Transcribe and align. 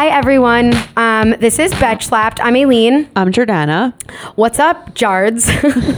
Hi, 0.00 0.08
everyone. 0.08 0.72
Um, 0.96 1.32
this 1.40 1.58
is 1.58 1.72
Betch 1.72 2.06
Slapped. 2.06 2.40
I'm 2.42 2.56
Aileen. 2.56 3.06
I'm 3.16 3.30
Jordana. 3.30 3.92
What's 4.34 4.58
up, 4.58 4.94
Jards? 4.94 5.50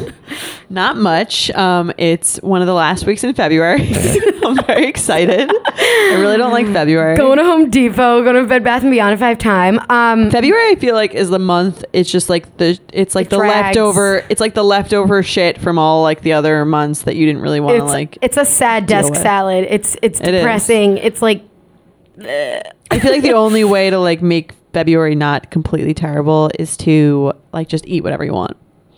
Not 0.71 0.97
much. 0.97 1.53
Um, 1.53 1.93
it's 1.99 2.39
one 2.39 2.63
of 2.63 2.67
the 2.67 2.75
last 2.75 3.07
weeks 3.07 3.23
in 3.23 3.33
February. 3.33 3.81
I'm 4.45 4.57
very 4.67 4.87
excited. 4.87 5.49
I 5.49 6.17
really 6.19 6.37
don't 6.37 6.51
like 6.51 6.67
February. 6.67 7.17
going 7.17 7.39
to 7.39 7.45
Home 7.45 7.71
Depot, 7.71 8.25
going 8.25 8.35
to 8.35 8.45
Bed 8.45 8.65
Bath 8.65 8.83
and 8.83 8.91
Beyond 8.91 9.15
if 9.15 9.23
I 9.23 9.29
have 9.29 9.39
time. 9.39 9.79
Um, 9.89 10.33
February, 10.33 10.73
I 10.73 10.75
feel 10.75 10.97
like 10.97 11.15
is 11.15 11.31
the 11.31 11.39
month. 11.39 11.85
It's 11.93 12.11
just 12.11 12.29
like 12.29 12.57
the 12.57 12.77
it's 12.93 13.15
like 13.15 13.27
It 13.27 13.31
the 13.31 13.37
drags. 13.37 13.67
leftover. 13.77 14.25
It's 14.29 14.41
like 14.41 14.55
the 14.55 14.65
leftover 14.65 15.23
shit 15.23 15.61
from 15.61 15.79
all 15.79 16.03
like 16.03 16.23
the 16.23 16.33
other 16.33 16.65
months 16.65 17.03
that 17.03 17.15
you 17.15 17.25
didn't 17.25 17.43
really 17.43 17.61
want 17.61 17.77
to 17.77 17.85
like. 17.85 18.19
it's 18.21 18.37
a 18.37 18.45
sad 18.45 18.87
desk 18.87 19.11
with. 19.11 19.23
salad. 19.23 19.65
It's 19.71 19.97
it's 20.03 20.19
It 20.21 20.35
is. 20.35 20.41
depressing. 20.41 20.99
It's 20.99 21.23
like 21.23 21.45
I 22.21 22.99
feel 23.01 23.13
like 23.13 23.23
the 23.23 23.33
only 23.33 23.65
way 23.65 23.91
to 23.91 23.99
like 23.99 24.23
make 24.23 24.53
February 24.73 25.15
not 25.15 25.51
completely 25.51 25.95
terrible 25.95 26.51
is 26.59 26.77
to 26.79 27.33
like 27.53 27.69
just 27.69 27.87
eat 27.87 28.03
whatever 28.05 28.25
you 28.25 28.33
want. 28.33 28.57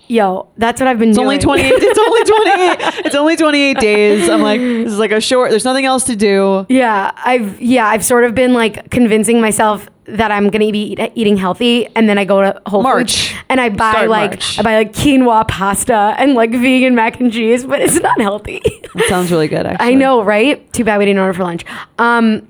yo, 0.08 0.48
that's 0.58 0.80
what 0.80 0.86
I've 0.88 0.98
been 0.98 1.12
doing. 1.12 1.36
It's 1.36 1.44
doing. 1.44 1.60
only 1.60 1.70
28 1.70 1.82
it's 1.82 1.98
only 1.98 2.24
28 2.94 3.06
it's 3.06 3.14
only 3.14 3.36
28 3.36 3.78
days. 3.78 4.28
I'm 4.28 4.42
like 4.42 4.60
this 4.60 4.92
is 4.92 4.98
like 4.98 5.12
a 5.12 5.20
short 5.20 5.50
there's 5.50 5.64
nothing 5.64 5.84
else 5.84 6.04
to 6.04 6.16
do. 6.16 6.66
Yeah, 6.68 7.10
I've 7.16 7.60
yeah, 7.60 7.86
I've 7.86 8.04
sort 8.04 8.24
of 8.24 8.34
been 8.34 8.52
like 8.52 8.90
convincing 8.90 9.40
myself 9.40 9.88
that 10.06 10.30
I'm 10.30 10.50
gonna 10.50 10.70
be 10.70 10.92
eat, 10.92 11.12
eating 11.14 11.38
healthy, 11.38 11.86
and 11.96 12.06
then 12.08 12.18
I 12.18 12.26
go 12.26 12.42
to 12.42 12.60
Whole 12.66 12.82
March. 12.82 13.30
Foods 13.30 13.40
and 13.48 13.58
I 13.60 13.70
buy 13.70 13.92
Start 13.92 14.10
like 14.10 14.30
March. 14.32 14.58
I 14.58 14.62
buy 14.62 14.76
like 14.76 14.92
quinoa 14.92 15.48
pasta 15.48 16.14
and 16.18 16.34
like 16.34 16.50
vegan 16.50 16.94
mac 16.94 17.18
and 17.20 17.32
cheese, 17.32 17.64
but 17.64 17.80
it's 17.80 17.98
not 18.00 18.20
healthy. 18.20 18.60
It 18.64 19.08
sounds 19.08 19.30
really 19.32 19.48
good 19.48 19.64
actually. 19.66 19.88
I 19.88 19.94
know, 19.94 20.22
right? 20.22 20.70
Too 20.74 20.84
bad 20.84 20.98
we 20.98 21.06
didn't 21.06 21.20
order 21.20 21.32
for 21.32 21.44
lunch. 21.44 21.64
Um, 21.98 22.46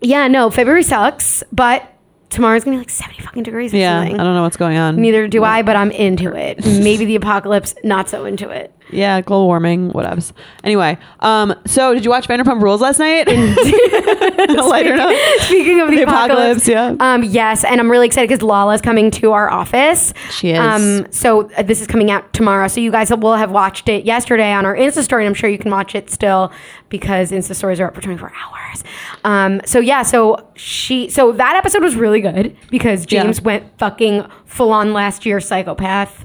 yeah, 0.00 0.28
no, 0.28 0.50
February 0.50 0.82
sucks, 0.82 1.42
but 1.52 1.92
tomorrow's 2.30 2.64
gonna 2.64 2.76
be 2.76 2.78
like 2.78 2.90
70 2.90 3.22
fucking 3.22 3.42
degrees 3.42 3.74
or 3.74 3.78
Yeah, 3.78 4.00
I 4.00 4.08
don't 4.08 4.34
know 4.34 4.42
what's 4.42 4.56
going 4.56 4.76
on. 4.76 4.96
Neither 4.96 5.28
do 5.28 5.44
I, 5.44 5.62
but 5.62 5.76
I'm 5.76 5.90
into 5.90 6.34
it. 6.34 6.58
Maybe 6.64 7.04
the 7.04 7.16
apocalypse, 7.16 7.74
not 7.84 8.08
so 8.08 8.24
into 8.24 8.48
it. 8.50 8.74
Yeah, 8.92 9.20
global 9.20 9.46
warming, 9.46 9.90
whatevs. 9.92 10.32
Anyway, 10.64 10.98
um, 11.20 11.54
so 11.66 11.94
did 11.94 12.04
you 12.04 12.10
watch 12.10 12.26
Vanderpump 12.28 12.60
Rules 12.62 12.80
last 12.80 12.98
night? 12.98 13.26
Lighter 13.28 14.96
note. 14.96 15.16
Speaking 15.40 15.80
of 15.80 15.88
the, 15.90 15.96
The 15.96 16.02
apocalypse, 16.02 16.66
apocalypse, 16.66 16.68
yeah. 16.68 16.96
Um, 17.00 17.24
yes, 17.24 17.64
and 17.64 17.80
I'm 17.80 17.90
really 17.90 18.06
excited 18.06 18.28
because 18.28 18.42
Lala's 18.42 18.80
coming 18.80 19.10
to 19.12 19.32
our 19.32 19.50
office. 19.50 20.12
She 20.30 20.50
is. 20.50 20.58
Um, 20.58 21.06
so 21.12 21.50
uh, 21.56 21.62
this 21.62 21.80
is 21.80 21.86
coming 21.86 22.10
out 22.10 22.32
tomorrow. 22.32 22.68
So 22.68 22.80
you 22.80 22.90
guys 22.90 23.10
will 23.10 23.34
have 23.36 23.50
watched 23.50 23.88
it 23.88 24.04
yesterday 24.04 24.52
on 24.52 24.66
our 24.66 24.74
Insta 24.74 25.02
story, 25.02 25.24
and 25.24 25.28
I'm 25.28 25.34
sure 25.34 25.50
you 25.50 25.58
can 25.58 25.70
watch 25.70 25.94
it 25.94 26.10
still 26.10 26.52
because 26.88 27.30
Insta 27.30 27.54
stories 27.54 27.80
are 27.80 27.86
up 27.88 27.94
for 27.94 28.00
24 28.00 28.32
hours. 28.34 28.84
Um, 29.24 29.60
so 29.64 29.78
yeah, 29.80 30.02
so 30.02 30.46
she, 30.54 31.08
so 31.10 31.32
that 31.32 31.56
episode 31.56 31.82
was 31.82 31.94
really 31.96 32.20
good 32.20 32.56
because 32.70 33.00
Yeah. 33.10 33.22
James 33.22 33.40
went 33.42 33.78
fucking 33.78 34.24
full 34.46 34.72
on 34.72 34.92
last 34.92 35.24
year 35.26 35.40
psychopath, 35.40 36.24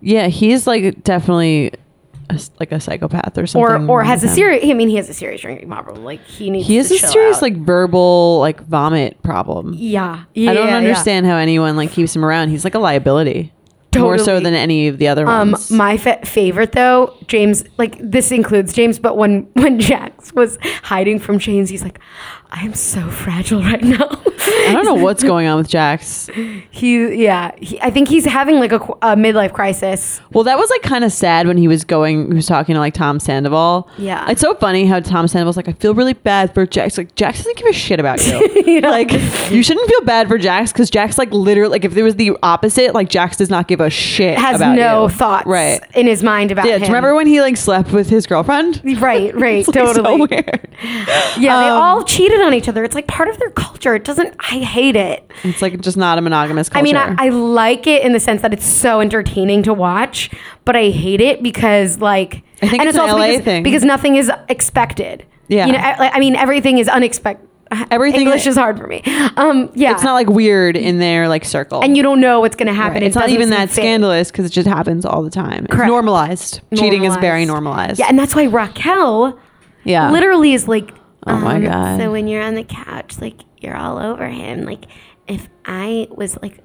Yeah, 0.00 0.28
he's 0.28 0.66
like 0.66 1.02
definitely 1.04 1.72
a, 2.30 2.40
like 2.60 2.72
a 2.72 2.80
psychopath 2.80 3.36
or 3.38 3.46
something. 3.46 3.88
or 3.88 4.00
or 4.00 4.04
has 4.04 4.24
a 4.24 4.28
serious. 4.28 4.64
I 4.64 4.72
mean, 4.74 4.88
he 4.88 4.96
has 4.96 5.08
a 5.08 5.14
serious 5.14 5.40
drinking 5.42 5.68
problem. 5.68 6.04
Like 6.04 6.24
he 6.24 6.50
needs. 6.50 6.66
He 6.66 6.76
has 6.76 6.90
a 6.90 6.98
serious 6.98 7.36
out. 7.36 7.42
like 7.42 7.56
verbal 7.56 8.38
like 8.40 8.60
vomit 8.66 9.22
problem. 9.22 9.74
Yeah, 9.76 10.24
yeah. 10.34 10.50
I 10.50 10.54
don't 10.54 10.64
yeah, 10.66 10.70
yeah. 10.72 10.76
understand 10.78 11.26
how 11.26 11.36
anyone 11.36 11.76
like 11.76 11.90
keeps 11.92 12.14
him 12.14 12.24
around. 12.24 12.48
He's 12.50 12.64
like 12.64 12.74
a 12.74 12.78
liability. 12.78 13.52
More 13.96 14.18
so 14.18 14.40
than 14.40 14.54
any 14.54 14.88
of 14.88 14.98
the 14.98 15.06
other 15.06 15.24
Um, 15.24 15.52
ones. 15.52 15.70
my 15.70 15.96
fa- 15.96 16.18
favorite 16.26 16.72
though, 16.72 17.16
James. 17.28 17.64
Like 17.78 17.96
this 18.00 18.32
includes 18.32 18.72
James, 18.72 18.98
but 18.98 19.16
when 19.16 19.42
when 19.52 19.78
Jax 19.78 20.32
was 20.32 20.58
hiding 20.82 21.20
from 21.20 21.38
James, 21.38 21.70
he's 21.70 21.84
like, 21.84 22.00
"I 22.50 22.64
am 22.64 22.74
so 22.74 23.08
fragile 23.08 23.60
right 23.62 23.82
now." 23.84 24.08
I 24.68 24.72
don't 24.72 24.84
know 24.84 24.94
what's 24.94 25.22
going 25.22 25.46
on 25.46 25.58
with 25.58 25.68
Jax. 25.68 26.28
he, 26.70 27.22
yeah, 27.24 27.52
he, 27.60 27.80
I 27.80 27.90
think 27.90 28.08
he's 28.08 28.24
having 28.24 28.56
like 28.58 28.72
a, 28.72 28.76
a 29.02 29.16
midlife 29.16 29.52
crisis. 29.52 30.20
Well, 30.32 30.44
that 30.44 30.58
was 30.58 30.70
like 30.70 30.82
kind 30.82 31.04
of 31.04 31.12
sad 31.12 31.46
when 31.46 31.56
he 31.56 31.68
was 31.68 31.84
going, 31.84 32.28
he 32.28 32.34
was 32.34 32.46
talking 32.46 32.74
to 32.74 32.80
like 32.80 32.94
Tom 32.94 33.20
Sandoval. 33.20 33.88
Yeah. 33.98 34.30
It's 34.30 34.40
so 34.40 34.54
funny 34.54 34.86
how 34.86 35.00
Tom 35.00 35.28
Sandoval's 35.28 35.56
like, 35.56 35.68
I 35.68 35.72
feel 35.72 35.94
really 35.94 36.12
bad 36.14 36.52
for 36.54 36.66
Jax. 36.66 36.98
Like, 36.98 37.14
Jax 37.14 37.38
doesn't 37.38 37.56
give 37.56 37.66
a 37.66 37.72
shit 37.72 38.00
about 38.00 38.24
you. 38.26 38.34
Like, 38.84 39.12
you 39.50 39.62
shouldn't 39.62 39.88
feel 39.88 40.00
bad 40.02 40.26
for 40.28 40.36
Jax 40.38 40.72
because 40.72 40.90
Jax, 40.90 41.16
like, 41.16 41.30
literally, 41.32 41.70
like, 41.70 41.84
if 41.84 41.94
there 41.94 42.04
was 42.04 42.16
the 42.16 42.36
opposite, 42.42 42.92
like, 42.94 43.08
Jax 43.08 43.36
does 43.36 43.48
not 43.50 43.68
give 43.68 43.80
a 43.80 43.88
shit. 43.90 44.36
Has 44.38 44.60
no 44.60 45.04
you. 45.04 45.08
thoughts 45.10 45.46
Right. 45.46 45.80
in 45.94 46.06
his 46.06 46.22
mind 46.22 46.50
about 46.50 46.66
Yeah. 46.66 46.76
him. 46.78 46.82
Remember 46.88 47.14
when 47.14 47.26
he, 47.26 47.40
like, 47.40 47.56
slept 47.56 47.92
with 47.92 48.08
his 48.10 48.26
girlfriend? 48.26 48.80
Right, 49.04 49.34
right, 49.34 49.58
It's, 49.58 49.68
like, 49.68 49.74
totally. 49.74 50.18
so 50.18 50.26
weird. 50.30 50.68
Yeah, 51.38 51.60
they 51.60 51.68
Um, 51.68 51.82
all 51.82 52.04
cheated 52.04 52.40
on 52.40 52.54
each 52.54 52.68
other. 52.68 52.84
It's 52.84 52.94
like 52.94 53.06
part 53.06 53.28
of 53.28 53.38
their 53.38 53.50
culture. 53.50 53.94
It 53.94 54.04
doesn't. 54.04 54.34
I 54.50 54.53
hate 54.58 54.96
it. 54.96 55.30
It's 55.42 55.60
like 55.62 55.80
just 55.80 55.96
not 55.96 56.18
a 56.18 56.20
monogamous 56.20 56.68
culture. 56.68 56.80
I 56.80 56.82
mean, 56.82 56.96
I, 56.96 57.26
I 57.26 57.28
like 57.30 57.86
it 57.86 58.02
in 58.02 58.12
the 58.12 58.20
sense 58.20 58.42
that 58.42 58.52
it's 58.52 58.66
so 58.66 59.00
entertaining 59.00 59.62
to 59.64 59.74
watch, 59.74 60.30
but 60.64 60.76
I 60.76 60.90
hate 60.90 61.20
it 61.20 61.42
because, 61.42 61.98
like, 62.00 62.42
I 62.62 62.68
think 62.68 62.80
and 62.80 62.88
it's 62.88 62.96
an 62.96 63.02
also 63.02 63.16
LA 63.16 63.26
because, 63.28 63.44
thing. 63.44 63.62
because 63.62 63.84
nothing 63.84 64.16
is 64.16 64.30
expected. 64.48 65.24
Yeah. 65.48 65.66
you 65.66 65.72
know, 65.72 65.78
I, 65.78 66.10
I 66.14 66.18
mean, 66.20 66.36
everything 66.36 66.78
is 66.78 66.88
unexpected. 66.88 67.46
Everything- 67.90 68.22
English 68.22 68.46
is 68.46 68.56
hard 68.56 68.78
for 68.78 68.86
me. 68.86 69.02
Um, 69.36 69.70
yeah, 69.74 69.92
it's 69.92 70.02
not 70.04 70.12
like 70.14 70.28
weird 70.28 70.76
in 70.76 70.98
their, 70.98 71.28
like, 71.28 71.44
circle. 71.44 71.82
and 71.82 71.96
you 71.96 72.02
don't 72.02 72.20
know 72.20 72.40
what's 72.40 72.56
going 72.56 72.68
to 72.68 72.72
happen. 72.74 72.94
Right. 72.94 73.02
It's 73.04 73.14
not 73.14 73.22
doesn't 73.22 73.34
even 73.34 73.50
that 73.50 73.68
fit. 73.68 73.76
scandalous 73.82 74.30
because 74.30 74.46
it 74.46 74.50
just 74.52 74.68
happens 74.68 75.04
all 75.04 75.22
the 75.22 75.30
time. 75.30 75.64
It's 75.64 75.74
Correct. 75.74 75.88
normalized. 75.88 76.60
Cheating 76.74 77.04
is 77.04 77.16
very 77.16 77.44
Normalized. 77.46 77.98
normalized. 77.98 77.98
Yeah, 78.00 78.06
and 78.08 78.18
that's 78.18 78.34
why 78.34 78.44
Raquel 78.46 79.38
Yeah. 79.84 80.10
literally 80.10 80.52
is 80.54 80.68
like, 80.68 80.90
Oh 81.26 81.36
my 81.38 81.56
um, 81.56 81.64
God. 81.64 82.00
So 82.00 82.12
when 82.12 82.28
you're 82.28 82.42
on 82.42 82.54
the 82.54 82.64
couch, 82.64 83.18
like 83.20 83.40
you're 83.64 83.76
all 83.76 83.98
over 83.98 84.28
him. 84.28 84.64
Like 84.64 84.86
if 85.26 85.48
I 85.64 86.06
was 86.10 86.38
like 86.42 86.58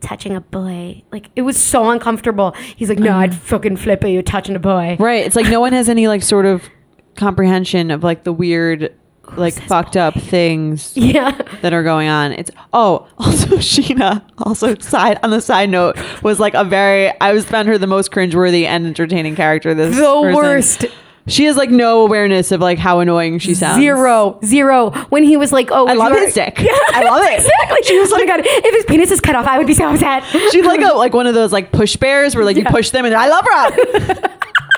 touching 0.00 0.34
a 0.34 0.40
boy, 0.40 1.02
like 1.12 1.30
it 1.36 1.42
was 1.42 1.56
so 1.56 1.90
uncomfortable. 1.90 2.52
He's 2.76 2.88
like, 2.88 2.98
no, 2.98 3.10
mm-hmm. 3.10 3.20
I'd 3.20 3.34
fucking 3.34 3.76
flip 3.76 4.04
at 4.04 4.10
you 4.10 4.22
touching 4.22 4.56
a 4.56 4.58
boy. 4.60 4.96
Right. 4.98 5.24
It's 5.24 5.36
like 5.36 5.46
no 5.48 5.60
one 5.60 5.72
has 5.72 5.88
any 5.88 6.08
like 6.08 6.22
sort 6.22 6.46
of 6.46 6.68
comprehension 7.16 7.90
of 7.90 8.04
like 8.04 8.24
the 8.24 8.32
weird, 8.32 8.94
like 9.36 9.54
fucked 9.54 9.96
up 9.96 10.14
things 10.14 10.92
Yeah. 10.96 11.32
that 11.62 11.72
are 11.72 11.82
going 11.82 12.08
on. 12.08 12.32
It's 12.32 12.50
oh, 12.72 13.08
also 13.18 13.56
Sheena, 13.56 14.22
also 14.38 14.74
side 14.78 15.18
on 15.22 15.30
the 15.30 15.40
side 15.40 15.70
note 15.70 15.96
was 16.22 16.38
like 16.38 16.54
a 16.54 16.64
very 16.64 17.12
I 17.20 17.32
was 17.32 17.44
found 17.44 17.68
her 17.68 17.78
the 17.78 17.86
most 17.86 18.12
cringeworthy 18.12 18.64
and 18.64 18.86
entertaining 18.86 19.34
character. 19.34 19.74
This 19.74 19.96
The 19.96 20.02
person. 20.02 20.34
worst. 20.34 20.84
She 21.28 21.44
has 21.46 21.56
like 21.56 21.70
no 21.70 22.02
awareness 22.02 22.52
of 22.52 22.60
like 22.60 22.78
how 22.78 23.00
annoying 23.00 23.38
she 23.40 23.54
sounds. 23.54 23.80
Zero, 23.80 24.38
zero. 24.44 24.90
When 25.08 25.24
he 25.24 25.36
was 25.36 25.52
like, 25.52 25.70
"Oh, 25.72 25.86
I 25.86 25.94
love 25.94 26.12
his 26.12 26.34
dick. 26.34 26.54
I 26.58 27.02
love 27.04 27.22
it. 27.24 27.40
exactly." 27.40 27.82
She 27.82 27.98
was, 27.98 28.12
"Oh 28.12 28.18
my 28.18 28.26
god, 28.26 28.40
if 28.44 28.74
his 28.74 28.84
penis 28.84 29.10
is 29.10 29.20
cut 29.20 29.34
off, 29.34 29.46
I 29.46 29.58
would 29.58 29.66
be 29.66 29.74
so 29.74 29.88
upset." 29.92 30.24
She's 30.52 30.64
like 30.64 30.80
a 30.80 30.94
like 30.96 31.14
one 31.14 31.26
of 31.26 31.34
those 31.34 31.52
like 31.52 31.72
push 31.72 31.96
bears 31.96 32.36
where 32.36 32.44
like 32.44 32.56
you 32.56 32.64
push 32.64 32.90
them 32.90 33.04
and 33.04 33.14
I 33.14 33.28
love 33.28 33.44
Rob. 33.44 33.72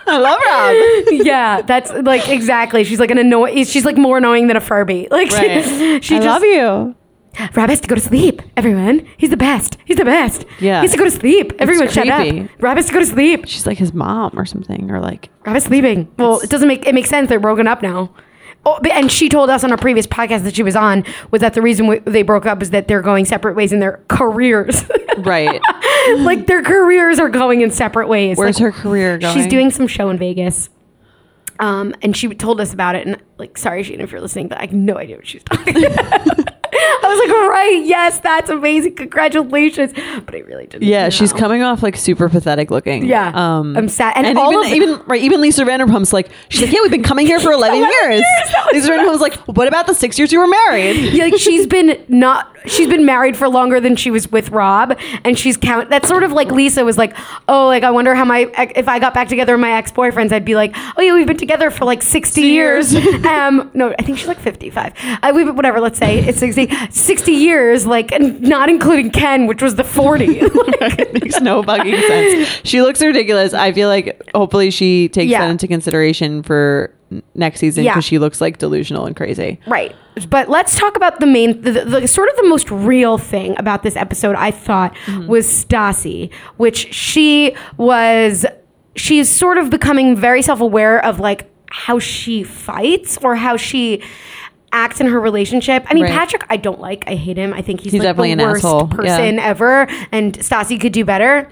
I 0.07 0.17
love 0.17 0.41
Rob. 0.41 1.27
yeah, 1.27 1.61
that's 1.61 1.93
like 1.93 2.29
exactly. 2.31 2.83
She's 2.85 2.99
like 3.01 3.11
an 3.11 3.19
annoy. 3.19 3.65
She's 3.65 3.85
like 3.85 3.99
more 3.99 4.17
annoying 4.19 4.47
than 4.47 4.57
a 4.57 4.61
Furby. 4.61 5.09
Like 5.11 5.31
Right. 5.33 5.63
she 6.03 6.17
I 6.17 6.19
just, 6.21 6.27
love 6.27 6.43
you. 6.45 6.95
Rob 7.55 7.71
has 7.71 7.81
to 7.81 7.89
go 7.89 7.95
to 7.95 8.01
sleep. 8.01 8.43
Everyone, 8.57 9.07
he's 9.17 9.31
the 9.31 9.37
best. 9.37 9.77
He's 9.85 9.97
the 9.97 10.05
best. 10.05 10.45
Yeah. 10.61 10.81
he 10.81 10.87
has 10.87 10.93
to 10.93 10.99
go 10.99 11.05
to 11.05 11.11
sleep. 11.11 11.53
Everyone, 11.59 11.89
shut 11.89 12.07
creepy. 12.09 12.41
up. 12.43 12.51
Rob 12.61 12.77
has 12.77 12.87
to 12.87 12.93
go 12.93 12.99
to 13.01 13.07
sleep. 13.07 13.45
She's 13.47 13.67
like 13.67 13.79
his 13.79 13.93
mom 13.93 14.33
or 14.39 14.45
something 14.45 14.91
or 14.91 15.01
like 15.01 15.31
Rob 15.47 15.57
is 15.57 15.65
sleeping. 15.65 16.09
Well, 16.19 16.41
it 16.41 16.51
doesn't 16.51 16.69
make 16.69 16.87
it 16.87 16.95
makes 16.95 17.09
sense. 17.09 17.29
They're 17.29 17.41
broken 17.41 17.67
up 17.69 17.83
now. 17.83 18.13
Oh, 18.67 18.79
but- 18.83 18.91
and 18.93 19.11
she 19.11 19.29
told 19.29 19.51
us 19.51 19.63
on 19.63 19.73
a 19.73 19.79
previous 19.79 20.07
podcast 20.07 20.43
that 20.43 20.57
she 20.57 20.63
was 20.65 20.75
on 20.75 21.05
was 21.31 21.41
that 21.41 21.55
the 21.55 21.63
reason 21.63 21.87
w- 21.87 22.03
they 22.05 22.23
broke 22.23 22.45
up 22.45 22.61
is 22.61 22.71
that 22.71 22.89
they're 22.89 23.03
going 23.03 23.25
separate 23.25 23.55
ways 23.55 23.73
in 23.73 23.79
their 23.79 24.03
careers. 24.09 24.85
right. 25.19 25.61
like 26.19 26.47
their 26.49 26.63
careers 26.63 27.19
are 27.21 27.29
going 27.29 27.61
in 27.61 27.71
separate 27.71 28.09
ways. 28.09 28.37
Where's 28.37 28.61
Like, 28.61 28.75
her 28.75 28.83
career 28.83 29.17
going? 29.17 29.35
She's 29.37 29.47
doing 29.47 29.71
some 29.71 29.87
show 29.87 30.11
in 30.11 30.19
Vegas. 30.19 30.71
Um, 31.61 31.95
and 32.03 32.17
she 32.17 32.29
told 32.35 32.61
us 32.61 32.73
about 32.73 32.95
it. 32.97 33.07
And 33.07 33.17
like, 33.39 33.57
sorry, 33.59 33.83
Sheena, 33.85 34.01
if 34.01 34.11
you're 34.13 34.21
listening, 34.21 34.49
but 34.49 34.59
I 34.59 34.63
have 34.63 34.73
no 34.73 34.97
idea 34.99 35.17
what 35.17 35.27
she's 35.27 35.43
talking 35.45 35.85
about. 35.93 36.58
I 37.09 37.15
was 37.15 37.21
like, 37.21 37.51
right, 37.51 37.83
yes, 37.85 38.21
that's 38.21 38.51
amazing. 38.51 38.95
Congratulations. 38.97 39.93
But 40.25 40.35
I 40.35 40.39
really 40.41 40.67
didn't. 40.67 40.85
Yeah, 40.87 41.09
she's 41.09 41.33
coming 41.33 41.63
off 41.63 41.83
like 41.83 41.97
super 41.97 42.29
pathetic 42.29 42.71
looking. 42.71 43.07
Yeah. 43.07 43.33
um, 43.35 43.77
I'm 43.77 43.89
sad. 43.89 44.15
And 44.17 44.27
And, 44.27 44.39
all 44.39 44.53
even 44.65 44.91
of 44.91 44.97
even 44.97 45.07
right, 45.07 45.23
even 45.23 45.41
Lisa 45.41 45.65
Vanderpump's 45.65 46.13
like 46.13 46.29
she's 46.49 46.63
like, 46.63 46.73
yeah, 46.73 46.81
we've 46.83 46.91
been 46.91 47.03
coming 47.03 47.27
here 47.27 47.41
for 47.41 47.53
eleven, 47.59 47.79
11 47.79 47.95
years. 48.03 48.21
years, 48.21 48.55
Lisa 48.73 48.89
Vanderpump's 48.89 49.21
like, 49.21 49.35
what 49.47 49.69
about 49.69 49.87
the 49.87 49.95
six 49.95 50.19
years 50.19 50.33
you 50.33 50.39
were 50.39 50.47
married? 50.47 50.97
Yeah, 51.19 51.25
like 51.25 51.39
she's 51.39 51.67
been 51.67 52.05
not 52.09 52.55
she's 52.67 52.87
been 52.87 53.05
married 53.05 53.37
for 53.37 53.49
longer 53.49 53.81
than 53.81 53.97
she 53.97 54.11
was 54.11 54.31
with 54.31 54.51
Rob 54.51 54.97
and 55.25 55.39
she's 55.39 55.57
count 55.57 55.89
that's 55.91 56.07
sort 56.07 56.23
of 56.23 56.33
like 56.33 56.51
Lisa 56.51 56.85
was 56.85 56.99
like 56.99 57.17
oh 57.49 57.67
like 57.67 57.83
I 57.83 57.91
wonder 57.91 58.15
how 58.15 58.25
my 58.25 58.51
if 58.77 58.89
I 58.89 58.99
got 58.99 59.15
back 59.15 59.29
together 59.29 59.55
with 59.55 59.61
my 59.61 59.73
ex-boyfriends 59.73 60.33
I'd 60.33 60.45
be 60.45 60.55
like 60.55 60.75
oh 60.97 61.01
yeah 61.03 61.15
we've 61.15 61.27
been 61.27 61.37
together 61.39 61.71
for 61.71 61.85
like 61.87 62.03
60 62.03 62.41
years 62.43 62.95
um 63.25 63.71
no 63.75 63.95
I 63.99 64.03
think 64.03 64.19
she's 64.19 64.29
like 64.29 64.39
55 64.39 64.93
uh, 65.23 65.33
we 65.35 65.45
whatever 65.51 65.81
let's 65.81 65.99
say 65.99 66.19
it's 66.19 66.39
60 66.39 66.69
60 66.99 67.33
years 67.33 67.87
like 67.87 68.13
not 68.21 68.69
including 68.69 69.11
Ken 69.11 69.47
which 69.47 69.63
was 69.63 69.77
the 69.77 69.85
40 69.85 70.27
it 70.31 71.13
makes 71.15 71.41
no 71.41 71.63
fucking 71.63 71.97
sense. 71.97 72.49
She 72.65 72.83
looks 72.83 73.01
ridiculous. 73.03 73.55
I 73.55 73.73
feel 73.73 73.89
like 73.89 74.23
hopefully 74.35 74.71
she 74.71 75.09
takes 75.09 75.31
Yeah. 75.31 75.41
that 75.41 75.51
into 75.51 75.67
consideration 75.69 76.43
for 76.43 76.95
next 77.35 77.61
season 77.61 77.85
Yeah. 77.85 77.93
because 77.93 78.05
she 78.05 78.19
looks 78.19 78.41
like 78.41 78.59
delusional 78.59 79.07
and 79.07 79.17
crazy. 79.17 79.61
Right. 79.67 79.95
But 80.29 80.49
let's 80.49 80.77
talk 80.77 80.97
about 80.97 81.21
the 81.21 81.27
main, 81.27 81.61
the, 81.63 81.73
the, 81.73 81.85
the 82.01 82.09
sort 82.09 82.29
of 82.29 82.37
the 82.37 82.49
most 82.49 82.71
real 82.71 83.19
thing 83.19 83.57
about 83.59 83.83
this 83.83 83.97
episode, 83.97 84.37
I 84.37 84.51
thought, 84.51 84.95
mm-hmm. 85.07 85.27
was 85.27 85.47
Stassi, 85.47 86.33
which 86.57 86.93
she 86.93 87.55
was, 87.77 88.45
she's 88.97 89.29
sort 89.31 89.59
of 89.59 89.71
becoming 89.71 90.17
very 90.17 90.43
self 90.43 90.61
aware 90.61 91.03
of 91.05 91.21
like 91.21 91.51
how 91.71 91.99
she 91.99 92.43
fights 92.43 93.19
or 93.23 93.37
how 93.37 93.57
she 93.57 94.03
acts 94.73 95.01
in 95.01 95.07
her 95.07 95.19
relationship. 95.21 95.85
I 95.89 95.95
mean, 95.95 96.05
Right. 96.05 96.13
Patrick, 96.13 96.45
I 96.51 96.57
don't 96.57 96.81
like. 96.81 97.05
I 97.07 97.15
hate 97.15 97.37
him. 97.39 97.53
I 97.55 97.63
think 97.63 97.81
he's, 97.81 97.93
He's 97.93 98.01
like 98.01 98.09
definitely 98.09 98.35
the 98.35 98.43
an 98.45 98.49
worst 98.51 98.65
asshole. 98.65 98.89
person 98.89 99.37
Yeah. 99.37 99.45
ever. 99.47 99.87
And 100.13 100.35
Stassi 100.39 100.81
could 100.81 100.93
do 100.93 101.05
better. 101.05 101.49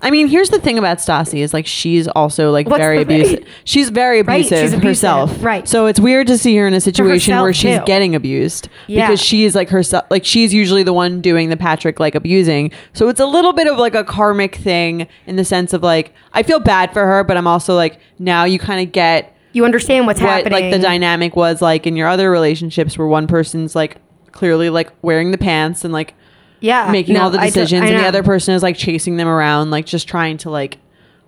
I 0.00 0.12
mean, 0.12 0.28
here's 0.28 0.50
the 0.50 0.60
thing 0.60 0.78
about 0.78 0.98
Stassi 0.98 1.40
is 1.40 1.52
like 1.52 1.66
she's 1.66 2.06
also 2.06 2.52
like 2.52 2.68
What's 2.68 2.78
very 2.78 3.02
abusive. 3.02 3.44
She's 3.64 3.88
very 3.90 4.22
Right, 4.22 4.36
abusive, 4.44 4.58
she's 4.60 4.72
abusive, 4.72 4.84
herself. 5.28 5.42
right. 5.44 5.66
So 5.68 5.86
it's 5.86 5.98
weird 5.98 6.28
to 6.28 6.38
see 6.38 6.54
her 6.58 6.68
in 6.68 6.74
a 6.74 6.80
situation 6.80 7.36
where 7.40 7.52
she's 7.52 7.78
too. 7.80 7.84
getting 7.84 8.14
abused 8.14 8.68
Yeah. 8.86 9.08
because 9.08 9.20
she 9.20 9.44
is 9.44 9.56
like 9.56 9.70
herself. 9.70 10.04
Like 10.10 10.24
she's 10.24 10.54
usually 10.54 10.84
the 10.84 10.92
one 10.92 11.20
doing 11.20 11.48
the 11.50 11.56
Patrick 11.56 11.98
like 11.98 12.14
abusing. 12.14 12.70
So 12.92 13.08
it's 13.08 13.18
a 13.18 13.26
little 13.26 13.52
bit 13.52 13.66
of 13.66 13.76
like 13.76 13.96
a 13.96 14.04
karmic 14.04 14.54
thing 14.54 15.08
in 15.26 15.34
the 15.34 15.44
sense 15.44 15.72
of 15.72 15.82
like 15.82 16.14
I 16.32 16.44
feel 16.44 16.60
bad 16.60 16.92
for 16.92 17.04
her, 17.04 17.24
but 17.24 17.36
I'm 17.36 17.48
also 17.48 17.74
like 17.74 17.98
now 18.20 18.44
you 18.44 18.60
kind 18.60 18.86
of 18.86 18.92
get 18.92 19.33
You 19.54 19.64
understand 19.64 20.06
what's 20.06 20.20
what 20.20 20.44
happening. 20.44 20.52
like 20.52 20.72
the 20.72 20.78
dynamic 20.78 21.36
was 21.36 21.62
like 21.62 21.86
in 21.86 21.96
your 21.96 22.08
other 22.08 22.30
relationships 22.30 22.98
where 22.98 23.06
one 23.06 23.26
person's 23.26 23.74
like 23.74 23.96
clearly 24.32 24.68
like 24.68 24.92
wearing 25.00 25.30
the 25.30 25.38
pants 25.38 25.84
and 25.84 25.92
like 25.92 26.14
yeah, 26.60 26.90
making 26.90 27.14
no, 27.14 27.22
all 27.22 27.30
the 27.30 27.38
do- 27.38 27.44
decisions 27.44 27.88
and 27.88 27.98
the 27.98 28.06
other 28.06 28.22
person 28.22 28.54
is 28.54 28.62
like 28.62 28.76
chasing 28.76 29.16
them 29.16 29.28
around 29.28 29.70
like 29.70 29.86
just 29.86 30.08
trying 30.08 30.36
to 30.38 30.50
like 30.50 30.78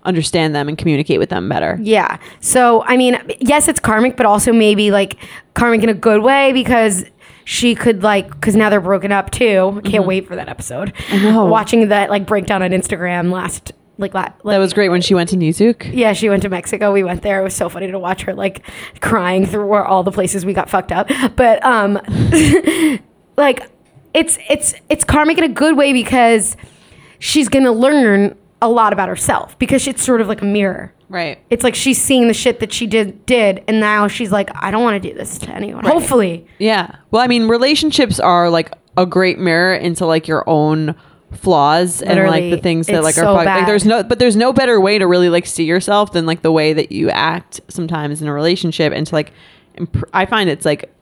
understand 0.07 0.55
them 0.55 0.69
and 0.69 0.79
communicate 0.79 1.19
with 1.19 1.29
them 1.31 1.49
better 1.49 1.79
Yeah. 1.81 2.19
So, 2.41 2.83
I 2.85 2.97
mean, 2.97 3.19
yes, 3.41 3.69
it's 3.69 3.81
karmic, 3.81 4.17
but 4.17 4.25
also 4.25 4.53
maybe 4.53 4.91
like 4.91 5.17
karmic 5.55 5.83
in 5.83 5.89
a 5.89 5.95
good 5.95 6.23
way 6.23 6.53
because 6.53 7.05
she 7.45 7.75
could 7.75 8.03
like 8.03 8.29
because 8.31 8.57
now 8.57 8.71
they're 8.71 8.81
broken 8.81 9.13
up 9.13 9.31
too. 9.31 9.81
Can't 9.85 9.85
mm-hmm. 9.85 10.05
wait 10.05 10.27
for 10.27 10.37
that 10.37 10.49
episode. 10.49 10.93
I 11.11 11.19
know. 11.19 11.45
Watching 11.45 11.89
that 11.89 12.11
like 12.11 12.27
breakdown 12.27 12.63
on 12.63 12.71
Instagram 12.71 13.31
last 13.31 13.73
like 13.99 14.13
like 14.15 14.33
that 14.43 14.59
was 14.59 14.73
great 14.73 14.91
when 14.91 15.01
she 15.01 15.15
went 15.15 15.31
to 15.31 15.37
Nizuc. 15.37 15.91
yeah, 15.95 16.13
she 16.13 16.29
went 16.29 16.43
to 16.43 16.49
Mexico. 16.49 16.93
We 16.93 17.03
went 17.03 17.23
there. 17.23 17.41
It 17.41 17.45
was 17.45 17.55
so 17.55 17.69
funny 17.69 17.91
to 17.91 17.99
watch 17.99 18.23
her 18.23 18.35
like 18.35 18.63
crying 19.01 19.47
through 19.47 19.73
all 19.75 20.03
the 20.03 20.13
places 20.13 20.45
we 20.45 20.53
got 20.53 20.69
fucked 20.69 20.93
up. 20.93 21.09
But 21.37 21.65
um 21.65 21.99
like 23.37 23.71
it's 24.15 24.39
it's 24.49 24.75
it's 24.89 25.05
karmic 25.05 25.39
in 25.39 25.45
a 25.45 25.49
good 25.49 25.77
way 25.77 25.93
because 25.93 26.57
she's 27.19 27.49
going 27.49 27.65
to 27.65 27.73
learn 27.73 28.37
a 28.63 28.69
lot 28.69 28.93
about 28.93 29.09
herself 29.09 29.59
because 29.59 29.87
it's 29.87 30.03
sort 30.03 30.21
of 30.21 30.29
like 30.29 30.41
a 30.43 30.45
mirror. 30.45 30.93
right 31.09 31.39
It's 31.51 31.63
like 31.63 31.75
she's 31.75 32.01
seeing 32.01 32.27
the 32.29 32.35
shit 32.35 32.61
that 32.61 32.73
she 32.73 32.87
did 32.87 33.25
did 33.27 33.63
and 33.69 33.81
now 33.81 34.09
she's 34.09 34.33
like 34.33 34.51
I 34.55 34.71
don't 34.71 34.83
want 34.83 35.03
to 35.03 35.09
do 35.11 35.15
this 35.15 35.39
to 35.39 35.51
anyone. 35.51 35.85
Hopefully. 35.85 36.47
yeah 36.59 36.97
well 37.11 37.23
i 37.23 37.27
mean 37.27 37.49
relationships 37.49 38.19
are 38.19 38.49
like 38.51 38.73
a 38.97 39.05
great 39.07 39.39
mirror 39.39 39.75
into 39.75 40.07
like 40.07 40.27
your 40.27 40.43
own 40.49 40.95
flaws 41.33 42.03
and 42.03 42.19
like 42.31 42.43
the 42.51 42.57
things 42.59 42.87
that 42.87 43.03
like 43.03 43.15
so 43.15 43.23
are 43.23 43.37
fuck- 43.39 43.47
like 43.47 43.67
there's 43.67 43.85
no 43.85 44.03
but 44.03 44.19
there's 44.19 44.37
no 44.37 44.53
better 44.53 44.81
way 44.81 44.99
to 44.99 45.07
really 45.07 45.29
like 45.29 45.45
see 45.47 45.65
yourself 45.65 46.13
than 46.13 46.25
like 46.27 46.43
the 46.43 46.53
way 46.53 46.73
that 46.73 46.93
you 46.93 47.11
act 47.11 47.61
sometimes 47.69 48.23
in 48.23 48.29
a 48.29 48.33
relationship 48.33 48.93
and 48.93 49.07
to 49.07 49.15
like 49.15 49.33
imp- 49.77 50.05
i 50.15 50.25
find 50.25 50.49
it's 50.49 50.65
like 50.65 50.93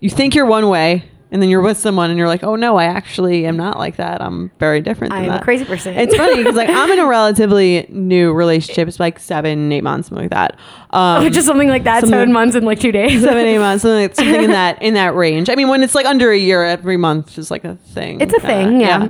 you 0.00 0.10
think 0.10 0.34
you're 0.34 0.46
one 0.46 0.68
way 0.68 1.04
and 1.32 1.42
then 1.42 1.48
you're 1.48 1.60
with 1.62 1.78
someone 1.78 2.10
and 2.10 2.18
you're 2.18 2.28
like 2.28 2.44
oh 2.44 2.54
no 2.54 2.76
i 2.76 2.84
actually 2.84 3.44
am 3.46 3.56
not 3.56 3.78
like 3.78 3.96
that. 3.96 4.22
I'm 4.22 4.50
very 4.60 4.80
different 4.80 5.12
than 5.12 5.24
I'm 5.30 5.40
a 5.40 5.42
crazy 5.42 5.64
person. 5.64 5.96
it's 5.96 6.14
funny 6.14 6.36
because 6.36 6.54
like 6.54 6.68
i'm 6.68 6.90
in 6.90 6.98
a 7.00 7.06
relatively 7.18 7.86
new 7.88 8.32
relationship. 8.32 8.86
It's 8.86 9.00
like 9.00 9.18
seven 9.18 9.72
eight 9.72 9.82
months 9.82 10.08
something 10.08 10.28
like 10.28 10.30
that. 10.30 10.56
Um 10.90 11.32
Just 11.32 11.46
something 11.48 11.68
like 11.68 11.84
that, 11.84 12.00
something- 12.02 12.10
seven 12.12 12.32
months 12.32 12.54
in 12.54 12.64
like 12.64 12.78
two 12.78 12.92
days. 12.92 13.22
seven 13.22 13.44
eight 13.44 13.58
months 13.66 13.82
something, 13.82 14.02
like, 14.02 14.14
something 14.14 14.44
in 14.44 14.50
that 14.50 14.80
in 14.82 14.94
that 14.94 15.14
range. 15.16 15.50
I 15.50 15.56
mean 15.56 15.68
when 15.68 15.82
it's 15.82 15.94
like 15.94 16.06
under 16.06 16.30
a 16.30 16.38
year 16.38 16.62
every 16.62 16.96
month 16.98 17.38
is 17.38 17.50
like 17.50 17.64
a 17.64 17.74
thing. 17.76 18.20
It's 18.20 18.34
a 18.34 18.40
thing, 18.40 18.80
yeah. 18.80 19.08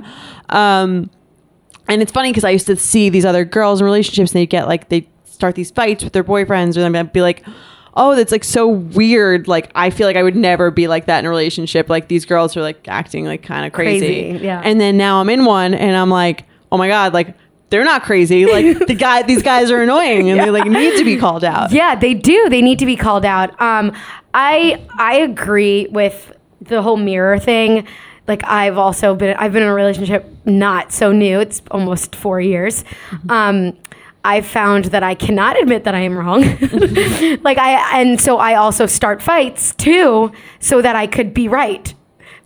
um 0.49 1.09
and 1.89 2.01
it's 2.01 2.11
funny 2.13 2.29
because 2.31 2.45
i 2.45 2.49
used 2.49 2.67
to 2.67 2.77
see 2.77 3.09
these 3.09 3.25
other 3.25 3.43
girls 3.43 3.81
in 3.81 3.85
relationships 3.85 4.31
and 4.31 4.39
they 4.39 4.45
get 4.45 4.67
like 4.67 4.87
they 4.87 5.05
start 5.25 5.55
these 5.55 5.69
fights 5.71 6.01
with 6.03 6.13
their 6.13 6.23
boyfriends 6.23 6.77
and 6.77 6.95
i'd 6.97 7.11
be 7.11 7.21
like 7.21 7.43
oh 7.95 8.15
that's 8.15 8.31
like 8.31 8.43
so 8.43 8.67
weird 8.67 9.47
like 9.47 9.69
i 9.75 9.89
feel 9.89 10.07
like 10.07 10.15
i 10.15 10.23
would 10.23 10.35
never 10.35 10.71
be 10.71 10.87
like 10.87 11.05
that 11.05 11.19
in 11.19 11.25
a 11.25 11.29
relationship 11.29 11.89
like 11.89 12.07
these 12.07 12.25
girls 12.25 12.57
are 12.57 12.61
like 12.61 12.87
acting 12.87 13.25
like 13.25 13.43
kind 13.43 13.65
of 13.65 13.73
crazy, 13.73 14.31
Crazy, 14.31 14.45
yeah. 14.45 14.61
and 14.63 14.79
then 14.81 14.97
now 14.97 15.19
i'm 15.19 15.29
in 15.29 15.45
one 15.45 15.73
and 15.73 15.95
i'm 15.95 16.09
like 16.09 16.45
oh 16.71 16.77
my 16.77 16.87
god 16.87 17.13
like 17.13 17.35
they're 17.69 17.83
not 17.83 18.03
crazy 18.03 18.45
like 18.45 18.77
the 18.87 18.93
guy 18.95 19.23
these 19.23 19.41
guys 19.43 19.71
are 19.71 19.81
annoying 19.81 20.29
and 20.29 20.39
they 20.39 20.49
like 20.51 20.65
need 20.65 20.97
to 20.97 21.03
be 21.03 21.17
called 21.17 21.43
out 21.43 21.71
Yeah, 21.71 21.95
they 21.95 22.13
do. 22.13 22.47
They 22.49 22.61
need 22.61 22.77
to 22.79 22.85
be 22.85 22.95
called 22.95 23.25
out. 23.25 23.59
Um, 23.59 23.91
I 24.33 24.79
I 24.99 25.15
agree 25.17 25.87
with 25.89 26.35
the 26.61 26.83
whole 26.83 26.97
mirror 26.97 27.39
thing. 27.39 27.87
Like 28.27 28.43
I've 28.45 28.77
also 28.77 29.15
been 29.15 29.35
I've 29.37 29.53
been 29.53 29.63
in 29.63 29.69
a 29.69 29.73
relationship 29.73 30.25
not 30.45 30.91
so 30.91 31.11
new. 31.11 31.39
It's 31.39 31.63
almost 31.71 32.15
four 32.15 32.39
years. 32.39 32.83
Um, 33.27 33.75
I've 34.25 34.45
found 34.45 34.85
that 34.85 35.03
I 35.03 35.15
cannot 35.15 35.59
admit 35.61 35.83
that 35.83 35.95
I 35.95 35.99
am 35.99 36.17
wrong. 36.17 36.41
like 37.43 37.57
I 37.57 38.01
and 38.01 38.19
so 38.21 38.37
I 38.37 38.55
also 38.55 38.85
start 38.85 39.21
fights 39.21 39.75
too, 39.75 40.31
so 40.59 40.81
that 40.81 40.95
I 40.95 41.07
could 41.07 41.33
be 41.33 41.47
right. 41.47 41.93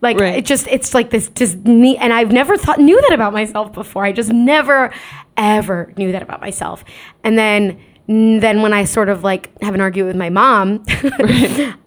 Like 0.02 0.20
Right. 0.20 0.36
it 0.38 0.46
just 0.46 0.68
it's 0.68 0.94
like 0.94 1.10
this 1.10 1.30
just 1.30 1.58
neat 1.66 1.98
and 1.98 2.14
I've 2.14 2.32
never 2.32 2.56
thought 2.58 2.80
knew 2.80 3.00
that 3.02 3.14
about 3.14 3.34
myself 3.34 3.74
before. 3.74 4.06
I 4.06 4.12
just 4.12 4.32
never 4.32 4.92
ever 5.38 5.94
knew 5.98 6.12
that 6.12 6.22
about 6.22 6.42
myself. 6.42 6.84
And 7.24 7.38
then 7.38 7.80
then 8.08 8.62
when 8.62 8.74
I 8.74 8.86
sort 8.86 9.10
of 9.10 9.24
like 9.24 9.50
have 9.62 9.76
an 9.76 9.82
argument 9.82 10.08
with 10.10 10.18
my 10.18 10.30
mom, 10.30 10.84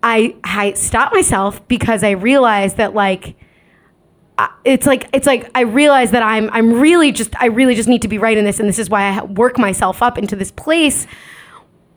I 0.03 0.35
I 0.45 0.73
stop 0.75 1.13
myself 1.13 1.67
because 1.69 2.03
I 2.05 2.11
realize 2.11 2.75
that 2.75 2.95
like 2.95 3.29
I- 3.29 3.35
it's 4.65 4.87
like 4.87 5.09
it's 5.13 5.27
like 5.27 5.51
I 5.55 5.63
realize 5.63 6.11
that 6.13 6.23
I'm 6.23 6.51
I'm 6.53 6.73
really 6.81 7.13
just 7.13 7.31
I 7.43 7.47
really 7.47 7.75
just 7.75 7.89
need 7.89 8.03
to 8.03 8.09
be 8.09 8.19
right 8.19 8.37
in 8.37 8.45
this 8.45 8.61
and 8.61 8.69
this 8.69 8.79
is 8.79 8.89
why 8.91 9.03
I 9.19 9.23
work 9.25 9.59
myself 9.59 10.03
up 10.03 10.19
into 10.19 10.37
this 10.37 10.51
place 10.51 11.07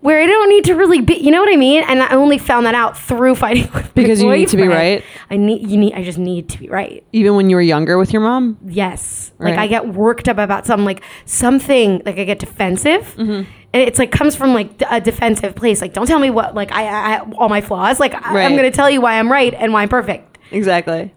where 0.02 0.22
I 0.22 0.26
don't 0.26 0.50
need 0.50 0.66
to 0.66 0.74
really 0.76 1.00
be 1.00 1.16
you 1.16 1.32
know 1.32 1.40
what 1.40 1.54
I 1.54 1.56
mean? 1.56 1.84
And 1.88 2.04
I 2.04 2.10
only 2.16 2.38
found 2.38 2.66
that 2.66 2.76
out 2.76 2.98
through 2.98 3.36
fighting 3.44 3.70
with 3.74 3.94
Because 3.94 4.22
you 4.22 4.30
need 4.32 4.50
to 4.50 4.58
be 4.58 4.68
right? 4.68 5.04
I 5.30 5.38
need 5.38 5.70
you 5.70 5.78
need 5.78 5.94
I 5.94 6.04
just 6.04 6.18
need 6.18 6.50
to 6.50 6.58
be 6.60 6.68
right. 6.70 7.04
Even 7.14 7.36
when 7.36 7.50
you 7.50 7.56
were 7.56 7.62
younger 7.62 7.98
with 7.98 8.12
your 8.14 8.22
mom? 8.22 8.58
Yes. 8.66 9.32
Like 9.40 9.58
I 9.58 9.68
get 9.68 9.94
worked 9.94 10.28
up 10.28 10.38
about 10.38 10.66
something 10.66 10.86
like 10.86 11.04
something 11.26 12.02
like 12.06 12.18
I 12.18 12.24
get 12.26 12.40
defensive. 12.40 13.16
Mm-hmm. 13.18 13.32
and 13.74 13.82
it's 13.88 14.00
like 14.00 14.12
comes 14.12 14.36
from 14.36 14.54
like 14.54 14.70
a 14.90 15.00
defensive 15.02 15.56
place. 15.56 15.82
Like 15.82 15.94
don't 15.94 16.08
tell 16.08 16.20
me 16.20 16.30
what 16.30 16.54
like 16.56 16.72
I, 16.72 16.84
I 16.86 17.16
I- 17.18 17.32
all 17.38 17.50
my 17.50 17.62
flaws. 17.62 18.00
Like 18.00 18.14
Right. 18.14 18.46
I'm 18.46 18.56
gonna 18.56 18.72
tell 18.72 18.90
you 18.90 19.00
why 19.02 19.20
I'm 19.20 19.32
right 19.32 19.54
and 19.54 19.72
why 19.74 19.84
I'm 19.84 19.90
perfect. 19.90 20.38
Exactly 20.52 21.14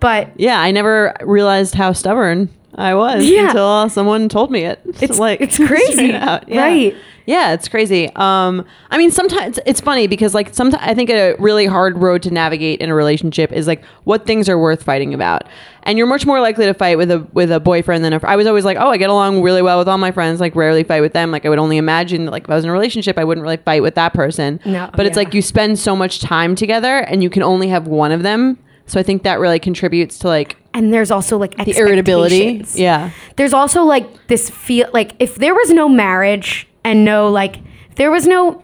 but 0.00 0.28
Yeah, 0.38 0.60
I 0.60 0.70
never 0.70 1.14
realized 1.22 1.74
how 1.74 1.92
stubborn 1.92 2.48
I 2.74 2.94
was 2.94 3.24
Yeah. 3.26 3.48
until 3.48 3.88
someone 3.88 4.28
told 4.28 4.50
me 4.50 4.64
it. 4.64 4.80
It's- 5.00 5.18
like 5.26 5.40
it's 5.40 5.56
crazy. 5.58 6.08
Yeah. 6.08 6.40
Right. 6.48 6.94
Yeah, 7.28 7.54
it's 7.54 7.66
crazy. 7.66 8.08
Um, 8.14 8.64
I 8.88 8.98
mean, 8.98 9.10
sometimes 9.10 9.58
it's 9.66 9.80
funny 9.80 10.06
because 10.06 10.32
like 10.32 10.54
sometimes 10.54 10.80
I 10.86 10.94
think 10.94 11.10
a 11.10 11.34
really 11.40 11.66
hard 11.66 11.98
road 11.98 12.22
to 12.22 12.30
navigate 12.30 12.80
in 12.80 12.88
a 12.88 12.94
relationship 12.94 13.50
is 13.50 13.66
like 13.66 13.84
what 14.04 14.26
things 14.26 14.48
are 14.48 14.56
worth 14.56 14.84
fighting 14.84 15.12
about, 15.12 15.42
and 15.82 15.98
you're 15.98 16.06
much 16.06 16.24
more 16.24 16.40
likely 16.40 16.66
to 16.66 16.74
fight 16.74 16.96
with 16.98 17.10
a 17.10 17.26
with 17.32 17.50
a 17.50 17.58
boyfriend 17.58 18.04
than 18.04 18.12
a. 18.12 18.20
I 18.24 18.36
was 18.36 18.46
always 18.46 18.64
like, 18.64 18.76
oh, 18.78 18.90
I 18.90 18.96
get 18.96 19.10
along 19.10 19.42
really 19.42 19.60
well 19.60 19.76
with 19.78 19.88
all 19.88 19.98
my 19.98 20.12
friends. 20.12 20.38
Like 20.38 20.54
rarely 20.54 20.84
fight 20.84 21.00
with 21.00 21.14
them. 21.14 21.32
Like 21.32 21.44
I 21.44 21.48
would 21.48 21.58
only 21.58 21.78
imagine 21.78 22.26
that 22.26 22.30
like 22.30 22.44
if 22.44 22.50
I 22.50 22.54
was 22.54 22.62
in 22.62 22.70
a 22.70 22.72
relationship, 22.72 23.18
I 23.18 23.24
wouldn't 23.24 23.42
really 23.42 23.56
fight 23.56 23.82
with 23.82 23.96
that 23.96 24.14
person. 24.14 24.60
No, 24.64 24.88
but 24.94 25.04
it's 25.06 25.16
like 25.16 25.34
you 25.34 25.42
spend 25.42 25.80
so 25.80 25.96
much 25.96 26.20
time 26.20 26.54
together, 26.54 26.98
and 26.98 27.24
you 27.24 27.30
can 27.30 27.42
only 27.42 27.66
have 27.66 27.88
one 27.88 28.12
of 28.12 28.22
them. 28.22 28.56
So 28.86 29.00
I 29.00 29.02
think 29.02 29.24
that 29.24 29.40
really 29.40 29.58
contributes 29.58 30.18
to 30.20 30.28
like 30.28 30.56
and 30.74 30.92
there's 30.92 31.10
also 31.10 31.38
like 31.38 31.56
the 31.56 31.76
irritability. 31.76 32.64
Yeah. 32.74 33.10
there's 33.36 33.52
also 33.54 33.82
like 33.82 34.26
this 34.28 34.50
feel 34.50 34.88
like 34.92 35.12
if 35.18 35.36
there 35.36 35.54
was 35.54 35.70
no 35.70 35.88
marriage 35.88 36.68
and 36.84 37.04
no 37.04 37.28
like 37.28 37.56
there 37.96 38.10
was 38.10 38.26
no 38.26 38.62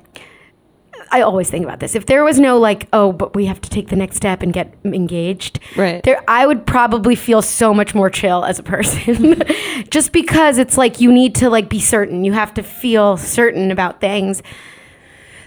I 1.11 1.21
always 1.21 1.51
think 1.51 1.65
about 1.65 1.81
this. 1.81 1.95
If 1.95 2.07
there 2.07 2.25
was 2.25 2.41
no 2.41 2.59
like, 2.59 2.89
oh, 2.95 3.13
but 3.13 3.35
we 3.35 3.45
have 3.45 3.61
to 3.61 3.69
take 3.69 3.89
the 3.89 3.97
next 3.97 4.17
step 4.17 4.43
and 4.43 4.51
get 4.51 4.75
engaged, 4.83 5.61
Right. 5.77 6.03
There, 6.03 6.25
I 6.27 6.47
would 6.47 6.67
probably 6.67 7.15
feel 7.17 7.43
so 7.43 7.75
much 7.75 7.95
more 7.95 8.09
chill 8.09 8.47
as 8.47 8.59
a 8.59 8.63
person, 8.63 9.43
just 9.91 10.13
because 10.13 10.57
it's 10.57 10.79
like 10.79 11.03
you 11.03 11.13
need 11.13 11.35
to 11.37 11.51
like 11.51 11.69
be 11.69 11.81
certain. 11.81 12.25
You 12.25 12.33
have 12.33 12.55
to 12.55 12.63
feel 12.63 13.19
certain 13.19 13.71
about 13.71 14.01
things. 14.01 14.43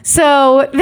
So, 0.08 0.70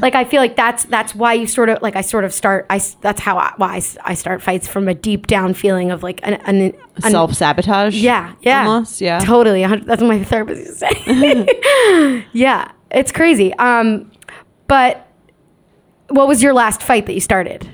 like, 0.00 0.14
I 0.14 0.24
feel 0.24 0.40
like 0.40 0.54
that's 0.54 0.84
that's 0.84 1.16
why 1.16 1.32
you 1.32 1.48
sort 1.48 1.68
of 1.68 1.82
like 1.82 1.96
I 1.96 2.00
sort 2.00 2.22
of 2.24 2.32
start. 2.32 2.64
I 2.70 2.80
that's 3.00 3.20
how 3.20 3.36
I, 3.38 3.52
why 3.56 3.74
I, 3.78 3.82
I 4.12 4.14
start 4.14 4.40
fights 4.40 4.68
from 4.68 4.86
a 4.86 4.94
deep 4.94 5.26
down 5.26 5.52
feeling 5.52 5.90
of 5.90 6.04
like 6.04 6.20
an, 6.22 6.34
an, 6.34 6.72
an 7.02 7.10
Self 7.10 7.34
sabotage. 7.34 7.96
yeah, 7.96 8.34
yeah. 8.42 8.68
Almost. 8.68 9.00
Yeah. 9.00 9.18
Totally. 9.18 9.66
That's 9.66 10.00
what 10.00 10.02
my 10.06 10.22
therapist 10.22 10.60
used 10.60 10.78
to 10.78 10.86
say. 10.92 12.26
yeah. 12.32 12.70
It's 12.92 13.10
crazy. 13.10 13.52
Um, 13.54 14.12
but 14.68 15.08
what 16.10 16.28
was 16.28 16.40
your 16.40 16.52
last 16.54 16.84
fight 16.84 17.06
that 17.06 17.14
you 17.14 17.20
started? 17.20 17.68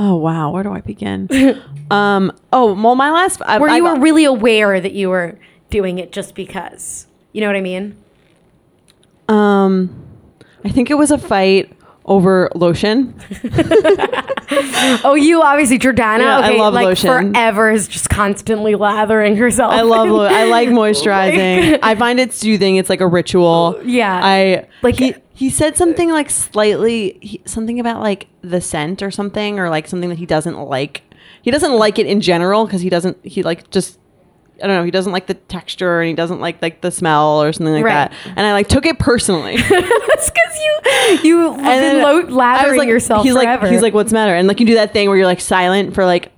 Oh 0.00 0.16
wow, 0.16 0.50
where 0.50 0.64
do 0.64 0.72
I 0.72 0.80
begin? 0.80 1.28
um. 1.92 2.32
Oh, 2.52 2.74
well, 2.74 2.96
my 2.96 3.12
last. 3.12 3.40
I, 3.42 3.58
Where 3.58 3.70
I 3.70 3.76
you 3.76 3.84
got- 3.84 3.98
were 3.98 4.02
really 4.02 4.24
aware 4.24 4.80
that 4.80 4.94
you 4.94 5.10
were 5.10 5.38
doing 5.70 5.98
it 6.00 6.10
just 6.10 6.34
because. 6.34 7.06
You 7.32 7.40
know 7.40 7.46
what 7.46 7.54
I 7.56 7.60
mean? 7.60 7.96
Um, 9.28 10.04
I 10.64 10.70
think 10.70 10.90
it 10.90 10.94
was 10.94 11.10
a 11.10 11.18
fight 11.18 11.72
over 12.04 12.50
lotion. 12.54 13.14
Oh, 15.04 15.14
you 15.14 15.42
obviously 15.42 15.78
Jordana. 15.78 16.20
Yeah, 16.20 16.38
I 16.38 16.50
love 16.56 16.72
like 16.72 16.84
lotion. 16.84 17.32
forever 17.34 17.70
is 17.70 17.88
just 17.88 18.08
constantly 18.08 18.76
lathering 18.76 19.36
herself. 19.36 19.72
I 19.72 19.80
love 19.82 20.08
lo- 20.08 20.24
I 20.24 20.44
like 20.44 20.68
moisturizing. 20.80 21.80
I 21.82 21.96
find 21.96 22.20
it 22.20 22.32
soothing. 22.32 22.76
It's 22.76 22.88
like 22.88 23.00
a 23.00 23.06
ritual. 23.08 23.80
Yeah. 23.84 24.20
I 24.22 24.54
Like- 24.54 24.70
like 24.82 24.94
he, 24.98 25.14
he 25.34 25.50
said 25.50 25.76
something 25.76 26.10
like 26.10 26.30
slightly 26.30 27.18
he, 27.20 27.42
something 27.44 27.80
about 27.80 28.00
like 28.00 28.28
the 28.42 28.60
scent 28.60 29.02
or 29.02 29.10
something 29.10 29.58
or 29.58 29.68
like 29.68 29.88
something 29.88 30.10
that 30.10 30.18
he 30.18 30.26
doesn't 30.26 30.58
like. 30.60 31.02
He 31.42 31.50
doesn't 31.50 31.72
like 31.72 31.98
it 31.98 32.06
in 32.06 32.20
general 32.20 32.66
because 32.66 32.80
he 32.82 32.88
doesn't 32.88 33.18
he 33.26 33.42
like 33.42 33.68
just 33.70 33.98
I 34.62 34.66
don't 34.66 34.76
know, 34.76 34.84
he 34.84 34.90
doesn't 34.90 35.12
like 35.12 35.26
the 35.26 35.34
texture 35.34 36.00
and 36.00 36.08
he 36.08 36.14
doesn't 36.14 36.40
like 36.40 36.62
like 36.62 36.80
the 36.80 36.90
smell 36.90 37.42
or 37.42 37.52
something 37.52 37.74
like 37.74 37.84
Right. 37.84 38.10
that. 38.10 38.12
And 38.36 38.40
I 38.46 38.52
like 38.52 38.68
took 38.68 38.86
it 38.86 38.98
personally. 38.98 39.56
That's 39.68 40.30
because 40.30 40.58
you 41.22 41.28
you 41.28 41.50
And 41.54 41.60
then 41.64 42.02
lo- 42.02 42.26
lathering 42.34 42.78
like, 42.78 42.88
yourself 42.88 43.24
he's 43.24 43.34
forever. 43.34 43.62
like 43.64 43.72
he's 43.72 43.82
like 43.82 43.94
what's 43.94 44.10
the 44.10 44.14
matter? 44.14 44.34
And 44.34 44.48
like 44.48 44.60
you 44.60 44.66
do 44.66 44.74
that 44.74 44.92
thing 44.92 45.08
where 45.08 45.16
you're 45.18 45.26
like 45.26 45.40
silent 45.40 45.94
for 45.94 46.04
like 46.06 46.32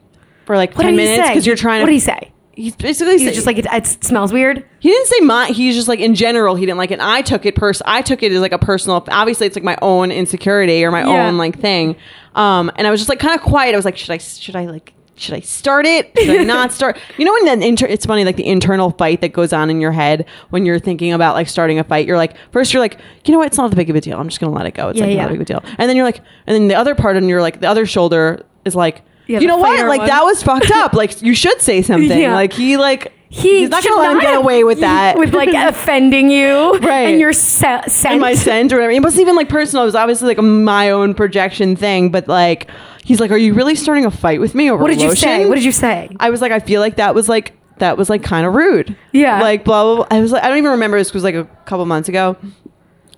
for 0.46 0.56
like 0.56 0.74
what 0.76 0.82
10 0.84 0.96
minutes 0.96 1.28
because 1.28 1.46
you're 1.46 1.56
trying 1.56 1.80
What 1.80 1.86
to 1.86 1.92
did 1.92 1.94
he 1.96 2.00
say? 2.00 2.32
He's 2.54 2.74
basically 2.74 3.18
He's 3.18 3.28
say- 3.28 3.34
just 3.34 3.46
like 3.46 3.58
it, 3.58 3.66
it 3.70 3.86
smells 4.04 4.32
weird. 4.32 4.64
He 4.80 4.88
didn't 4.90 5.06
say 5.06 5.20
my. 5.20 5.46
He's 5.46 5.76
just 5.76 5.86
like 5.86 6.00
in 6.00 6.16
general 6.16 6.56
he 6.56 6.66
didn't 6.66 6.78
like 6.78 6.90
it. 6.90 6.94
And 6.94 7.02
I 7.02 7.22
took 7.22 7.46
it 7.46 7.54
pers. 7.54 7.80
I 7.86 8.02
took 8.02 8.20
it 8.24 8.32
as 8.32 8.40
like 8.40 8.50
a 8.50 8.58
personal. 8.58 9.04
Obviously, 9.10 9.46
it's 9.46 9.54
like 9.54 9.62
my 9.62 9.78
own 9.80 10.10
insecurity 10.10 10.84
or 10.84 10.90
my 10.90 11.02
Yeah. 11.04 11.28
own 11.28 11.38
like 11.38 11.60
thing. 11.60 11.94
Um, 12.34 12.72
and 12.74 12.84
I 12.84 12.90
was 12.90 12.98
just 12.98 13.08
like 13.08 13.20
kind 13.20 13.36
of 13.38 13.42
quiet. 13.46 13.74
I 13.74 13.76
was 13.76 13.84
like, 13.84 13.96
should 13.96 14.10
I? 14.10 14.18
Should 14.18 14.56
I 14.56 14.66
like? 14.66 14.92
Should 15.18 15.34
I 15.34 15.40
start 15.40 15.84
it? 15.86 16.12
Should 16.18 16.40
I 16.40 16.44
not 16.44 16.72
start? 16.78 16.98
You 17.16 17.24
know 17.24 17.32
when 17.32 17.44
that 17.46 17.62
inter- 17.66 17.86
it's 17.86 18.06
funny 18.06 18.24
like 18.24 18.36
the 18.36 18.46
internal 18.46 18.90
fight 18.92 19.20
that 19.20 19.32
goes 19.32 19.52
on 19.52 19.70
in 19.70 19.80
your 19.80 19.92
head 19.92 20.26
when 20.50 20.64
you're 20.64 20.78
thinking 20.78 21.12
about 21.12 21.34
like 21.34 21.48
starting 21.48 21.78
a 21.78 21.84
fight. 21.84 22.06
You're 22.06 22.16
like 22.16 22.34
first 22.52 22.72
you're 22.72 22.80
like 22.80 22.98
you 23.24 23.32
know 23.32 23.38
what? 23.38 23.46
It's 23.48 23.58
not 23.58 23.70
that 23.70 23.76
big 23.76 23.90
of 23.90 23.96
a 23.96 24.00
deal. 24.00 24.18
I'm 24.18 24.28
just 24.28 24.40
gonna 24.40 24.52
let 24.54 24.66
it 24.66 24.72
go. 24.74 24.88
It's 24.90 24.98
Yeah, 24.98 25.06
like 25.06 25.14
yeah. 25.16 25.22
not 25.22 25.28
a 25.30 25.32
big 25.34 25.40
of 25.40 25.42
a 25.42 25.44
deal. 25.46 25.62
And 25.78 25.88
then 25.88 25.96
you're 25.96 26.04
like, 26.06 26.18
and 26.46 26.54
then 26.54 26.68
the 26.68 26.74
other 26.74 26.94
part 26.94 27.16
and 27.16 27.28
you're 27.28 27.42
like 27.42 27.60
the 27.60 27.68
other 27.68 27.86
shoulder 27.86 28.44
is 28.64 28.74
like. 28.74 29.02
Yeah, 29.26 29.40
you 29.40 29.46
know 29.46 29.58
what? 29.58 29.86
Like 29.86 29.98
one. 29.98 30.06
that 30.08 30.22
was 30.24 30.42
fucked 30.42 30.70
up. 30.70 30.94
Like 30.94 31.20
you 31.20 31.34
should 31.34 31.60
say 31.60 31.82
something. 31.82 32.30
Like 32.30 32.50
he 32.54 32.78
like 32.78 33.12
He 33.28 33.58
he's 33.60 33.68
not 33.68 33.84
gonna 33.84 33.96
let 34.00 34.12
him 34.12 34.20
get 34.20 34.36
away 34.36 34.64
with 34.64 34.80
that 34.80 35.18
with 35.18 35.34
like 35.34 35.50
offending 35.54 36.30
you, 36.30 36.78
Right. 36.78 37.08
And 37.10 37.20
your 37.20 37.34
se- 37.34 37.82
scent. 37.88 38.12
and 38.12 38.20
my 38.22 38.32
scent 38.32 38.72
or 38.72 38.76
whatever. 38.76 38.90
It 38.92 39.02
wasn't 39.02 39.20
even 39.20 39.36
like 39.36 39.50
personal. 39.50 39.82
It 39.82 39.86
was 39.86 39.94
obviously 39.94 40.28
like 40.34 40.42
my 40.42 40.88
own 40.88 41.12
projection 41.12 41.76
thing. 41.76 42.10
But 42.10 42.26
like, 42.26 42.70
he's 43.08 43.18
like, 43.20 43.30
"Are 43.32 43.36
you 43.36 43.54
really 43.54 43.74
starting 43.74 44.04
a 44.04 44.10
fight 44.10 44.38
with 44.40 44.54
me 44.54 44.70
over 44.70 44.80
what 44.82 44.90
did 44.90 45.00
you 45.00 45.08
lotion?" 45.08 45.28
say? 45.28 45.46
What 45.48 45.56
did 45.56 45.64
you 45.64 45.72
say? 45.72 46.08
I 46.20 46.30
was 46.30 46.40
like, 46.40 46.52
I 46.52 46.60
feel 46.60 46.80
like 46.80 46.96
that 46.96 47.14
was 47.14 47.28
like 47.28 47.54
that 47.78 47.96
was 47.96 48.08
like 48.10 48.22
kind 48.22 48.46
of 48.46 48.54
rude. 48.54 48.96
Yeah. 49.12 49.40
Like 49.40 49.64
blah 49.64 49.82
blah. 49.82 49.96
blah. 50.06 50.16
I 50.16 50.20
was 50.20 50.30
like, 50.32 50.42
I 50.44 50.48
don't 50.48 50.58
even 50.58 50.70
remember. 50.72 50.98
This 50.98 51.12
was 51.14 51.24
like 51.24 51.34
a 51.34 51.44
couple 51.64 51.84
months 51.86 52.08
ago, 52.08 52.36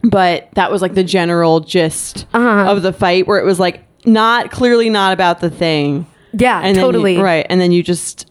but 0.02 0.48
that 0.54 0.70
was 0.70 0.82
like 0.82 0.94
the 0.94 1.04
general 1.04 1.60
gist 1.60 2.26
Uh-huh. 2.32 2.70
of 2.70 2.82
the 2.82 2.92
fight, 2.92 3.26
where 3.26 3.38
it 3.38 3.44
was 3.44 3.58
like 3.60 3.84
not 4.06 4.50
clearly 4.50 4.88
not 4.90 5.12
about 5.12 5.40
the 5.40 5.50
thing. 5.50 6.06
Yeah, 6.32 6.58
And 6.58 6.66
then 6.68 6.74
you- 6.76 6.80
totally. 6.80 7.16
right, 7.18 7.44
and 7.50 7.60
then 7.60 7.72
you 7.72 7.82
just 7.82 8.29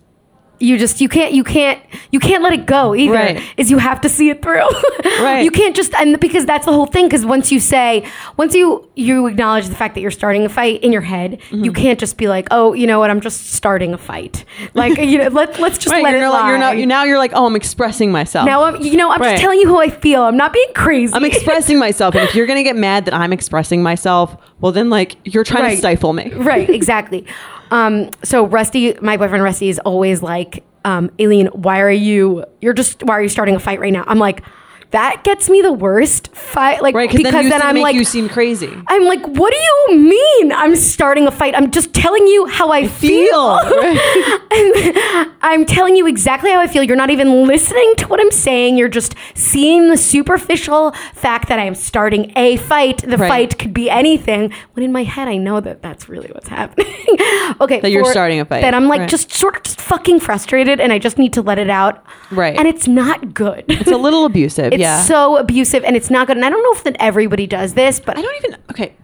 you 0.59 0.77
just 0.77 0.99
you 0.99 1.07
can't 1.09 1.33
you 1.33 1.43
can't 1.43 1.81
you 2.11 2.19
can't 2.19 2.43
let 2.43 2.51
it 2.53 2.65
go 2.65 2.93
either 2.93 3.13
Right. 3.13 3.41
is 3.57 3.71
you 3.71 3.77
have 3.77 4.01
to 4.01 4.09
see 4.09 4.29
it 4.29 4.41
through 4.41 4.67
Right. 5.21 5.41
you 5.43 5.51
can't 5.51 5.75
just 5.75 5.93
and 5.95 6.19
because 6.19 6.45
that's 6.45 6.65
the 6.65 6.73
whole 6.73 6.85
thing 6.85 7.05
because 7.05 7.25
once 7.25 7.51
you 7.51 7.59
say 7.59 8.05
once 8.37 8.53
you 8.53 8.87
you 8.95 9.27
acknowledge 9.27 9.67
the 9.67 9.75
fact 9.75 9.95
that 9.95 10.01
you're 10.01 10.11
starting 10.11 10.43
a 10.45 10.49
fight 10.49 10.83
in 10.83 10.91
your 10.91 11.01
head 11.01 11.39
Mm-hmm. 11.49 11.63
you 11.63 11.71
can't 11.71 11.99
just 11.99 12.17
be 12.17 12.27
like 12.27 12.47
oh 12.51 12.73
you 12.73 12.85
know 12.87 12.99
what 12.99 13.09
i'm 13.09 13.21
just 13.21 13.51
starting 13.51 13.93
a 13.93 13.97
fight 13.97 14.43
like 14.73 14.97
you 14.97 15.17
know 15.17 15.27
let, 15.29 15.59
let's 15.59 15.77
just 15.77 15.93
right. 15.93 16.03
let 16.03 16.11
You're, 16.11 16.19
it 16.19 16.25
not, 16.25 16.47
you're 16.47 16.57
not. 16.57 16.77
You're 16.77 16.87
now. 16.87 17.03
You're 17.03 17.17
like, 17.17 17.31
oh, 17.33 17.45
I'm 17.45 17.55
expressing 17.55 18.11
myself. 18.11 18.45
now 18.45 18.63
i'm 18.63 18.81
you 18.81 18.97
know 18.97 19.11
i'm 19.11 19.21
Right. 19.21 19.31
just 19.31 19.41
telling 19.41 19.59
you 19.59 19.67
how 19.67 19.79
i 19.79 19.89
feel 19.89 20.23
i'm 20.23 20.37
not 20.37 20.51
being 20.53 20.71
crazy 20.75 21.13
I'm 21.13 21.23
expressing 21.25 21.79
myself, 21.87 22.15
and 22.15 22.27
if 22.27 22.35
you're 22.35 22.47
gonna 22.47 22.63
get 22.63 22.75
mad 22.75 23.05
that 23.05 23.13
I'm 23.13 23.31
expressing 23.33 23.81
myself, 23.81 24.35
well, 24.59 24.71
then 24.71 24.89
like 24.89 25.15
you're 25.23 25.43
trying 25.43 25.63
Right. 25.63 25.71
to 25.71 25.77
stifle 25.77 26.13
me. 26.13 26.31
right 26.33 26.69
exactly 26.69 27.25
um 27.71 28.09
so 28.23 28.45
rusty 28.45 28.93
my 29.01 29.17
boyfriend 29.17 29.43
rusty 29.43 29.69
is 29.69 29.79
always 29.79 30.21
like 30.21 30.63
um 30.85 31.11
aileen 31.19 31.47
why 31.47 31.79
are 31.81 31.91
you 31.91 32.45
you're 32.61 32.73
just 32.73 33.03
why 33.03 33.13
are 33.17 33.21
you 33.21 33.29
starting 33.29 33.55
a 33.55 33.59
fight 33.59 33.79
right 33.79 33.93
now? 33.93 34.03
I'm 34.07 34.19
like 34.19 34.43
that 34.91 35.23
gets 35.23 35.49
me 35.49 35.61
the 35.61 35.71
worst 35.73 36.29
fight 36.35 36.81
like 36.81 36.95
Right? 36.95 37.09
Because 37.11 37.31
then, 37.31 37.49
then 37.49 37.61
i'm 37.61 37.75
like 37.77 37.93
you 37.95 38.03
seem 38.03 38.27
crazy. 38.27 38.71
I'm 38.87 39.05
like, 39.05 39.23
what 39.25 39.53
do 39.53 39.59
you 39.59 39.99
mean 39.99 40.51
I'm 40.51 40.75
starting 40.75 41.27
a 41.27 41.31
fight? 41.31 41.53
I'm 41.55 41.69
just 41.71 41.93
telling 41.93 42.25
you 42.27 42.47
how 42.47 42.71
I 42.71 42.87
feel. 42.87 43.57
Right. 43.57 45.27
I'm 45.41 45.65
telling 45.65 45.95
you 45.95 46.07
exactly 46.07 46.51
how 46.51 46.59
I 46.59 46.67
feel. 46.67 46.83
You're 46.83 46.95
not 46.95 47.09
even 47.09 47.45
listening 47.47 47.93
to 47.97 48.07
what 48.07 48.19
I'm 48.19 48.31
saying. 48.31 48.77
You're 48.77 48.89
just 48.89 49.15
seeing 49.35 49.89
the 49.89 49.97
superficial 49.97 50.91
fact 51.13 51.49
that 51.49 51.59
I 51.59 51.65
am 51.65 51.75
starting 51.75 52.31
a 52.35 52.57
fight. 52.57 52.99
The 53.07 53.17
Right. 53.17 53.27
fight 53.29 53.59
could 53.59 53.73
be 53.73 53.89
anything. 53.89 54.51
When 54.73 54.83
in 54.83 54.91
my 54.91 55.03
head, 55.03 55.27
I 55.27 55.37
know 55.37 55.59
that 55.59 55.81
that's 55.81 56.09
really 56.09 56.29
what's 56.29 56.47
happening. 56.47 56.87
okay. 57.61 57.79
That 57.79 57.91
you're 57.91 58.05
starting 58.05 58.39
a 58.39 58.45
fight. 58.45 58.61
That 58.61 58.73
I'm 58.73 58.87
like 58.87 59.01
Right. 59.01 59.09
just 59.09 59.31
sort 59.33 59.55
of 59.57 59.63
just 59.63 59.79
fucking 59.81 60.19
frustrated 60.19 60.79
and 60.79 60.91
I 60.93 60.99
just 60.99 61.17
need 61.17 61.33
to 61.33 61.41
let 61.41 61.59
it 61.59 61.69
out. 61.69 62.03
Right. 62.31 62.57
And 62.57 62.67
it's 62.67 62.87
not 62.87 63.33
good. 63.33 63.65
It's 63.67 63.91
a 63.91 63.97
little 63.97 64.25
abusive. 64.31 64.73
It's 64.79 64.83
yeah. 64.83 65.03
so 65.03 65.37
abusive 65.37 65.83
and 65.83 65.95
it's 65.95 66.09
not 66.09 66.27
good. 66.27 66.37
And 66.37 66.45
I 66.45 66.49
don't 66.49 66.63
know 66.63 66.73
if 66.73 66.83
that 66.83 66.95
everybody 66.99 67.47
does 67.47 67.73
this, 67.73 67.99
but 67.99 68.17
I 68.17 68.21
don't 68.21 68.35
even. 68.43 68.57
Okay. 68.71 68.95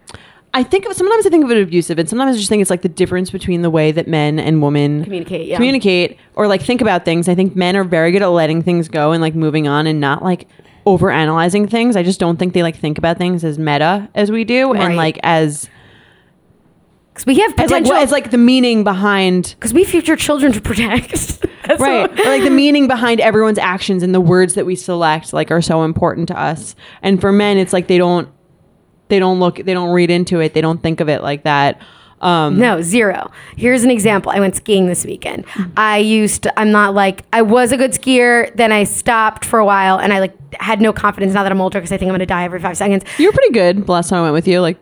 I 0.53 0.63
think 0.63 0.85
of 0.85 0.93
sometimes 0.93 1.25
I 1.25 1.29
think 1.29 1.43
of 1.43 1.51
it 1.51 1.61
abusive, 1.61 1.99
and 1.99 2.07
sometimes 2.07 2.35
I 2.35 2.39
just 2.39 2.47
think 2.47 2.61
it's 2.61 2.69
like 2.69 2.81
the 2.81 2.87
difference 2.87 3.29
between 3.29 3.61
the 3.61 3.69
way 3.69 3.91
that 3.91 4.07
men 4.07 4.39
and 4.39 4.61
women 4.61 5.03
Communicate, 5.03 5.47
yeah. 5.47 5.57
communicate, 5.57 6.17
or 6.35 6.47
like 6.47 6.61
think 6.61 6.79
about 6.79 7.03
things. 7.03 7.27
I 7.27 7.35
think 7.35 7.57
men 7.57 7.75
are 7.75 7.83
very 7.83 8.13
good 8.13 8.21
at 8.21 8.27
letting 8.27 8.61
things 8.63 8.87
go 8.87 9.11
and 9.11 9.21
like 9.21 9.35
moving 9.35 9.67
on 9.67 9.85
and 9.85 9.99
not 9.99 10.23
like 10.23 10.47
over 10.85 11.11
analyzing 11.11 11.67
things. 11.67 11.97
I 11.97 12.03
just 12.03 12.21
don't 12.21 12.37
think 12.37 12.53
they 12.53 12.63
like 12.63 12.77
think 12.77 12.97
about 12.97 13.17
things 13.17 13.43
as 13.43 13.59
meta 13.59 14.07
as 14.15 14.31
we 14.31 14.45
do, 14.45 14.71
Right. 14.71 14.81
and 14.83 14.95
like 14.95 15.19
as 15.23 15.69
'cause 17.15 17.25
we 17.25 17.39
have 17.39 17.51
like 17.57 17.67
potential. 17.67 17.93
what 17.93 18.03
as 18.03 18.11
like 18.11 18.29
the 18.31 18.37
meaning 18.37 18.83
behind 18.83 19.55
because 19.57 19.73
we 19.73 19.81
have 19.81 19.89
future 19.89 20.15
children 20.15 20.51
to 20.51 20.61
protect. 20.61 21.11
That's 21.65 21.81
right 21.81 22.09
what- 22.11 22.19
or 22.19 22.25
like 22.25 22.43
the 22.43 22.49
meaning 22.51 22.87
behind 22.87 23.19
everyone's 23.19 23.57
actions 23.57 24.03
and 24.03 24.13
the 24.13 24.21
words 24.21 24.53
that 24.53 24.65
we 24.67 24.75
select 24.75 25.33
like 25.33 25.49
are 25.49 25.61
so 25.61 25.83
important 25.83 26.27
to 26.27 26.39
us 26.39 26.75
and 27.01 27.19
for 27.19 27.31
men 27.31 27.57
it's 27.57 27.73
like 27.73 27.87
they 27.87 27.97
don't 27.97 28.29
they 29.07 29.17
don't 29.17 29.39
look 29.39 29.55
they 29.57 29.73
don't 29.73 29.89
read 29.89 30.11
into 30.11 30.39
it 30.41 30.53
they 30.53 30.61
don't 30.61 30.83
think 30.83 30.99
of 30.99 31.09
it 31.09 31.23
like 31.23 31.43
that 31.43 31.81
um 32.21 32.57
no, 32.57 32.81
zero. 32.81 33.29
Here's 33.57 33.83
an 33.83 33.91
example. 33.91 34.31
I 34.31 34.39
went 34.39 34.55
skiing 34.55 34.87
this 34.87 35.03
weekend. 35.05 35.43
I 35.75 35.97
used 35.97 36.43
to, 36.43 36.59
I'm 36.59 36.71
not 36.71 36.95
like, 36.95 37.23
I 37.33 37.41
was 37.41 37.73
a 37.73 37.77
good 37.77 37.91
skier. 37.91 38.55
Then 38.55 38.71
I 38.71 38.85
stopped 38.85 39.43
for 39.43 39.59
a 39.59 39.65
while 39.65 39.99
and 39.99 40.13
I 40.13 40.19
like 40.19 40.33
had 40.55 40.79
no 40.79 40.93
confidence 40.93 41.33
now 41.33 41.43
that 41.43 41.51
I'm 41.51 41.59
older 41.59 41.77
because 41.79 41.91
I 41.91 41.97
think 41.97 42.07
I'm 42.07 42.13
going 42.13 42.19
to 42.21 42.25
die 42.25 42.45
every 42.45 42.61
five 42.61 42.77
seconds. 42.77 43.03
you 43.19 43.27
were 43.27 43.33
pretty 43.33 43.51
good 43.51 43.85
the 43.85 43.91
last 43.91 44.09
time 44.09 44.19
i 44.19 44.21
went 44.23 44.33
with 44.33 44.47
you 44.47 44.61
like 44.61 44.77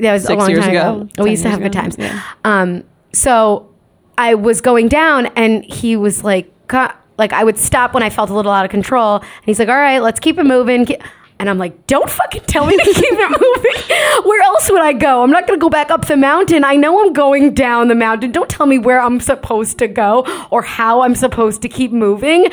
That 0.00 0.12
was 0.12 0.28
a 0.28 0.34
long 0.34 0.50
years 0.50 0.60
time 0.64 0.70
ago. 0.70 1.00
ago. 1.02 1.24
We 1.24 1.30
used 1.30 1.42
to 1.42 1.50
have 1.50 1.60
good 1.60 1.72
times. 1.72 1.96
Yeah. 1.98 2.20
Um, 2.44 2.84
so 3.12 3.68
I 4.16 4.34
was 4.34 4.60
going 4.60 4.88
down, 4.88 5.26
and 5.36 5.64
he 5.64 5.96
was 5.96 6.22
like, 6.24 6.52
"Co- 6.68 6.92
like 7.18 7.32
I 7.32 7.42
would 7.44 7.58
stop 7.58 7.94
when 7.94 8.02
I 8.02 8.10
felt 8.10 8.30
a 8.30 8.34
little 8.34 8.52
out 8.52 8.64
of 8.64 8.70
control, 8.70 9.16
and 9.18 9.44
he's 9.44 9.58
like, 9.58 9.68
"All 9.68 9.76
right, 9.76 10.00
let's 10.00 10.20
keep 10.20 10.38
it 10.38 10.44
moving." 10.46 10.86
Ke- 10.86 11.00
And 11.40 11.48
I'm 11.48 11.56
like, 11.58 11.86
"Don't 11.86 12.10
fucking 12.10 12.42
tell 12.46 12.66
me 12.66 12.76
to 12.76 12.82
keep 12.94 12.96
it 12.96 13.30
moving. 13.30 14.28
Where 14.28 14.42
else 14.42 14.68
would 14.72 14.82
I 14.82 14.92
go? 14.92 15.22
I'm 15.22 15.30
not 15.30 15.46
gonna 15.46 15.58
go 15.60 15.68
back 15.70 15.90
up 15.90 16.06
the 16.08 16.16
mountain. 16.16 16.64
I 16.64 16.74
know 16.74 17.00
I'm 17.00 17.12
going 17.12 17.54
down 17.54 17.86
the 17.88 17.94
mountain. 17.94 18.32
Don't 18.32 18.50
tell 18.50 18.66
me 18.66 18.76
where 18.78 19.00
I'm 19.00 19.20
supposed 19.20 19.78
to 19.78 19.86
go 19.88 20.24
or 20.50 20.62
how 20.62 21.02
I'm 21.02 21.14
supposed 21.14 21.62
to 21.62 21.68
keep 21.68 21.92
moving." 21.92 22.50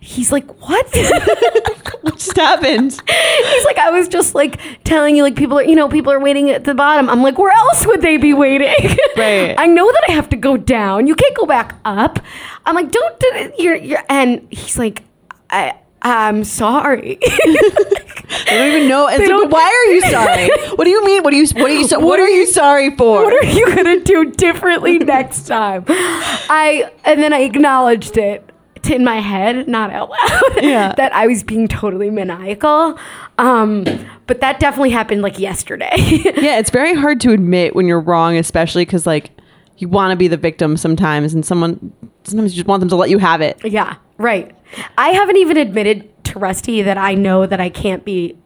He's 0.00 0.32
like, 0.32 0.46
"What?" 0.66 0.86
what 2.12 2.18
just 2.18 2.36
happened 2.36 2.92
He's 2.92 3.64
like, 3.64 3.78
I 3.78 3.90
was 3.90 4.08
just 4.08 4.34
like 4.34 4.60
telling 4.84 5.16
you, 5.16 5.22
like 5.22 5.36
people 5.36 5.58
are, 5.58 5.62
you 5.62 5.74
know, 5.74 5.88
people 5.88 6.12
are 6.12 6.20
waiting 6.20 6.50
at 6.50 6.64
the 6.64 6.74
bottom. 6.74 7.08
I'm 7.08 7.22
like, 7.22 7.38
where 7.38 7.52
else 7.52 7.86
would 7.86 8.02
they 8.02 8.16
be 8.16 8.34
waiting? 8.34 8.96
Right. 9.16 9.54
I 9.58 9.66
know 9.66 9.90
that 9.90 10.04
I 10.08 10.12
have 10.12 10.28
to 10.30 10.36
go 10.36 10.56
down. 10.56 11.06
You 11.06 11.14
can't 11.14 11.36
go 11.36 11.46
back 11.46 11.76
up. 11.84 12.18
I'm 12.66 12.74
like, 12.74 12.90
don't 12.90 13.20
do 13.20 13.30
it. 13.34 13.54
You're, 13.58 13.76
you're, 13.76 14.04
and 14.08 14.46
he's 14.50 14.78
like, 14.78 15.02
I, 15.50 15.74
I'm 16.02 16.44
sorry. 16.44 17.18
i 18.32 18.44
don't 18.46 18.68
even 18.74 18.88
know 18.88 19.08
it's 19.08 19.30
like, 19.30 19.50
why 19.50 19.62
are 19.62 19.92
you 19.92 20.00
sorry 20.00 20.48
what 20.76 20.84
do 20.84 20.90
you 20.90 21.04
mean 21.04 21.22
what 21.22 21.32
do 21.32 21.36
you 21.36 21.46
what 21.54 21.70
are 21.70 21.74
you 21.74 21.86
so, 21.86 22.00
what, 22.00 22.18
are 22.18 22.28
you 22.28 22.46
sorry 22.46 22.96
for 22.96 23.24
what 23.24 23.44
are 23.44 23.46
you 23.46 23.74
gonna 23.74 24.00
do 24.00 24.30
differently 24.30 24.98
next 24.98 25.46
time? 25.46 25.84
I 25.88 26.90
and 27.04 27.22
then 27.22 27.34
I 27.34 27.40
acknowledged 27.40 28.16
it 28.16 28.51
in 28.90 29.04
my 29.04 29.20
head, 29.20 29.68
not 29.68 29.90
out 29.90 30.10
loud, 30.10 30.42
Yeah. 30.62 30.94
that 30.96 31.14
I 31.14 31.26
was 31.26 31.42
being 31.42 31.68
totally 31.68 32.10
maniacal. 32.10 32.98
Um, 33.38 33.84
but 34.26 34.40
that 34.40 34.60
definitely 34.60 34.90
happened 34.90 35.22
like 35.22 35.38
yesterday. 35.38 35.90
yeah 35.96 36.58
it's 36.58 36.70
very 36.70 36.94
hard 36.94 37.20
to 37.22 37.32
admit 37.32 37.74
when 37.74 37.86
you're 37.86 38.00
wrong 38.00 38.36
especially 38.36 38.84
because 38.84 39.06
like 39.06 39.30
you 39.78 39.88
want 39.88 40.10
to 40.12 40.16
be 40.16 40.28
the 40.28 40.36
victim 40.36 40.76
sometimes 40.76 41.34
and 41.34 41.44
someone 41.44 41.92
sometimes 42.24 42.52
you 42.52 42.56
just 42.62 42.68
want 42.68 42.80
them 42.80 42.88
to 42.88 42.96
let 42.96 43.10
you 43.10 43.18
have 43.18 43.40
it 43.40 43.58
Yeah, 43.64 43.96
right. 44.18 44.54
I 44.96 45.10
haven't 45.10 45.36
even 45.38 45.56
admitted 45.56 46.08
to 46.24 46.38
Rusty 46.38 46.82
that 46.82 46.96
I 46.98 47.14
know 47.14 47.46
that 47.46 47.60
I 47.60 47.68
can't 47.68 48.04
be 48.04 48.36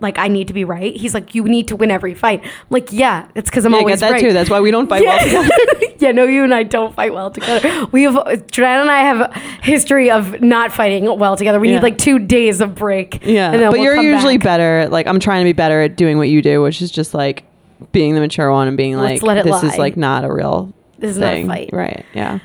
like 0.00 0.18
I 0.18 0.28
need 0.28 0.48
to 0.48 0.54
be 0.54 0.64
right. 0.64 0.94
He's 0.96 1.14
like, 1.14 1.34
you 1.34 1.44
need 1.44 1.68
to 1.68 1.76
win 1.76 1.90
every 1.90 2.14
fight. 2.14 2.40
I'm 2.44 2.50
like, 2.70 2.92
yeah, 2.92 3.28
it's 3.34 3.50
because 3.50 3.64
I'm 3.64 3.72
Yeah, 3.72 3.78
I 3.78 3.80
always 3.80 4.00
get 4.00 4.06
that 4.06 4.12
right. 4.12 4.20
too. 4.20 4.32
That's 4.32 4.50
why 4.50 4.60
we 4.60 4.70
don't 4.70 4.88
fight 4.88 5.02
well 5.04 5.18
together. 5.24 5.48
yeah, 5.98 6.12
no, 6.12 6.24
you 6.24 6.44
and 6.44 6.54
I 6.54 6.62
don't 6.62 6.94
fight 6.94 7.12
well 7.12 7.30
together. 7.30 7.86
We 7.92 8.02
have 8.04 8.14
Jordana 8.14 8.82
and 8.82 8.90
I 8.90 9.00
have 9.00 9.20
a 9.20 9.38
history 9.62 10.10
of 10.10 10.40
not 10.40 10.72
fighting 10.72 11.04
well 11.18 11.36
together. 11.36 11.58
We 11.60 11.68
Yeah. 11.70 11.76
need 11.76 11.82
like 11.82 11.98
two 11.98 12.18
days 12.18 12.60
of 12.60 12.74
break. 12.74 13.24
Yeah, 13.24 13.50
but 13.52 13.72
we'll 13.72 13.82
you're 13.82 13.96
usually 14.00 14.38
back. 14.38 14.44
better. 14.44 14.88
Like 14.90 15.06
I'm 15.06 15.20
trying 15.20 15.42
to 15.42 15.48
be 15.48 15.52
better 15.52 15.82
at 15.82 15.96
doing 15.96 16.18
what 16.18 16.28
you 16.28 16.42
do, 16.42 16.62
which 16.62 16.80
is 16.82 16.90
just 16.90 17.14
like 17.14 17.44
being 17.92 18.14
the 18.14 18.20
mature 18.20 18.50
one 18.52 18.68
and 18.68 18.76
being 18.76 18.96
Let's 18.96 19.22
like, 19.22 19.36
let 19.36 19.38
it 19.38 19.44
this 19.44 19.62
is 19.64 19.76
like 19.78 19.96
not 19.96 20.24
a 20.24 20.32
real. 20.32 20.72
This 20.98 21.12
is 21.12 21.18
not 21.18 21.32
a 21.32 21.36
thing. 21.36 21.46
fight. 21.48 21.70
right? 21.72 22.06
Yeah. 22.14 22.38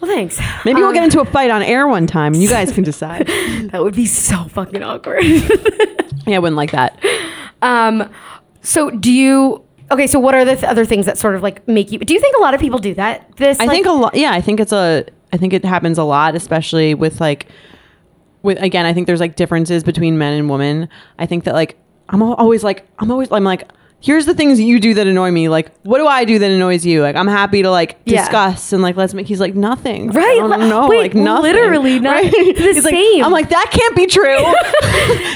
Well, 0.00 0.10
thanks. 0.10 0.38
Maybe 0.64 0.80
we'll 0.80 0.88
Um, 0.88 0.94
get 0.94 1.04
into 1.04 1.20
a 1.20 1.24
fight 1.24 1.50
on 1.50 1.62
air 1.62 1.86
one 1.86 2.08
time, 2.08 2.34
and 2.34 2.42
you 2.42 2.48
guys 2.48 2.72
can 2.72 2.82
decide. 2.92 3.26
That 3.70 3.82
would 3.84 3.94
be 3.94 4.04
so 4.06 4.44
fucking 4.48 4.82
awkward. 4.82 5.22
yeah, 6.26 6.36
I 6.36 6.38
wouldn't 6.38 6.56
like 6.56 6.72
that. 6.72 7.02
um, 7.62 8.08
so 8.62 8.90
do 8.90 9.12
you? 9.12 9.62
Okay, 9.90 10.06
so 10.06 10.18
what 10.18 10.34
are 10.34 10.44
the 10.44 10.54
th- 10.54 10.64
other 10.64 10.84
things 10.84 11.06
that 11.06 11.18
sort 11.18 11.34
of 11.34 11.42
like 11.42 11.66
make 11.68 11.92
you? 11.92 11.98
Do 11.98 12.14
you 12.14 12.20
think 12.20 12.36
a 12.36 12.40
lot 12.40 12.54
of 12.54 12.60
people 12.60 12.78
do 12.78 12.94
that? 12.94 13.36
This, 13.36 13.58
I 13.60 13.64
like- 13.64 13.74
think 13.74 13.86
a 13.86 13.92
lot. 13.92 14.14
Yeah, 14.14 14.32
I 14.32 14.40
think 14.40 14.60
it's 14.60 14.72
a. 14.72 15.04
I 15.32 15.36
think 15.36 15.52
it 15.52 15.64
happens 15.64 15.96
a 15.98 16.04
lot, 16.04 16.34
especially 16.34 16.94
with 16.94 17.20
like, 17.20 17.46
with 18.42 18.60
again. 18.62 18.86
I 18.86 18.92
think 18.92 19.06
there's 19.06 19.20
like 19.20 19.36
differences 19.36 19.82
between 19.84 20.18
men 20.18 20.34
and 20.34 20.48
women. 20.50 20.88
I 21.18 21.26
think 21.26 21.44
that 21.44 21.54
like 21.54 21.76
I'm 22.08 22.22
always 22.22 22.62
like 22.64 22.86
I'm 22.98 23.10
always 23.10 23.30
I'm 23.32 23.44
like. 23.44 23.68
Here's 24.02 24.26
the 24.26 24.34
things 24.34 24.60
you 24.60 24.80
do 24.80 24.94
that 24.94 25.06
annoy 25.06 25.30
me. 25.30 25.48
Like, 25.48 25.72
what 25.84 25.98
do 25.98 26.06
I 26.08 26.24
do 26.24 26.38
that 26.40 26.50
annoys 26.50 26.84
you? 26.84 27.02
Like, 27.02 27.14
I'm 27.14 27.28
happy 27.28 27.62
to 27.62 27.70
like 27.70 27.98
Yeah. 28.04 28.22
discuss 28.22 28.72
and 28.72 28.82
like 28.82 28.96
let's 28.96 29.14
make. 29.14 29.26
He's 29.28 29.38
like 29.40 29.54
nothing. 29.54 30.08
Right, 30.10 30.40
I 30.42 30.48
don't 30.58 30.68
know. 30.68 30.88
wait, 30.88 30.98
like 30.98 31.14
nothing. 31.14 31.42
literally 31.52 32.00
not- 32.00 32.16
Right? 32.16 32.30
the 32.32 32.52
he's 32.54 32.84
like, 32.84 32.92
same. 32.94 33.24
I'm 33.24 33.30
like 33.30 33.50
that 33.50 33.68
can't 33.70 33.94
be 33.94 34.06
true. 34.06 34.44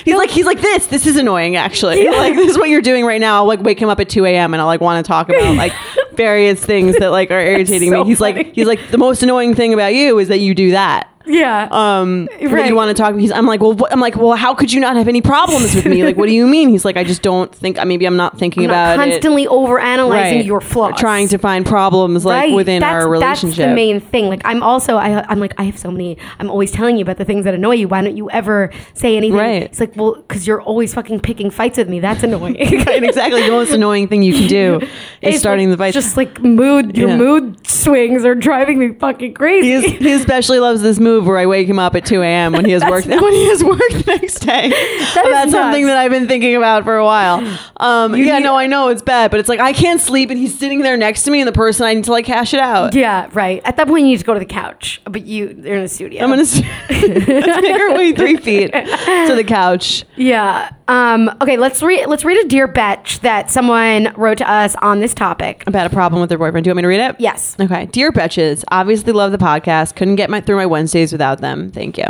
he's 0.04 0.16
like 0.16 0.30
he's 0.30 0.46
like 0.46 0.60
this. 0.60 0.86
This 0.88 1.06
is 1.06 1.16
annoying. 1.16 1.54
Actually, 1.56 2.02
Yeah. 2.04 2.10
like 2.12 2.34
this 2.34 2.50
is 2.50 2.58
what 2.58 2.68
you're 2.68 2.82
doing 2.82 3.04
right 3.04 3.20
now. 3.20 3.36
I'll 3.36 3.46
like 3.46 3.60
wake 3.60 3.80
him 3.80 3.88
up 3.88 4.00
at 4.00 4.08
2 4.08 4.24
a.m. 4.26 4.52
and 4.52 4.60
I'll 4.60 4.66
like 4.66 4.80
want 4.80 5.04
to 5.04 5.08
talk 5.08 5.28
about 5.28 5.54
like 5.56 5.72
various 6.14 6.64
things 6.64 6.96
that 6.98 7.10
like 7.10 7.30
are 7.30 7.40
irritating 7.40 7.90
so 7.90 8.02
me. 8.02 8.10
He's 8.10 8.18
funny. 8.18 8.34
like 8.44 8.54
he's 8.54 8.66
like 8.66 8.90
the 8.90 8.98
most 8.98 9.22
annoying 9.22 9.54
thing 9.54 9.74
about 9.74 9.94
you 9.94 10.18
is 10.18 10.28
that 10.28 10.38
you 10.40 10.54
do 10.54 10.72
that. 10.72 11.08
Yeah. 11.26 11.68
Um, 11.70 12.26
that 12.26 12.50
Right. 12.50 12.68
you 12.68 12.74
want 12.76 12.94
to 12.96 13.00
talk. 13.02 13.16
He's, 13.16 13.32
I'm 13.32 13.46
like, 13.46 13.60
well, 13.60 13.72
what, 13.74 13.92
I'm 13.92 14.00
like, 14.00 14.16
well, 14.16 14.34
how 14.36 14.54
could 14.54 14.72
you 14.72 14.80
not 14.80 14.96
have 14.96 15.08
any 15.08 15.20
problems 15.20 15.74
with 15.74 15.86
me? 15.86 16.04
Like, 16.04 16.16
what 16.16 16.26
do 16.26 16.32
you 16.34 16.46
mean? 16.46 16.68
He's 16.70 16.84
like, 16.84 16.96
I 16.96 17.04
just 17.04 17.22
don't 17.22 17.52
think. 17.54 17.78
Maybe 17.84 18.06
I'm 18.06 18.16
not 18.16 18.38
thinking 18.38 18.64
I'm 18.64 18.70
not 18.70 18.94
about 18.94 19.06
it. 19.08 19.10
constantly 19.12 19.46
over 19.46 19.78
analyzing 19.78 20.42
your 20.46 20.60
flaws. 20.60 20.92
Or 20.92 20.96
trying 20.96 21.28
to 21.28 21.38
find 21.38 21.64
problems 21.66 22.24
like 22.24 22.36
Right. 22.46 22.54
within 22.54 22.80
that's, 22.80 23.04
our 23.04 23.08
relationship. 23.10 23.56
That's 23.56 23.70
the 23.70 23.74
main 23.74 24.00
thing. 24.00 24.28
Like 24.28 24.42
I'm 24.44 24.62
also 24.62 24.96
I, 24.96 25.24
I'm 25.28 25.38
like 25.40 25.54
I 25.58 25.64
have 25.64 25.78
so 25.78 25.90
many. 25.90 26.16
I'm 26.38 26.50
always 26.50 26.70
telling 26.70 26.96
you 26.96 27.02
about 27.02 27.16
the 27.18 27.24
things 27.24 27.44
that 27.44 27.54
annoy 27.54 27.74
you. 27.74 27.88
Why 27.88 28.02
don't 28.02 28.16
you 28.16 28.30
ever 28.30 28.70
say 28.94 29.16
anything? 29.16 29.36
Right. 29.38 29.62
It's 29.62 29.80
like 29.80 29.94
well, 29.96 30.14
because 30.16 30.46
you're 30.46 30.62
always 30.62 30.94
fucking 30.94 31.20
picking 31.20 31.50
fights 31.50 31.78
with 31.78 31.88
me. 31.88 32.00
That's 32.00 32.22
annoying. 32.22 32.56
Right, 32.86 33.02
exactly. 33.02 33.42
The 33.42 33.50
most 33.50 33.72
annoying 33.72 34.06
thing 34.08 34.22
you 34.22 34.32
can 34.34 34.46
do 34.48 34.76
is 34.82 34.88
It's 35.22 35.38
starting 35.38 35.68
like, 35.70 35.78
the 35.78 35.84
fight. 35.84 35.94
Just 35.94 36.16
like 36.16 36.40
mood, 36.42 36.96
your 36.96 37.08
Yeah. 37.10 37.16
mood 37.16 37.66
swings 37.66 38.24
are 38.24 38.34
driving 38.34 38.78
me 38.78 38.92
fucking 38.94 39.34
crazy. 39.34 39.88
He, 39.88 39.96
he 39.96 40.12
especially 40.12 40.60
loves 40.60 40.82
this 40.82 41.00
move 41.16 41.26
where 41.26 41.38
I 41.38 41.46
wake 41.46 41.68
him 41.68 41.78
up 41.78 41.94
at 41.94 42.04
2 42.04 42.22
a.m. 42.22 42.52
when 42.52 42.64
he 42.64 42.72
has 42.72 42.82
work 42.90 43.04
when 43.04 43.32
he 43.32 43.46
has 43.48 43.62
work 43.64 43.78
the 43.78 44.04
next 44.20 44.40
day. 44.40 44.66
is 44.68 45.14
That's 45.14 45.50
something 45.50 45.86
that 45.86 45.96
I've 45.96 46.10
been 46.10 46.28
thinking 46.28 46.56
about 46.56 46.84
for 46.84 46.96
a 46.96 47.04
while. 47.04 47.38
Um, 47.78 48.14
yeah, 48.16 48.38
need- 48.38 48.44
no, 48.44 48.56
I 48.56 48.66
know 48.66 48.88
it's 48.88 49.02
bad, 49.02 49.30
but 49.30 49.40
it's 49.40 49.48
like 49.48 49.60
I 49.60 49.72
can't 49.72 50.00
sleep 50.00 50.30
and 50.30 50.38
he's 50.38 50.56
sitting 50.58 50.80
there 50.82 50.96
next 50.96 51.22
to 51.24 51.30
me 51.30 51.40
and 51.40 51.48
the 51.48 51.52
person 51.52 51.86
I 51.86 51.94
need 51.94 52.04
to 52.04 52.12
like 52.12 52.24
cash 52.24 52.54
it 52.54 52.60
out. 52.60 52.94
yeah, 52.94 53.28
right. 53.32 53.60
At 53.64 53.76
that 53.76 53.88
point, 53.88 54.02
you 54.02 54.08
need 54.12 54.18
to 54.18 54.24
go 54.24 54.34
to 54.34 54.40
the 54.40 54.46
couch, 54.46 55.00
but 55.04 55.24
you 55.26 55.54
they're 55.54 55.76
in 55.76 55.84
a 55.84 55.88
studio. 55.88 56.22
I'm 56.22 56.30
gonna 56.30 56.42
s- 56.42 56.60
let's 56.90 57.62
make 57.62 57.80
our 57.80 57.94
way 57.94 58.12
three 58.12 58.36
feet 58.36 58.72
to 58.72 59.32
the 59.34 59.44
couch. 59.46 60.04
Yeah. 60.16 60.70
Um, 60.88 61.28
okay. 61.40 61.56
Let's 61.56 61.82
read. 61.82 62.06
Let's 62.06 62.24
read 62.24 62.44
a 62.44 62.48
dear 62.48 62.68
betch 62.68 63.20
that 63.20 63.50
someone 63.50 64.12
wrote 64.16 64.38
to 64.38 64.48
us 64.50 64.76
on 64.76 65.00
this 65.00 65.14
topic. 65.14 65.64
About 65.66 65.86
a 65.86 65.90
problem 65.90 66.20
with 66.20 66.28
their 66.28 66.38
boyfriend. 66.38 66.64
Do 66.64 66.68
you 66.68 66.72
want 66.72 66.76
me 66.78 66.82
to 66.82 66.88
read 66.88 67.00
it? 67.00 67.16
Yes. 67.18 67.56
Okay. 67.58 67.86
Dear 67.86 68.12
Betches, 68.12 68.62
obviously 68.70 69.12
love 69.12 69.32
the 69.32 69.38
podcast. 69.38 69.96
Couldn't 69.96 70.14
get 70.16 70.30
my 70.30 70.40
through 70.40 70.56
my 70.56 70.66
Wednesdays 70.66 71.05
without 71.12 71.40
them. 71.40 71.70
Thank 71.70 71.98
you. 71.98 72.06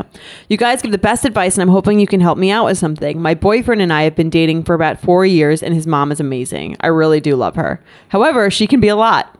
You 0.48 0.56
guys 0.56 0.82
give 0.82 0.92
the 0.92 0.98
best 0.98 1.24
advice, 1.24 1.54
and 1.54 1.62
I'm 1.62 1.68
hoping 1.68 2.00
you 2.00 2.06
can 2.06 2.20
help 2.20 2.38
me 2.38 2.50
out 2.50 2.64
with 2.64 2.78
something. 2.78 3.20
My 3.20 3.34
boyfriend 3.34 3.82
and 3.82 3.92
I 3.92 4.02
have 4.02 4.16
been 4.16 4.30
dating 4.30 4.64
for 4.64 4.74
about 4.74 5.00
four 5.00 5.26
years, 5.26 5.62
and 5.62 5.74
his 5.74 5.86
mom 5.86 6.12
is 6.12 6.20
amazing. 6.20 6.76
I 6.80 6.88
really 6.88 7.20
do 7.20 7.36
love 7.36 7.56
her. 7.56 7.82
However, 8.08 8.50
she 8.50 8.66
can 8.66 8.80
be 8.80 8.88
a 8.88 8.96
lot. 8.96 9.36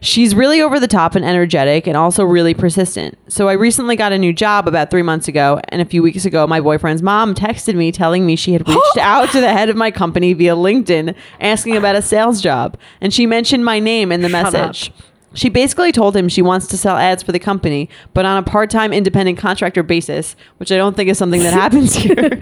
She's 0.00 0.34
really 0.34 0.60
over 0.60 0.78
the 0.78 0.86
top 0.86 1.14
and 1.14 1.24
energetic 1.24 1.86
and 1.86 1.96
also 1.96 2.24
really 2.24 2.52
persistent. 2.52 3.16
So 3.28 3.48
I 3.48 3.54
recently 3.54 3.96
got 3.96 4.12
a 4.12 4.18
new 4.18 4.34
job 4.34 4.68
about 4.68 4.90
three 4.90 5.02
months 5.02 5.28
ago, 5.28 5.60
and 5.70 5.80
a 5.80 5.86
few 5.86 6.02
weeks 6.02 6.26
ago, 6.26 6.46
my 6.46 6.60
boyfriend's 6.60 7.02
mom 7.02 7.34
texted 7.34 7.74
me 7.74 7.90
telling 7.90 8.26
me 8.26 8.36
she 8.36 8.52
had 8.52 8.68
reached 8.68 8.98
out 8.98 9.30
to 9.30 9.40
the 9.40 9.50
head 9.50 9.70
of 9.70 9.76
my 9.76 9.90
company 9.90 10.34
via 10.34 10.54
LinkedIn 10.54 11.14
asking 11.40 11.76
about 11.76 11.96
a 11.96 12.02
sales 12.02 12.42
job, 12.42 12.76
and 13.00 13.14
she 13.14 13.24
mentioned 13.24 13.64
my 13.64 13.78
name 13.78 14.12
in 14.12 14.20
the 14.20 14.28
Shut 14.28 14.54
up. 14.90 15.13
She 15.34 15.48
basically 15.48 15.92
told 15.92 16.16
him 16.16 16.28
she 16.28 16.42
wants 16.42 16.66
to 16.68 16.78
sell 16.78 16.96
ads 16.96 17.22
for 17.22 17.32
the 17.32 17.38
company, 17.38 17.88
but 18.12 18.24
on 18.24 18.36
a 18.36 18.42
part 18.42 18.70
time 18.70 18.92
independent 18.92 19.38
contractor 19.38 19.82
basis, 19.82 20.36
which 20.58 20.72
I 20.72 20.76
don't 20.76 20.96
think 20.96 21.10
is 21.10 21.18
something 21.18 21.42
that 21.42 21.52
happens 21.62 21.94
here. 21.94 22.38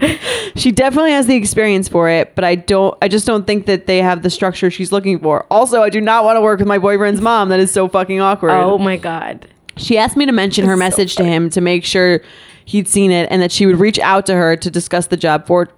she 0.55 0.71
definitely 0.71 1.11
has 1.11 1.27
the 1.27 1.35
experience 1.35 1.87
for 1.87 2.09
it, 2.09 2.35
but 2.35 2.43
I 2.43 2.55
don't 2.55 2.97
I 3.01 3.07
just 3.07 3.25
don't 3.25 3.45
think 3.45 3.65
that 3.65 3.87
they 3.87 3.99
have 3.99 4.21
the 4.21 4.29
structure 4.29 4.69
she's 4.71 4.91
looking 4.91 5.19
for. 5.19 5.45
Also, 5.49 5.81
I 5.81 5.89
do 5.89 6.01
not 6.01 6.23
want 6.23 6.37
to 6.37 6.41
work 6.41 6.59
with 6.59 6.67
my 6.67 6.77
boyfriend's 6.77 7.21
mom. 7.21 7.49
That 7.49 7.59
is 7.59 7.71
so 7.71 7.87
fucking 7.87 8.21
awkward. 8.21 8.51
Oh 8.51 8.77
my 8.77 8.97
god. 8.97 9.47
She 9.75 9.97
asked 9.97 10.15
me 10.15 10.25
to 10.27 10.31
mention 10.31 10.65
her 10.65 10.77
That's 10.77 10.95
so 10.95 11.01
message 11.01 11.15
to 11.15 11.23
him 11.23 11.49
to 11.49 11.61
make 11.61 11.83
sure 11.83 12.21
he'd 12.65 12.87
seen 12.87 13.11
it 13.11 13.27
and 13.31 13.41
that 13.41 13.51
she 13.51 13.65
would 13.65 13.79
reach 13.79 13.99
out 13.99 14.25
to 14.27 14.35
her 14.35 14.55
to 14.55 14.71
discuss 14.71 15.07
the 15.07 15.17
job 15.17 15.47
for, 15.47 15.69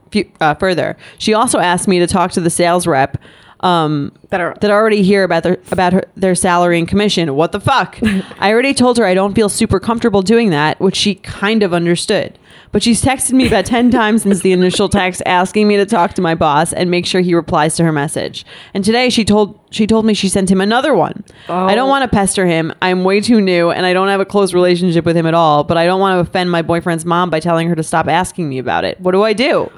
uh, 0.41 0.53
further. 0.55 0.97
She 1.17 1.33
also 1.33 1.59
asked 1.59 1.87
me 1.87 1.99
to 1.99 2.07
talk 2.07 2.31
to 2.31 2.41
the 2.41 2.49
sales 2.49 2.85
rep 2.85 3.17
um, 3.61 4.11
That 4.29 4.41
are- 4.41 4.55
that 4.61 4.69
already 4.71 5.01
hear 5.03 5.23
about 5.23 5.43
their 5.43 5.57
about 5.71 5.93
her, 5.93 6.03
their 6.17 6.35
salary 6.35 6.77
and 6.79 6.87
commission. 6.87 7.35
What 7.35 7.51
the 7.51 7.59
fuck? 7.59 7.97
I 8.39 8.51
already 8.51 8.73
told 8.73 8.97
her 8.97 9.05
I 9.05 9.13
don't 9.13 9.33
feel 9.33 9.49
super 9.49 9.79
comfortable 9.79 10.21
doing 10.21 10.49
that, 10.49 10.79
which 10.79 10.95
she 10.95 11.15
kind 11.15 11.63
of 11.63 11.73
understood. 11.73 12.37
But 12.75 12.83
she's 12.83 13.01
texted 13.01 13.31
me 13.31 13.47
about 13.47 13.65
10 13.65 13.89
times 13.89 14.23
since 14.23 14.41
the 14.41 14.51
initial 14.51 14.89
text 14.89 15.21
asking 15.25 15.65
me 15.65 15.77
to 15.77 15.85
talk 15.85 16.13
to 16.15 16.21
my 16.21 16.35
boss 16.35 16.73
and 16.73 16.91
make 16.91 17.05
sure 17.05 17.21
he 17.21 17.33
replies 17.33 17.77
to 17.77 17.85
her 17.85 17.93
message. 17.93 18.45
And 18.73 18.83
today 18.83 19.09
she 19.09 19.23
told 19.23 19.57
she 19.71 19.87
told 19.87 20.03
me 20.05 20.13
she 20.13 20.27
sent 20.27 20.51
him 20.51 20.59
another 20.59 20.93
one. 20.93 21.23
I 21.47 21.73
don't 21.73 21.87
Oh. 21.87 21.89
want 21.89 22.01
to 22.03 22.13
pester 22.13 22.45
him. 22.45 22.73
I'm 22.81 23.05
way 23.05 23.21
too 23.21 23.39
new 23.39 23.71
and 23.71 23.85
I 23.85 23.93
don't 23.93 24.09
have 24.09 24.19
a 24.19 24.25
close 24.25 24.53
relationship 24.53 25.05
with 25.05 25.15
him 25.15 25.25
at 25.25 25.33
all, 25.33 25.63
but 25.63 25.77
I 25.77 25.85
don't 25.85 26.01
want 26.01 26.15
to 26.17 26.19
offend 26.29 26.51
my 26.51 26.61
boyfriend's 26.61 27.05
mom 27.05 27.29
by 27.29 27.39
telling 27.39 27.69
her 27.69 27.75
to 27.75 27.81
stop 27.83 28.09
asking 28.09 28.49
me 28.49 28.57
about 28.57 28.83
it. 28.83 28.99
What 28.99 29.13
do 29.13 29.23
I 29.23 29.31
do? 29.31 29.71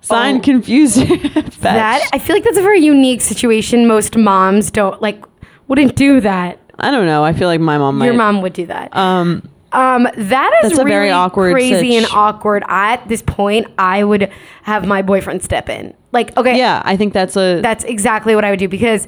Signed 0.00 0.38
Oh. 0.38 0.44
confused. 0.44 0.98
That 1.62 2.08
I 2.12 2.20
feel 2.20 2.36
like 2.36 2.44
that's 2.44 2.56
a 2.58 2.62
very 2.62 2.78
unique 2.78 3.20
situation. 3.20 3.88
Most 3.88 4.16
moms 4.16 4.70
don't 4.70 5.02
like 5.02 5.24
wouldn't 5.66 5.96
do 5.96 6.20
that. 6.20 6.60
I 6.78 6.92
don't 6.92 7.06
know. 7.06 7.24
I 7.24 7.32
feel 7.32 7.48
like 7.48 7.58
my 7.60 7.78
mom 7.78 7.98
might. 7.98 8.04
Your 8.04 8.14
mom 8.14 8.42
would 8.42 8.52
do 8.52 8.66
that. 8.66 8.96
Um, 8.96 9.48
Um, 9.74 10.04
that 10.04 10.60
is 10.62 10.70
That's 10.70 10.74
a 10.74 10.84
really 10.84 10.90
very 10.90 11.10
awkward 11.10 11.52
crazy 11.52 11.96
and 11.96 12.06
sitch. 12.06 12.14
awkward. 12.14 12.62
At 12.68 13.06
this 13.08 13.22
point, 13.22 13.66
I 13.78 14.04
would 14.04 14.30
have 14.62 14.86
my 14.86 15.02
boyfriend 15.02 15.42
step 15.42 15.68
in. 15.68 15.92
Like, 16.12 16.36
okay, 16.36 16.56
yeah, 16.56 16.80
I 16.84 16.96
think 16.96 17.12
that's 17.12 17.36
a. 17.36 17.60
that's 17.60 17.84
exactly 17.84 18.34
what 18.34 18.44
I 18.44 18.50
would 18.50 18.58
do 18.60 18.68
because 18.68 19.06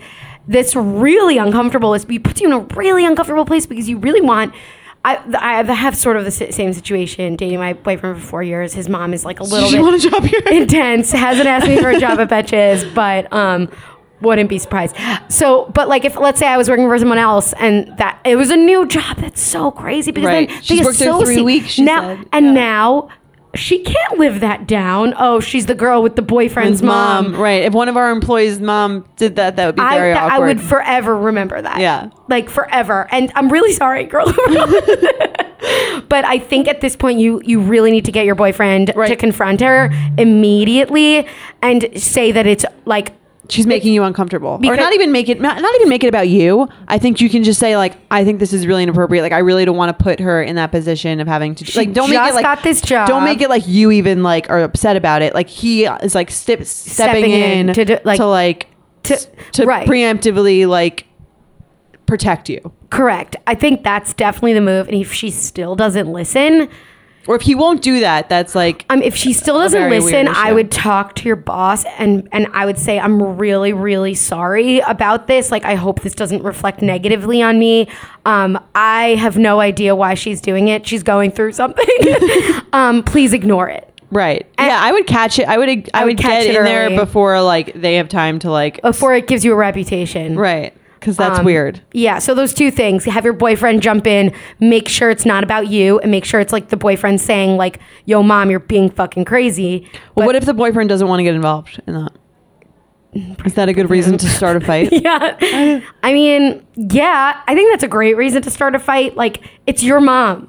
this 0.49 0.75
really 0.77 1.39
uncomfortable 1.39 1.95
is 1.95 2.05
it 2.09 2.23
puts 2.25 2.41
you 2.41 2.47
in 2.49 2.53
a 2.53 2.59
really 2.77 3.05
uncomfortable 3.07 3.45
place 3.45 3.67
because 3.67 3.89
you 3.89 3.99
really 3.99 4.21
want. 4.21 4.55
I, 5.05 5.21
I 5.39 5.63
have 5.73 5.97
sort 5.97 6.17
of 6.17 6.25
the 6.25 6.47
s- 6.47 6.53
same 6.57 6.73
situation 6.73 7.37
dating 7.37 7.61
my 7.61 7.75
boyfriend 7.75 8.21
for 8.21 8.27
four 8.27 8.43
years. 8.43 8.75
His 8.75 8.89
mom 8.89 9.15
is 9.15 9.25
like 9.25 9.39
a 9.39 9.45
little 9.45 9.71
Did 9.71 9.77
you 9.77 9.85
bit 9.85 9.85
want 9.85 10.05
a 10.05 10.11
job 10.11 10.25
here? 10.25 10.41
intense. 10.63 11.13
Hasn't 11.13 11.47
asked 11.47 11.69
me 11.69 11.81
for 11.81 11.91
a 11.91 12.01
job 12.01 12.19
at 12.19 12.29
Betches, 12.29 12.93
but 12.93 13.33
um, 13.33 13.71
wouldn't 14.21 14.49
be 14.49 14.59
surprised. 14.59 14.97
So, 15.29 15.71
but 15.75 15.89
like 15.89 16.05
if 16.05 16.17
let's 16.17 16.39
say 16.39 16.47
I 16.47 16.57
was 16.57 16.69
working 16.69 16.87
for 16.89 16.99
someone 16.99 17.19
else 17.19 17.53
and 17.55 17.97
that 17.99 18.21
it 18.25 18.37
was 18.37 18.51
a 18.51 18.57
new 18.57 18.87
job, 18.87 19.19
that's 19.19 19.41
so 19.41 19.71
crazy 19.71 20.11
because 20.13 20.27
Right. 20.29 20.49
then 20.49 20.63
She's 20.63 20.79
they 20.81 20.85
worked 20.85 20.99
there 20.99 21.19
three 21.21 21.43
weeks, 21.43 21.69
she 21.69 21.83
now 21.83 22.17
said. 22.17 22.27
and 22.33 22.55
now. 22.55 23.09
She 23.55 23.79
can't 23.79 24.19
live 24.19 24.41
that 24.41 24.67
down. 24.67 25.15
Oh, 25.17 25.41
she's 25.41 25.65
the 25.65 25.75
girl 25.75 26.03
with 26.03 26.15
the 26.15 26.21
boyfriend's 26.21 26.81
His 26.81 26.83
mom, 26.83 27.35
right? 27.35 27.63
If 27.63 27.73
one 27.73 27.89
of 27.89 27.97
our 27.97 28.11
employees' 28.11 28.61
mom 28.61 29.07
did 29.17 29.37
that, 29.37 29.57
that 29.57 29.65
would 29.65 29.77
be 29.77 29.81
I, 29.81 29.97
very 29.97 30.13
th- 30.13 30.31
I 30.31 30.39
would 30.41 30.61
forever 30.61 31.17
remember 31.17 31.63
that. 31.63 31.81
Yeah. 31.81 32.11
Like 32.29 32.51
forever. 32.51 33.09
And 33.11 33.33
I'm 33.35 33.49
really 33.51 33.73
sorry, 33.73 34.05
girl. 34.05 34.27
but 36.09 36.25
I 36.27 36.39
think 36.39 36.69
at 36.69 36.81
this 36.83 36.97
point 36.97 37.19
you 37.19 37.41
you 37.45 37.61
really 37.61 37.91
need 37.91 38.05
to 38.05 38.13
get 38.13 38.27
your 38.27 38.35
boyfriend 38.35 38.89
to 38.89 39.17
confront 39.17 39.61
her 39.61 39.91
immediately 40.19 41.27
and 41.63 41.89
say 41.97 42.33
that 42.33 42.47
it's 42.47 42.65
like 42.85 43.13
She's 43.49 43.67
making 43.67 43.93
you 43.95 44.03
uncomfortable, 44.03 44.59
or 44.65 44.77
not 44.77 44.93
even 44.95 45.13
make 45.13 45.29
it, 45.29 45.41
not, 45.41 45.61
not 45.63 45.75
even 45.77 45.89
make 45.89 46.03
it 46.05 46.09
about 46.09 46.29
you. 46.29 46.69
I 46.89 46.99
think 46.99 47.21
you 47.21 47.29
can 47.31 47.43
just 47.45 47.61
say 47.61 47.77
like, 47.77 47.95
I 48.11 48.25
think 48.25 48.41
this 48.41 48.53
is 48.53 48.67
really 48.67 48.83
inappropriate. 48.83 49.23
Like, 49.23 49.33
I 49.33 49.39
really 49.39 49.65
don't 49.65 49.77
want 49.77 49.97
to 49.97 50.03
put 50.05 50.19
her 50.21 50.43
in 50.43 50.57
that 50.57 50.73
position 50.73 51.21
of 51.21 51.29
having 51.29 51.55
to 51.57 51.79
like. 51.79 51.93
Don't 51.93 52.11
make 52.11 52.19
it 52.19 52.35
like 52.35 52.43
got 52.43 52.63
this 52.63 52.81
job. 52.81 53.09
Don't 53.09 53.25
make 53.25 53.41
it 53.41 53.49
like 53.49 53.67
you 53.67 53.91
even 53.93 54.23
like 54.23 54.51
are 54.51 54.61
upset 54.63 54.97
about 54.97 55.23
it. 55.23 55.35
Like 55.35 55.49
he 55.49 55.85
is 55.85 56.15
like 56.15 56.31
step, 56.31 56.65
stepping, 56.65 57.25
Stepping 57.25 57.31
in 57.31 57.69
in, 57.69 57.75
to 57.75 57.85
do- 57.85 57.99
like- 58.05 58.19
to 58.19 58.27
like 58.27 58.67
to- 59.05 59.29
to 59.53 59.65
right. 59.67 59.87
preemptively 59.89 60.67
like 60.67 61.07
protect 62.07 62.49
you. 62.49 62.73
correct. 62.91 63.37
I 63.47 63.55
think 63.55 63.83
that's 63.83 64.15
definitely 64.15 64.53
the 64.55 64.61
move. 64.61 64.89
And 64.89 64.97
if 64.97 65.13
she 65.13 65.31
still 65.31 65.75
doesn't 65.75 66.11
listen, 66.13 66.69
Or 67.27 67.37
if 67.37 67.43
he 67.43 67.55
won't 67.55 67.83
do 67.83 68.01
that, 68.01 68.29
that's 68.29 68.55
like 68.55 68.85
Um, 68.91 69.03
if 69.03 69.17
she 69.17 69.33
still 69.33 69.59
doesn't 69.59 69.79
very 69.79 70.01
listen, 70.01 70.27
weird 70.27 70.37
I 70.37 70.53
would 70.53 70.71
talk 70.71 71.15
to 71.17 71.27
your 71.27 71.37
boss 71.37 71.85
and 71.99 72.29
and 72.33 72.47
I 72.53 72.67
would 72.67 72.79
say 72.79 72.99
I'm 72.99 73.21
really 73.37 73.73
really 73.73 74.15
sorry 74.15 74.81
about 74.81 75.27
this. 75.27 75.51
Like 75.51 75.65
I 75.65 75.75
hope 75.75 76.03
this 76.03 76.15
doesn't 76.15 76.43
reflect 76.43 76.83
negatively 76.83 77.43
on 77.43 77.59
me. 77.59 77.89
Um, 78.25 78.59
I 78.75 79.17
have 79.17 79.37
no 79.37 79.61
idea 79.61 79.95
why 79.95 80.15
she's 80.15 80.41
doing 80.41 80.69
it. 80.69 80.87
She's 80.87 81.03
going 81.03 81.31
through 81.31 81.53
something. 81.53 81.87
um, 82.73 83.03
please 83.03 83.33
ignore 83.33 83.69
it 83.69 83.93
right. 84.11 84.47
yeah, 84.59 84.79
I 84.81 84.93
would 84.93 85.07
catch 85.07 85.39
it. 85.39 85.49
I 85.49 85.59
would. 85.59 85.69
I, 85.69 86.05
would 86.05 86.17
would 86.17 86.19
catch 86.19 86.45
get 86.45 86.55
it 86.55 86.57
in 86.57 86.65
there 86.65 86.87
early. 86.87 86.97
before 86.97 87.41
like 87.43 87.75
they 87.75 87.97
have 87.97 88.09
time 88.09 88.39
to 88.41 88.51
like. 88.51 88.81
before 88.83 89.15
it 89.15 89.27
gives 89.27 89.45
you 89.45 89.53
a 89.53 89.57
reputation. 89.57 90.39
right. 90.39 90.75
Because 91.07 91.19
that's 91.19 91.39
Um, 91.39 91.45
weird. 91.45 91.81
Yeah, 91.93 92.19
so 92.19 92.35
those 92.35 92.53
two 92.53 92.73
things. 92.73 93.05
Have 93.05 93.25
your 93.25 93.33
boyfriend 93.33 93.81
jump 93.81 94.09
in, 94.09 94.33
make 94.59 94.89
sure 94.89 95.09
it's 95.09 95.25
not 95.25 95.45
about 95.45 95.69
you, 95.69 96.01
and 96.01 96.11
make 96.11 96.25
sure 96.25 96.41
it's 96.41 96.53
like 96.53 96.71
the 96.71 96.77
boyfriend 96.77 97.21
saying, 97.21 97.57
like, 97.57 97.79
yo, 98.07 98.25
mom, 98.25 98.51
you're 98.51 98.59
being 98.59 98.91
fucking 98.91 99.25
crazy. 99.25 99.89
Well, 100.17 100.27
what 100.27 100.35
if 100.35 100.47
the 100.47 100.53
boyfriend 100.53 100.89
doesn't 100.89 101.07
want 101.07 101.21
to 101.21 101.23
get 101.23 101.37
involved 101.37 101.81
in 101.87 101.95
that? 101.95 102.13
Is 103.45 103.55
that 103.55 103.69
a 103.69 103.73
good 103.73 103.89
reason 103.89 104.19
to 104.19 104.27
start 104.27 104.57
a 104.57 104.61
fight? 104.61 104.89
yeah. 104.93 105.81
I 106.03 106.13
mean, 106.13 106.67
yeah, 106.75 107.41
I 107.47 107.55
think 107.55 107.71
that's 107.71 107.85
a 107.85 107.89
great 107.89 108.17
reason 108.17 108.43
to 108.43 108.51
start 108.51 108.75
a 108.75 108.81
fight. 108.81 109.17
Like, 109.17 109.49
it's 109.69 109.85
your 109.85 110.01
mom. 110.01 110.49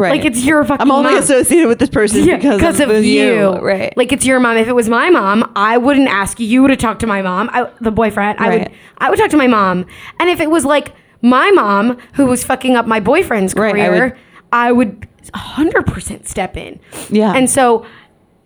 Right. 0.00 0.10
Like, 0.12 0.24
it's 0.24 0.44
your 0.44 0.64
fucking 0.64 0.80
I'm 0.82 0.90
only 0.90 1.12
mom. 1.12 1.20
associated 1.22 1.68
with 1.68 1.78
this 1.78 1.90
person 1.90 2.24
Yeah, 2.24 2.36
because, 2.36 2.80
of 2.80 2.88
with 2.88 3.04
you. 3.04 3.50
Right. 3.58 3.94
Like 3.96 4.12
it's 4.12 4.24
your 4.24 4.40
mom. 4.40 4.56
If 4.56 4.66
it 4.66 4.74
was 4.74 4.88
my 4.88 5.10
mom, 5.10 5.52
I 5.54 5.76
wouldn't 5.76 6.08
ask 6.08 6.40
you 6.40 6.66
to 6.66 6.76
talk 6.76 6.98
to 7.00 7.06
my 7.06 7.20
mom. 7.22 7.50
I, 7.52 7.70
the 7.80 7.90
boyfriend. 7.90 8.40
I 8.40 8.48
would 8.48 8.58
Right. 8.62 8.72
I 8.98 9.10
would 9.10 9.18
talk 9.18 9.30
to 9.30 9.36
my 9.36 9.46
mom. 9.46 9.84
And 10.18 10.30
if 10.30 10.40
it 10.40 10.50
was 10.50 10.64
like 10.64 10.94
my 11.22 11.50
mom 11.50 11.98
who 12.14 12.24
was 12.26 12.42
fucking 12.44 12.76
up 12.76 12.86
my 12.86 12.98
boyfriend's 12.98 13.54
Right, 13.54 13.74
I 13.74 13.86
career, 13.88 14.04
would- 14.06 14.16
I 14.52 14.72
would 14.72 15.06
100% 15.34 16.26
step 16.26 16.56
in. 16.56 16.80
Yeah. 17.10 17.34
And 17.34 17.48
so 17.48 17.84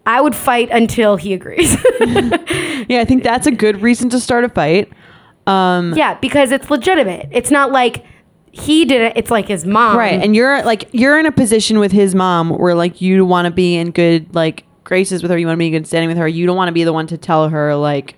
I 0.06 0.20
would 0.20 0.34
fight 0.34 0.68
until 0.70 1.16
he 1.16 1.32
agrees. 1.32 1.72
yeah, 2.00 3.00
I 3.00 3.04
think 3.06 3.22
that's 3.22 3.46
a 3.46 3.50
good 3.52 3.80
reason 3.80 4.10
to 4.10 4.20
start 4.20 4.44
a 4.44 4.48
fight. 4.48 4.92
Um, 5.46 5.94
yeah, 5.94 6.14
because 6.20 6.50
it's 6.52 6.70
legitimate. 6.70 7.28
It's 7.30 7.50
not 7.50 7.70
like 7.72 8.04
he 8.58 8.84
did 8.84 9.00
it. 9.02 9.12
It's 9.16 9.30
like 9.30 9.48
his 9.48 9.64
mom. 9.64 9.96
right. 9.96 10.20
And 10.20 10.34
you're 10.34 10.62
like 10.64 10.88
you're 10.92 11.18
in 11.18 11.26
a 11.26 11.32
position 11.32 11.78
with 11.78 11.92
his 11.92 12.14
mom 12.14 12.50
where 12.50 12.74
like 12.74 13.00
you 13.00 13.24
want 13.24 13.46
to 13.46 13.50
be 13.50 13.76
in 13.76 13.90
good 13.90 14.34
like 14.34 14.64
graces 14.84 15.22
with 15.22 15.30
her. 15.30 15.38
You 15.38 15.46
want 15.46 15.56
to 15.56 15.58
be 15.58 15.66
in 15.66 15.72
good 15.72 15.86
standing 15.86 16.08
with 16.08 16.18
her. 16.18 16.28
You 16.28 16.46
don't 16.46 16.56
want 16.56 16.68
to 16.68 16.72
be 16.72 16.84
the 16.84 16.92
one 16.92 17.06
to 17.08 17.18
tell 17.18 17.48
her 17.48 17.74
like 17.74 18.16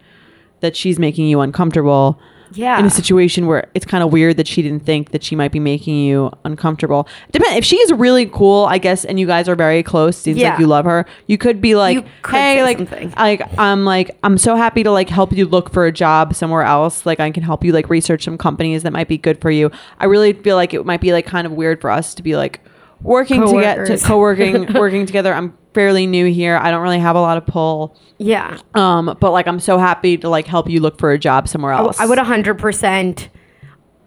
that 0.61 0.77
she's 0.77 0.99
making 0.99 1.27
you 1.27 1.41
uncomfortable. 1.41 2.19
Yeah. 2.57 2.79
in 2.79 2.85
a 2.87 2.91
situation 2.91 3.47
where 3.47 3.69
it's 3.75 3.87
kind 3.87 4.03
of 4.03 4.13
weird 4.13 4.37
that 4.39 4.47
she 4.49 4.63
didn't 4.63 4.85
think 4.85 5.11
that 5.13 5.23
she 5.23 5.37
might 5.37 5.53
be 5.53 5.61
making 5.61 5.97
you 5.97 6.33
uncomfortable. 6.45 7.07
Depend 7.33 7.57
if 7.57 7.65
she's 7.65 7.93
really 7.93 8.27
cool, 8.27 8.65
I 8.67 8.79
guess, 8.79 9.05
and 9.05 9.21
you 9.21 9.27
guys 9.27 9.49
are 9.49 9.55
very 9.57 9.83
close. 9.83 10.17
Seems 10.17 10.39
Yeah. 10.39 10.51
like 10.51 10.59
you 10.61 10.67
love 10.67 10.85
her. 10.87 11.07
You 11.27 11.39
could 11.39 11.61
be 11.61 11.75
like, 11.77 11.95
You 11.97 12.03
could 12.23 12.35
hey, 12.37 12.57
say 12.57 12.63
like, 12.63 12.79
something. 12.79 13.13
like 13.17 13.43
I'm 13.59 13.85
like 13.85 14.17
I'm 14.23 14.39
so 14.39 14.57
happy 14.57 14.83
to 14.83 14.91
like 14.91 15.09
help 15.09 15.33
you 15.33 15.47
look 15.47 15.73
for 15.73 15.87
a 15.87 15.93
job 15.93 16.35
somewhere 16.35 16.63
else. 16.63 17.07
Like 17.07 17.21
I 17.21 17.31
can 17.31 17.43
help 17.43 17.63
you 17.65 17.73
like 17.73 17.89
research 17.91 18.25
some 18.25 18.39
companies 18.39 18.83
that 18.83 18.93
might 18.93 19.09
be 19.09 19.19
good 19.19 19.41
for 19.41 19.51
you. 19.51 19.71
I 19.99 20.07
really 20.07 20.33
feel 20.33 20.57
like 20.57 20.73
it 20.75 20.85
might 20.87 21.01
be 21.01 21.13
like 21.13 21.27
kind 21.27 21.47
of 21.47 21.53
weird 21.53 21.81
for 21.81 21.91
us 21.91 22.15
to 22.15 22.23
be 22.23 22.37
like 22.37 22.61
working 23.01 23.47
to 23.47 23.61
get 23.61 23.87
to 23.87 23.99
co-working 23.99 24.73
working 24.75 25.07
together. 25.07 25.33
I'm 25.35 25.57
fairly 25.75 26.07
new 26.07 26.27
here. 26.27 26.57
I 26.57 26.71
don't 26.71 26.83
really 26.83 26.99
have 26.99 27.17
a 27.17 27.21
lot 27.21 27.37
of 27.37 27.47
pull. 27.47 27.97
yeah. 28.19 28.59
Um, 28.75 29.17
but 29.21 29.31
like 29.33 29.47
I'm 29.47 29.61
so 29.61 29.79
happy 29.79 30.17
to 30.19 30.29
like 30.29 30.47
help 30.47 30.69
you 30.71 30.81
look 30.81 30.99
for 30.99 31.13
a 31.13 31.19
job 31.19 31.49
somewhere 31.49 31.73
else. 31.73 31.99
Oh, 32.01 32.05
I 32.05 32.07
would 32.07 32.19
100%. 32.19 33.29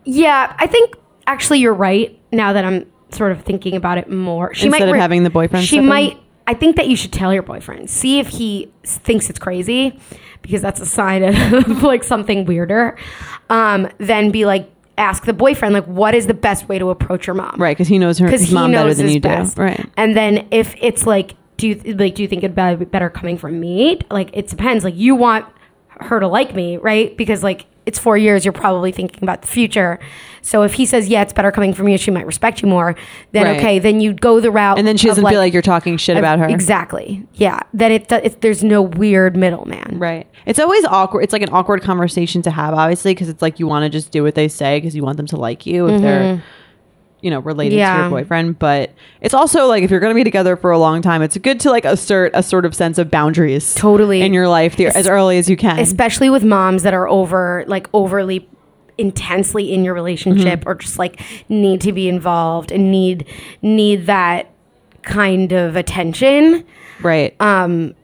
Yeah, 0.05 0.55
I 0.57 0.65
think 0.67 0.95
actually 1.27 1.59
you're 1.59 1.73
right 1.73 2.19
now 2.31 2.53
that 2.53 2.65
I'm 2.65 2.91
sort 3.11 3.31
of 3.31 3.43
thinking 3.43 3.75
about 3.75 3.97
it 3.97 4.09
more. 4.09 4.53
She 4.55 4.65
Instead 4.67 4.85
might 4.87 4.89
of 4.89 4.95
having 4.95 5.23
the 5.23 5.29
boyfriend 5.29 5.65
She 5.65 5.77
in? 5.77 5.85
might 5.85 6.17
I 6.47 6.55
think 6.55 6.77
that 6.77 6.87
you 6.87 6.95
should 6.95 7.13
tell 7.13 7.31
your 7.31 7.43
boyfriend. 7.43 7.91
See 7.91 8.19
if 8.19 8.27
he 8.29 8.71
thinks 8.83 9.29
it's 9.29 9.37
crazy 9.37 9.99
because 10.41 10.63
that's 10.63 10.79
a 10.79 10.85
sign 10.85 11.23
of 11.23 11.83
like 11.83 12.03
something 12.03 12.45
weirder. 12.45 12.97
Um, 13.51 13.87
then 13.99 14.31
be 14.31 14.45
like 14.47 14.67
ask 14.99 15.25
the 15.25 15.33
boyfriend 15.33 15.73
like 15.73 15.85
what 15.85 16.13
is 16.13 16.27
the 16.27 16.33
best 16.33 16.69
way 16.69 16.77
to 16.77 16.89
approach 16.89 17.25
your 17.25 17.35
mom? 17.35 17.55
Right, 17.57 17.75
because 17.75 17.87
he 17.87 17.97
knows 17.97 18.19
her 18.19 18.29
his 18.29 18.49
he 18.49 18.53
mom 18.53 18.71
knows 18.71 18.83
better 18.83 18.93
than 18.95 19.05
his 19.05 19.15
you 19.15 19.21
best. 19.21 19.55
do. 19.55 19.61
Right. 19.63 19.89
And 19.97 20.15
then 20.15 20.47
if 20.51 20.75
it's 20.79 21.07
like, 21.07 21.35
do 21.57 21.67
you 21.69 21.75
like 21.95 22.15
do 22.15 22.21
you 22.21 22.27
think 22.27 22.43
it'd 22.43 22.55
be 22.79 22.85
better 22.85 23.09
coming 23.09 23.37
from 23.37 23.59
me? 23.59 23.99
Like 24.11 24.29
it 24.33 24.47
depends. 24.47 24.83
Like 24.83 24.95
you 24.95 25.15
want 25.15 25.45
her 25.99 26.19
to 26.19 26.27
like 26.27 26.55
me, 26.55 26.77
right? 26.77 27.15
Because 27.17 27.43
like 27.43 27.65
it's 27.85 27.97
four 27.97 28.17
years, 28.17 28.45
you're 28.45 28.51
probably 28.51 28.91
thinking 28.91 29.23
about 29.23 29.41
the 29.41 29.47
future. 29.47 29.99
So 30.41 30.61
if 30.61 30.73
he 30.73 30.85
says, 30.85 31.07
yeah, 31.09 31.23
it's 31.23 31.33
better 31.33 31.51
coming 31.51 31.73
from 31.73 31.87
you, 31.87 31.97
she 31.97 32.11
might 32.11 32.25
respect 32.25 32.61
you 32.61 32.67
more. 32.67 32.95
Then 33.31 33.45
Right. 33.45 33.57
okay, 33.57 33.79
then 33.79 33.99
you 33.99 34.13
go 34.13 34.39
the 34.39 34.51
route, 34.51 34.77
And 34.77 34.87
then 34.87 34.95
she 34.95 35.07
doesn't 35.07 35.25
feel 35.27 35.39
like 35.39 35.53
you're 35.53 35.61
talking 35.61 35.97
shit 35.97 36.15
about 36.15 36.37
her. 36.39 36.47
Exactly. 36.47 37.25
Yeah. 37.33 37.59
Then 37.73 37.91
it, 37.91 38.11
it 38.11 38.41
there's 38.41 38.63
no 38.63 38.81
weird 38.81 39.35
middleman. 39.35 39.97
Right. 39.97 40.27
It's 40.45 40.59
always 40.59 40.85
awkward. 40.85 41.23
It's 41.23 41.33
like 41.33 41.41
an 41.41 41.49
awkward 41.51 41.81
conversation 41.81 42.41
to 42.43 42.51
have, 42.51 42.73
obviously, 42.73 43.13
because 43.13 43.27
it's 43.27 43.41
like 43.41 43.59
you 43.59 43.67
want 43.67 43.83
to 43.83 43.89
just 43.89 44.11
do 44.11 44.23
what 44.23 44.35
they 44.35 44.47
say 44.47 44.77
because 44.77 44.95
you 44.95 45.03
want 45.03 45.17
them 45.17 45.27
to 45.27 45.37
like 45.37 45.65
you 45.65 45.87
if 45.87 46.01
they're, 46.01 46.35
mm-hmm. 46.35 46.43
You 47.21 47.29
know, 47.29 47.39
related 47.39 47.75
to 47.77 47.81
Mm-hmm. 47.81 48.01
Your 48.01 48.09
boyfriend. 48.09 48.59
But 48.59 48.93
it's 49.21 49.33
also 49.33 49.67
like 49.67 49.83
if 49.83 49.91
you're 49.91 49.99
going 49.99 50.11
to 50.13 50.15
be 50.15 50.23
together 50.23 50.55
for 50.55 50.71
a 50.71 50.79
long 50.79 51.01
time, 51.01 51.21
it's 51.21 51.37
good 51.37 51.59
to 51.61 51.71
like 51.71 51.85
assert 51.85 52.31
a 52.33 52.43
sort 52.43 52.65
of 52.65 52.75
sense 52.75 52.97
of 52.97 53.09
boundaries. 53.09 53.73
Totally. 53.75 54.21
In 54.21 54.33
your 54.33 54.47
life 54.47 54.75
the, 54.75 54.87
as 54.87 55.07
early 55.07 55.37
as 55.37 55.49
you 55.49 55.57
can. 55.57 55.79
especially 55.79 56.29
with 56.29 56.43
moms 56.43 56.83
that 56.83 56.93
are 56.93 57.07
over 57.07 57.63
like 57.67 57.87
overly 57.93 58.47
intensely 58.97 59.73
in 59.73 59.85
your 59.85 59.93
relationship 59.93 60.63
or 60.65 60.75
just 60.75 60.99
like 60.99 61.21
need 61.47 61.79
to 61.79 61.93
be 61.93 62.09
involved 62.09 62.69
and 62.69 62.91
need 62.91 63.25
need 63.61 64.05
that 64.07 64.51
kind 65.03 65.53
of 65.53 65.77
attention 65.77 66.65
right. 67.01 67.33
um 67.39 67.95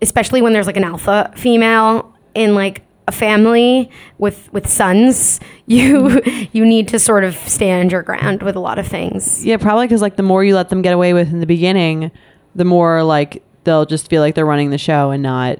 especially 0.00 0.40
when 0.40 0.52
there's 0.52 0.68
like 0.68 0.76
an 0.76 0.84
alpha 0.84 1.32
female 1.34 2.14
in 2.36 2.54
like 2.54 2.85
a 3.08 3.12
family 3.12 3.90
with 4.18 4.52
with 4.52 4.66
sons 4.66 5.38
you 5.66 6.20
you 6.52 6.64
need 6.64 6.88
to 6.88 6.98
sort 6.98 7.22
of 7.24 7.34
stand 7.48 7.92
your 7.92 8.02
ground 8.02 8.42
with 8.42 8.56
a 8.56 8.60
lot 8.60 8.78
of 8.78 8.86
things 8.86 9.44
yeah, 9.44 9.56
probably 9.56 9.86
because 9.86 10.02
like 10.02 10.16
the 10.16 10.22
more 10.22 10.42
you 10.44 10.54
let 10.54 10.68
them 10.70 10.82
get 10.82 10.92
away 10.92 11.12
with 11.12 11.32
in 11.32 11.40
the 11.40 11.46
beginning, 11.46 12.10
the 12.54 12.64
more 12.64 13.02
like 13.04 13.42
they'll 13.64 13.86
just 13.86 14.08
feel 14.08 14.22
like 14.22 14.34
they're 14.34 14.46
running 14.46 14.70
the 14.70 14.78
show 14.78 15.10
and 15.10 15.22
not. 15.22 15.58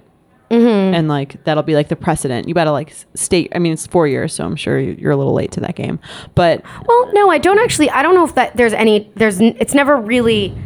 Mm-hmm. 0.51 0.95
And 0.95 1.09
like 1.09 1.43
that'll 1.43 1.65
be 1.65 1.75
like 1.75 1.89
the 1.89 1.97
precedent. 1.97 2.47
You 2.47 2.55
gotta 2.55 2.71
like 2.71 2.95
state. 3.15 3.51
I 3.55 3.59
mean, 3.59 3.73
it's 3.73 3.85
four 3.87 4.07
years, 4.07 4.33
so 4.33 4.45
I'm 4.45 4.55
sure 4.55 4.79
you- 4.79 4.97
you're 4.97 5.11
a 5.11 5.17
little 5.17 5.35
late 5.35 5.51
to 5.53 5.61
that 5.61 5.75
game. 5.75 5.99
But 6.37 6.63
Well, 6.87 7.11
no, 7.13 7.31
I 7.31 7.39
don't 7.39 7.59
actually. 7.59 7.91
I 7.91 8.03
don't 8.03 8.15
know 8.15 8.25
if 8.25 8.37
that 8.37 8.57
there's 8.57 8.73
any. 8.73 9.11
There's. 9.17 9.41
It's 9.41 9.75
never 9.75 9.97
really. 9.97 10.57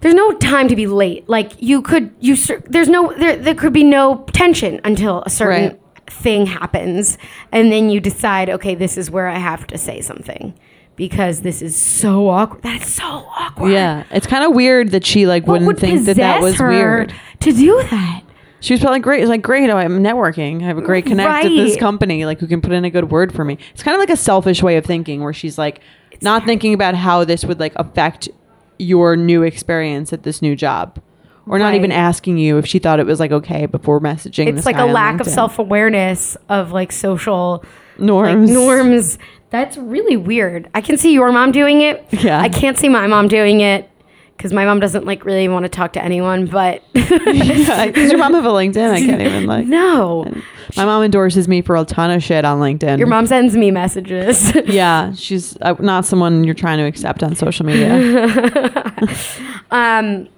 There's 0.00 0.14
no 0.14 0.32
time 0.34 0.68
to 0.68 0.76
be 0.76 0.86
late. 0.86 1.28
Like 1.28 1.52
you 1.60 1.82
could. 1.82 2.10
You. 2.20 2.36
There's 2.68 2.88
no. 2.88 3.12
There. 3.18 3.36
There 3.36 3.54
could 3.54 3.72
be 3.72 3.84
no 3.84 4.24
tension 4.32 4.80
until 4.84 5.22
a 5.22 5.30
certain 5.30 5.68
Right. 5.70 5.80
thing 6.10 6.46
happens, 6.46 7.18
and 7.52 7.72
then 7.72 7.90
you 7.90 8.00
decide. 8.00 8.48
Okay, 8.50 8.74
this 8.74 8.96
is 8.96 9.10
where 9.10 9.28
I 9.28 9.38
have 9.38 9.66
to 9.68 9.78
say 9.78 10.00
something 10.00 10.54
because 10.96 11.40
this 11.42 11.62
is 11.62 11.74
so 11.76 12.28
awkward. 12.28 12.62
That's 12.62 12.88
so 12.92 13.04
awkward. 13.04 13.72
yeah, 13.72 14.04
it's 14.10 14.26
kind 14.26 14.44
of 14.44 14.54
weird 14.54 14.90
that 14.90 15.04
she 15.04 15.26
like 15.26 15.46
What 15.46 15.54
wouldn't 15.62 15.66
would 15.66 15.78
think 15.78 16.06
that 16.06 16.16
that 16.16 16.40
was 16.40 16.58
weird. 16.60 17.12
to 17.40 17.52
do 17.52 17.82
that? 17.90 18.22
She 18.60 18.74
was 18.74 18.80
probably 18.80 18.98
great. 19.00 19.20
It's 19.22 19.28
like 19.28 19.42
great. 19.42 19.70
Oh, 19.70 19.76
I'm 19.76 20.02
networking. 20.02 20.62
I 20.62 20.66
have 20.66 20.78
a 20.78 20.82
great 20.82 21.06
connect 21.06 21.44
at 21.44 21.48
this 21.50 21.76
company. 21.76 22.24
Like 22.24 22.40
who 22.40 22.46
can 22.48 22.60
put 22.60 22.72
in 22.72 22.84
a 22.84 22.90
good 22.90 23.10
word 23.10 23.32
for 23.32 23.44
me. 23.44 23.56
It's 23.72 23.82
kind 23.84 23.94
of 23.94 24.00
like 24.00 24.10
a 24.10 24.16
selfish 24.16 24.62
way 24.62 24.76
of 24.76 24.84
thinking, 24.84 25.22
where 25.22 25.32
she's 25.32 25.58
like 25.58 25.80
not 26.22 26.44
thinking 26.44 26.74
about 26.74 26.94
how 26.96 27.24
this 27.24 27.44
would 27.44 27.60
like 27.60 27.72
affect 27.76 28.28
your 28.78 29.16
new 29.16 29.42
experience 29.42 30.12
at 30.12 30.22
this 30.22 30.42
new 30.42 30.56
job, 30.56 31.00
or 31.46 31.58
not 31.58 31.74
even 31.74 31.92
asking 31.92 32.38
you 32.38 32.58
if 32.58 32.66
she 32.66 32.78
thought 32.78 33.00
it 33.00 33.06
was 33.06 33.20
like 33.20 33.32
okay 33.32 33.66
before 33.66 34.00
messaging. 34.00 34.56
It's 34.56 34.66
like 34.66 34.76
a 34.76 34.84
lack 34.84 35.20
of 35.20 35.26
self 35.26 35.58
awareness 35.58 36.36
of 36.48 36.72
like 36.72 36.92
social 36.92 37.64
like, 37.96 38.00
norms. 38.00 38.50
norms. 38.50 39.18
That's 39.50 39.78
really 39.78 40.16
weird. 40.16 40.68
I 40.74 40.82
can 40.82 40.98
see 40.98 41.12
your 41.12 41.32
mom 41.32 41.52
doing 41.52 41.80
it. 41.80 42.04
Yeah. 42.18 42.40
I 42.40 42.48
can't 42.48 42.76
see 42.76 42.88
my 42.88 43.06
mom 43.06 43.28
doing 43.28 43.60
it 43.60 43.88
because 44.38 44.52
my 44.52 44.64
mom 44.64 44.78
doesn't 44.78 45.04
like 45.04 45.24
really 45.24 45.48
want 45.48 45.64
to 45.64 45.68
talk 45.68 45.92
to 45.94 46.02
anyone. 46.02 46.46
But 46.46 46.82
yeah, 46.94 47.90
Does 47.90 48.10
your 48.10 48.18
mom 48.18 48.34
have 48.34 48.44
a 48.44 48.48
LinkedIn? 48.48 48.90
I 48.90 49.00
can't 49.00 49.20
even 49.20 49.46
like. 49.46 49.66
no, 49.66 50.32
My 50.76 50.84
mom 50.84 51.02
endorses 51.02 51.48
me 51.48 51.60
for 51.60 51.76
a 51.76 51.84
ton 51.84 52.12
of 52.12 52.22
shit 52.22 52.44
on 52.44 52.60
LinkedIn. 52.60 52.98
your 52.98 53.08
mom 53.08 53.26
sends 53.26 53.56
me 53.56 53.70
messages. 53.72 54.52
Yeah, 54.68 55.12
she's 55.14 55.56
uh, 55.60 55.74
not 55.80 56.04
someone 56.04 56.44
you're 56.44 56.54
trying 56.54 56.78
to 56.78 56.84
accept 56.84 57.22
on 57.24 57.34
social 57.34 57.66
media. 57.66 57.94
um, 59.72 60.28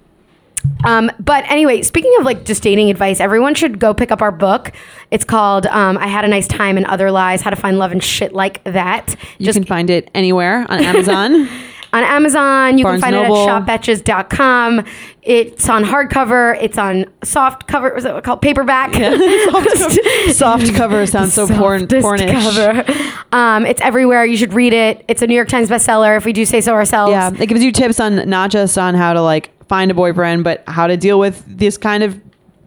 um, 0.85 1.11
but 1.19 1.43
anyway, 1.47 1.81
speaking 1.81 2.13
of 2.19 2.25
like 2.25 2.45
just 2.45 2.63
dating 2.63 2.89
advice, 2.89 3.19
everyone 3.19 3.53
should 3.55 3.77
go 3.79 3.93
pick 3.93 4.11
up 4.11 4.21
our 4.21 4.31
book. 4.31 4.71
It's 5.11 5.25
called 5.25 5.65
um, 5.67 5.97
"I 5.97 6.07
Had 6.07 6.23
a 6.25 6.27
Nice 6.27 6.47
Time 6.47 6.77
and 6.77 6.85
Other 6.87 7.11
Lies: 7.11 7.41
How 7.41 7.49
to 7.49 7.55
Find 7.55 7.77
Love 7.77 7.91
and 7.91 8.03
Shit 8.03 8.33
Like 8.33 8.63
That." 8.63 9.15
You 9.37 9.45
Just 9.45 9.57
can 9.57 9.65
find 9.65 9.89
it 9.89 10.09
anywhere 10.15 10.65
on 10.69 10.79
Amazon. 10.83 11.47
On 11.93 12.03
Amazon. 12.03 12.77
You 12.77 12.83
Barnes 12.85 13.01
can 13.03 13.11
find 13.13 13.23
Noble. 13.27 13.43
it 13.43 13.49
at 13.49 13.81
shopbetches.com. 13.81 14.85
It's 15.23 15.69
on 15.69 15.83
hardcover. 15.83 16.57
It's 16.61 16.77
on 16.77 17.05
soft 17.23 17.67
cover. 17.67 17.93
Was 17.93 18.05
it 18.05 18.23
called 18.23 18.41
paperback? 18.41 18.93
Soft 20.33 20.73
cover 20.73 21.05
sounds 21.05 21.33
so 21.33 21.47
porn 21.47 21.87
pornish. 21.87 22.31
cover. 22.31 23.25
Um, 23.31 23.65
it's 23.65 23.81
everywhere. 23.81 24.25
You 24.25 24.37
should 24.37 24.53
read 24.53 24.73
it. 24.73 25.05
It's 25.07 25.21
a 25.21 25.27
New 25.27 25.35
York 25.35 25.49
Times 25.49 25.69
bestseller. 25.69 26.17
If 26.17 26.25
we 26.25 26.33
do 26.33 26.45
say 26.45 26.61
so 26.61 26.73
ourselves. 26.73 27.11
Yeah, 27.11 27.31
it 27.39 27.47
gives 27.47 27.63
you 27.63 27.71
tips 27.71 27.99
on 27.99 28.27
not 28.29 28.49
just 28.51 28.77
on 28.77 28.95
how 28.95 29.13
to 29.13 29.21
like 29.21 29.51
find 29.67 29.91
a 29.91 29.93
boyfriend, 29.93 30.43
but 30.43 30.63
how 30.67 30.87
to 30.87 30.97
deal 30.97 31.19
with 31.19 31.43
this 31.45 31.77
kind 31.77 32.03
of 32.03 32.19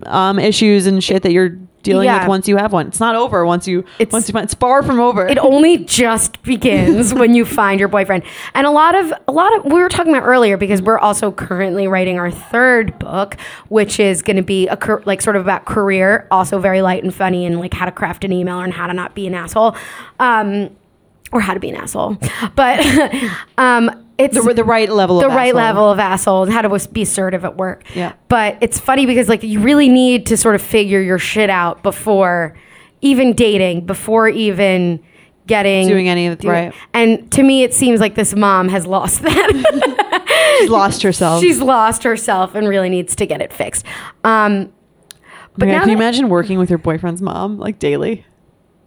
um, 0.07 0.39
issues 0.39 0.87
and 0.87 1.03
shit 1.03 1.23
that 1.23 1.33
you're 1.33 1.59
dealing 1.85 2.07
Yeah. 2.07 2.21
with 2.21 2.29
once 2.29 2.49
you 2.49 2.57
have 2.57 2.73
one. 2.73 2.89
It's 2.89 2.99
not 2.99 3.15
over 3.15 3.47
once 3.47 3.69
you 3.69 3.81
It's- 4.01 4.13
once 4.13 4.29
you 4.29 4.33
find. 4.33 4.45
It's 4.45 4.55
far 4.55 4.83
from 4.83 4.99
over. 4.99 5.25
it 5.27 5.39
only 5.39 5.79
just 5.79 6.43
begins 6.43 7.15
when 7.15 7.35
you 7.35 7.45
find 7.45 7.79
your 7.79 7.89
boyfriend 7.89 8.25
and 8.55 8.67
a 8.67 8.71
lot 8.71 8.97
of 8.97 9.13
a 9.29 9.33
lot 9.33 9.57
of 9.57 9.65
we 9.67 9.75
were 9.81 9.89
talking 9.89 10.13
about 10.13 10.27
earlier 10.27 10.57
because 10.57 10.83
we're 10.83 10.99
also 10.99 11.31
currently 11.31 11.87
writing 11.87 12.19
our 12.19 12.31
third 12.31 12.99
book 12.99 13.37
which 13.69 14.01
is 14.01 14.23
going 14.23 14.37
to 14.37 14.43
be 14.43 14.67
a 14.67 14.77
like 15.05 15.21
sort 15.23 15.37
of 15.37 15.43
about 15.43 15.65
career 15.67 16.27
also 16.31 16.59
very 16.59 16.83
light 16.83 17.05
and 17.05 17.15
funny 17.15 17.47
and 17.47 17.61
like 17.61 17.73
how 17.75 17.85
to 17.85 17.93
craft 17.93 18.25
an 18.25 18.33
email 18.33 18.59
and 18.61 18.73
how 18.73 18.87
to 18.87 18.93
not 18.95 19.15
be 19.15 19.27
an 19.27 19.35
asshole 19.35 19.77
um 20.19 20.71
or 21.33 21.41
how 21.41 21.53
to 21.55 21.61
be 21.61 21.69
an 21.69 21.77
asshole 21.77 22.17
but 22.57 22.81
um 23.59 24.04
it's 24.19 24.35
the, 24.43 24.55
the 24.55 24.65
right 24.65 24.91
level. 24.91 25.19
the 25.21 25.29
right 25.29 25.49
asshole. 25.49 25.55
level 25.57 25.91
of 25.91 25.99
asshole 25.99 26.43
and 26.45 26.53
how 26.53 26.63
to 26.63 26.89
be 26.91 27.03
assertive 27.03 27.45
at 27.45 27.57
work. 27.57 27.85
Yeah. 27.95 28.13
But 28.29 28.59
it's 28.61 28.79
funny 28.79 29.07
because 29.07 29.29
like 29.29 29.43
you 29.43 29.61
really 29.61 29.89
need 29.89 30.27
to 30.27 30.37
sort 30.37 30.55
of 30.55 30.63
figure 30.63 31.01
your 31.01 31.19
shit 31.19 31.51
out 31.51 31.83
before 31.83 32.57
even 33.01 33.33
dating, 33.35 33.87
before 33.87 34.29
even 34.29 35.01
getting 35.47 35.87
Doing 35.89 36.09
any 36.09 36.27
of- 36.29 36.39
the 36.39 36.49
right. 36.49 36.75
And 36.95 37.31
to 37.33 37.43
me, 37.43 37.63
it 37.65 37.75
seems 37.75 38.01
like 38.01 38.15
this 38.15 38.35
mom 38.35 38.69
has 38.71 38.87
lost 38.87 39.21
that. 39.23 40.57
She's 40.61 40.71
lost 40.71 41.03
herself. 41.03 41.43
She's 41.43 41.61
lost 41.61 42.03
herself 42.05 42.55
and 42.55 42.67
really 42.69 42.89
needs 42.89 43.15
to 43.17 43.27
get 43.27 43.43
it 43.43 43.53
fixed. 43.53 43.85
Um, 44.23 44.73
but 45.59 45.67
Yeah, 45.69 45.75
now 45.75 45.81
can 45.81 45.91
you 45.91 45.97
imagine 45.97 46.29
working 46.29 46.59
with 46.59 46.71
your 46.71 46.79
boyfriend's 46.79 47.21
mom 47.21 47.59
like 47.59 47.79
daily? 47.79 48.25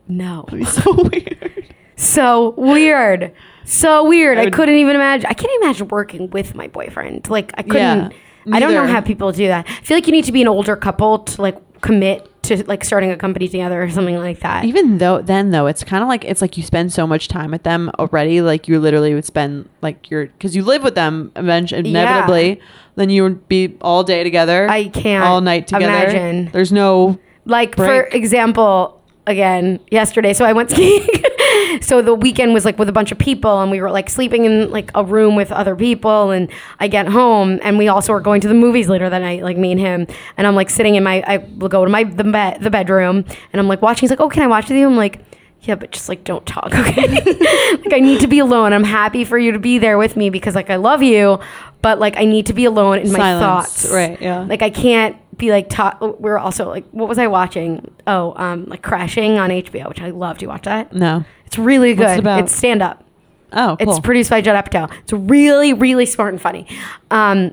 no, 0.08 0.46
so 0.66 0.94
weird. 1.12 1.66
so 1.98 2.50
weird, 2.58 3.34
so 3.68 4.08
weird. 4.08 4.38
I 4.38 4.44
I, 4.44 4.50
couldn't 4.50 4.76
even 4.76 4.96
imagine. 4.96 5.28
I 5.30 5.34
can't 5.34 5.52
imagine 5.62 5.88
working 5.90 6.30
with 6.30 6.56
my 6.56 6.68
boyfriend. 6.68 7.30
Like 7.30 7.52
I 7.56 7.64
couldn't. 7.64 8.14
I 8.52 8.60
don't 8.60 8.74
know 8.74 8.88
how 8.88 9.02
people 9.02 9.32
do 9.32 9.48
that. 9.48 9.68
I 9.68 9.82
feel 9.84 9.98
like 9.98 10.08
you 10.08 10.14
need 10.14 10.26
to 10.26 10.32
be 10.32 10.42
an 10.42 10.48
older 10.48 10.76
couple 10.76 11.20
to 11.20 11.42
like 11.42 11.58
commit 11.82 12.30
to 12.44 12.64
like 12.64 12.84
starting 12.84 13.12
a 13.12 13.18
company 13.18 13.50
together 13.50 13.84
or 13.84 13.90
something 13.90 14.16
like 14.18 14.40
that. 14.40 14.64
Even 14.64 15.00
though 15.00 15.22
then 15.22 15.52
though 15.52 15.68
it's 15.68 15.84
kind 15.84 16.02
of 16.02 16.08
like 16.08 16.24
it's 16.24 16.42
like 16.42 16.56
you 16.56 16.64
spend 16.64 16.94
so 16.94 17.06
much 17.06 17.28
time 17.28 17.52
with 17.52 17.64
them 17.64 17.92
already. 18.00 18.42
Like 18.42 18.68
you 18.68 18.80
literally 18.80 19.14
would 19.14 19.26
spend 19.26 19.68
like 19.82 20.10
your 20.10 20.28
because 20.28 20.56
you 20.56 20.64
live 20.64 20.84
with 20.84 20.96
them 20.96 21.32
eventually 21.36 21.90
inevitably. 21.90 22.62
Then 22.96 23.10
you 23.10 23.24
would 23.24 23.48
be 23.48 23.78
all 23.82 24.04
day 24.04 24.24
together. 24.24 24.68
I 24.70 24.88
can't 24.88 25.26
all 25.26 25.42
night 25.42 25.68
together. 25.68 25.86
imagine. 25.86 26.50
There's 26.52 26.72
no 26.72 27.20
Like 27.46 27.76
for 27.76 28.04
example, 28.04 29.02
again 29.26 29.80
yesterday. 29.92 30.34
So 30.34 30.46
I 30.46 30.54
went 30.54 30.72
skiing. 30.72 31.06
so 31.82 32.02
the 32.02 32.14
weekend 32.14 32.54
was 32.54 32.66
like 32.66 32.78
with 32.78 32.90
a 32.90 32.92
bunch 32.92 33.12
of 33.12 33.18
people, 33.18 33.62
and 33.62 33.72
we 33.72 33.82
were 33.82 33.92
like 33.92 34.10
sleeping 34.10 34.46
in 34.46 34.70
like 34.72 34.92
a 34.96 35.04
room 35.04 35.36
with 35.36 35.52
other 35.52 35.76
people. 35.76 36.32
And 36.32 36.50
I 36.80 36.88
get 36.88 37.08
home, 37.08 37.60
and 37.64 37.78
we 37.78 37.88
also 37.88 38.14
were 38.14 38.22
going 38.22 38.42
to 38.42 38.48
the 38.48 38.54
movies 38.54 38.90
later 38.90 39.10
that 39.10 39.20
night, 39.20 39.44
like 39.44 39.58
me 39.58 39.72
and 39.72 39.80
him. 39.80 40.08
And 40.38 40.48
I'm 40.48 40.56
like 40.56 40.70
sitting 40.70 40.96
in 40.96 41.04
my, 41.04 41.24
I 41.28 41.38
will 41.38 41.70
go 41.70 41.86
to 41.86 41.92
my 41.92 42.04
the 42.04 42.24
bed, 42.24 42.62
the 42.62 42.70
bedroom, 42.70 43.26
and 43.54 43.60
I'm 43.60 43.68
like 43.68 43.82
watching. 43.82 44.02
He's 44.02 44.10
like, 44.10 44.22
"Oh, 44.22 44.30
can 44.30 44.44
I 44.44 44.48
watch 44.48 44.70
with 44.70 44.78
you?" 44.78 44.88
I'm 44.88 44.98
like. 44.98 45.22
Yeah, 45.62 45.74
but 45.74 45.92
just 45.92 46.08
like 46.08 46.24
don't 46.24 46.46
talk, 46.46 46.68
okay? 46.74 47.08
like 47.18 47.94
I 47.94 48.00
need 48.00 48.22
to 48.22 48.28
be 48.28 48.40
alone. 48.40 48.74
I'm 48.74 48.84
happy 48.84 49.26
for 49.26 49.40
you 49.40 49.52
to 49.52 49.60
be 49.60 49.80
there 49.80 49.98
with 49.98 50.16
me 50.16 50.30
because 50.30 50.54
like 50.56 50.70
I 50.70 50.76
love 50.76 51.02
you, 51.02 51.40
but 51.82 52.00
like 52.00 52.16
I 52.16 52.26
need 52.26 52.46
to 52.46 52.54
be 52.54 52.66
alone 52.66 53.00
in 53.00 53.12
my 53.12 53.40
thoughts. 53.40 53.92
right, 53.92 54.22
yeah. 54.22 54.42
Like 54.42 54.62
I 54.62 54.70
can't 54.70 55.18
be 55.38 55.52
like 55.52 55.70
taught. 55.70 56.22
We 56.22 56.30
are 56.30 56.40
also 56.40 56.68
like, 56.68 56.86
what 56.92 57.08
was 57.08 57.18
I 57.20 57.28
watching? 57.28 57.94
Oh, 58.08 58.34
um, 58.38 58.66
like 58.66 58.82
Crashing 58.82 59.38
on 59.38 59.50
HBO, 59.50 59.88
which 59.90 60.02
I 60.02 60.10
love. 60.10 60.38
Do 60.40 60.46
you 60.46 60.50
watch 60.50 60.64
that? 60.64 60.94
no. 60.94 61.24
It's 61.46 61.58
really 61.58 61.94
What's 61.94 62.02
it 62.12 62.16
good. 62.16 62.20
about? 62.20 62.40
It's 62.44 62.54
stand 62.56 62.82
up. 62.82 63.06
Oh, 63.54 63.78
cool. 63.80 63.90
It's 63.92 64.00
produced 64.02 64.30
by 64.30 64.42
Judd 64.42 64.66
Apatow. 64.66 64.92
It's 65.04 65.14
really, 65.14 65.72
really 65.74 66.06
smart 66.06 66.34
and 66.34 66.42
funny. 66.42 66.68
Um, 67.10 67.52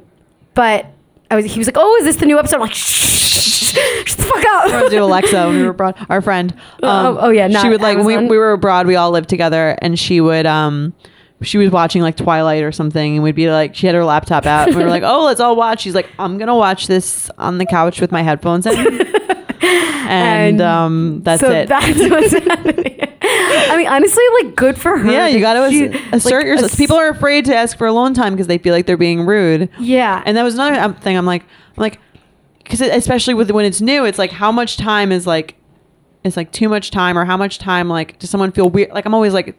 but 0.54 0.86
I 1.30 1.36
was, 1.36 1.44
he 1.44 1.58
was 1.60 1.68
like, 1.68 1.76
"Oh, 1.78 1.94
is 1.98 2.04
this 2.04 2.16
the 2.16 2.26
new 2.26 2.36
episode?" 2.36 2.56
I'm 2.56 2.62
like, 2.62 2.74
"Shh, 2.74 3.72
shut 4.04 4.16
the 4.16 4.22
fuck 4.24 4.44
I 4.44 4.82
up." 4.84 4.90
do 4.90 5.02
Alexa 5.04 5.46
when 5.46 5.56
we 5.56 5.62
were 5.62 5.68
abroad. 5.70 5.94
Our 6.08 6.20
friend. 6.20 6.52
Um, 6.82 7.16
Oh, 7.16 7.18
oh, 7.20 7.30
yeah, 7.30 7.48
she 7.62 7.68
would 7.68 7.80
like 7.80 7.98
we, 7.98 8.16
we 8.16 8.36
were 8.36 8.52
abroad. 8.52 8.86
We 8.88 8.96
all 8.96 9.12
lived 9.12 9.28
together, 9.28 9.76
and 9.80 9.96
she 9.98 10.20
would 10.20 10.44
um. 10.46 10.92
She 11.42 11.58
was 11.58 11.70
watching 11.70 12.00
like 12.00 12.16
Twilight 12.16 12.62
or 12.62 12.72
something, 12.72 13.14
and 13.16 13.22
we'd 13.22 13.34
be 13.34 13.50
like, 13.50 13.74
she 13.74 13.86
had 13.86 13.94
her 13.94 14.04
laptop 14.04 14.46
out. 14.46 14.68
And 14.68 14.76
we 14.76 14.84
were 14.84 14.88
like, 14.90 15.02
"Oh, 15.02 15.24
let's 15.24 15.40
all 15.40 15.56
watch." 15.56 15.80
She's 15.82 15.94
like, 15.94 16.08
"I'm 16.18 16.38
gonna 16.38 16.56
watch 16.56 16.86
this 16.86 17.28
on 17.38 17.58
the 17.58 17.66
couch 17.66 18.00
with 18.00 18.12
my 18.12 18.22
headphones 18.22 18.66
in," 18.66 18.74
and, 19.62 20.10
And 20.10 20.60
um, 20.60 21.22
that's 21.22 21.40
so 21.40 21.50
it. 21.50 21.68
That's 21.68 21.98
what's 21.98 22.32
happening. 22.46 23.00
I 23.26 23.76
mean, 23.76 23.88
honestly, 23.88 24.24
like, 24.42 24.54
good 24.54 24.78
for 24.78 24.96
her. 24.98 25.10
yeah, 25.10 25.26
you 25.26 25.40
gotta 25.40 25.70
she- 25.70 25.86
assert 26.12 26.38
like, 26.38 26.46
yourself. 26.46 26.72
ass- 26.72 26.76
People 26.78 26.96
are 26.96 27.08
afraid 27.08 27.44
to 27.46 27.54
ask 27.56 27.76
for 27.76 27.86
alone 27.86 28.14
time 28.14 28.32
because 28.34 28.46
they 28.46 28.58
feel 28.58 28.72
like 28.74 28.86
they're 28.86 28.96
being 28.96 29.26
rude. 29.26 29.68
Yeah, 29.78 30.22
And 30.26 30.36
that 30.36 30.42
was 30.42 30.54
another 30.54 30.78
um, 30.80 30.94
thing. 30.94 31.16
I'm 31.16 31.26
like, 31.26 31.42
I'm 31.42 31.80
like, 31.80 31.98
because 32.62 32.80
especially 32.80 33.34
with 33.34 33.50
when 33.50 33.64
it's 33.64 33.80
new, 33.80 34.04
it's 34.04 34.18
like 34.18 34.30
how 34.30 34.52
much 34.52 34.76
time 34.76 35.10
is 35.12 35.26
like, 35.26 35.56
it's 36.22 36.36
like 36.36 36.52
too 36.52 36.68
much 36.68 36.90
time, 36.90 37.18
or 37.18 37.24
how 37.24 37.36
much 37.36 37.58
time 37.58 37.88
like 37.88 38.18
does 38.18 38.30
someone 38.30 38.52
feel 38.52 38.68
weird? 38.70 38.90
Like 38.92 39.04
I'm 39.06 39.14
always 39.14 39.32
like, 39.32 39.56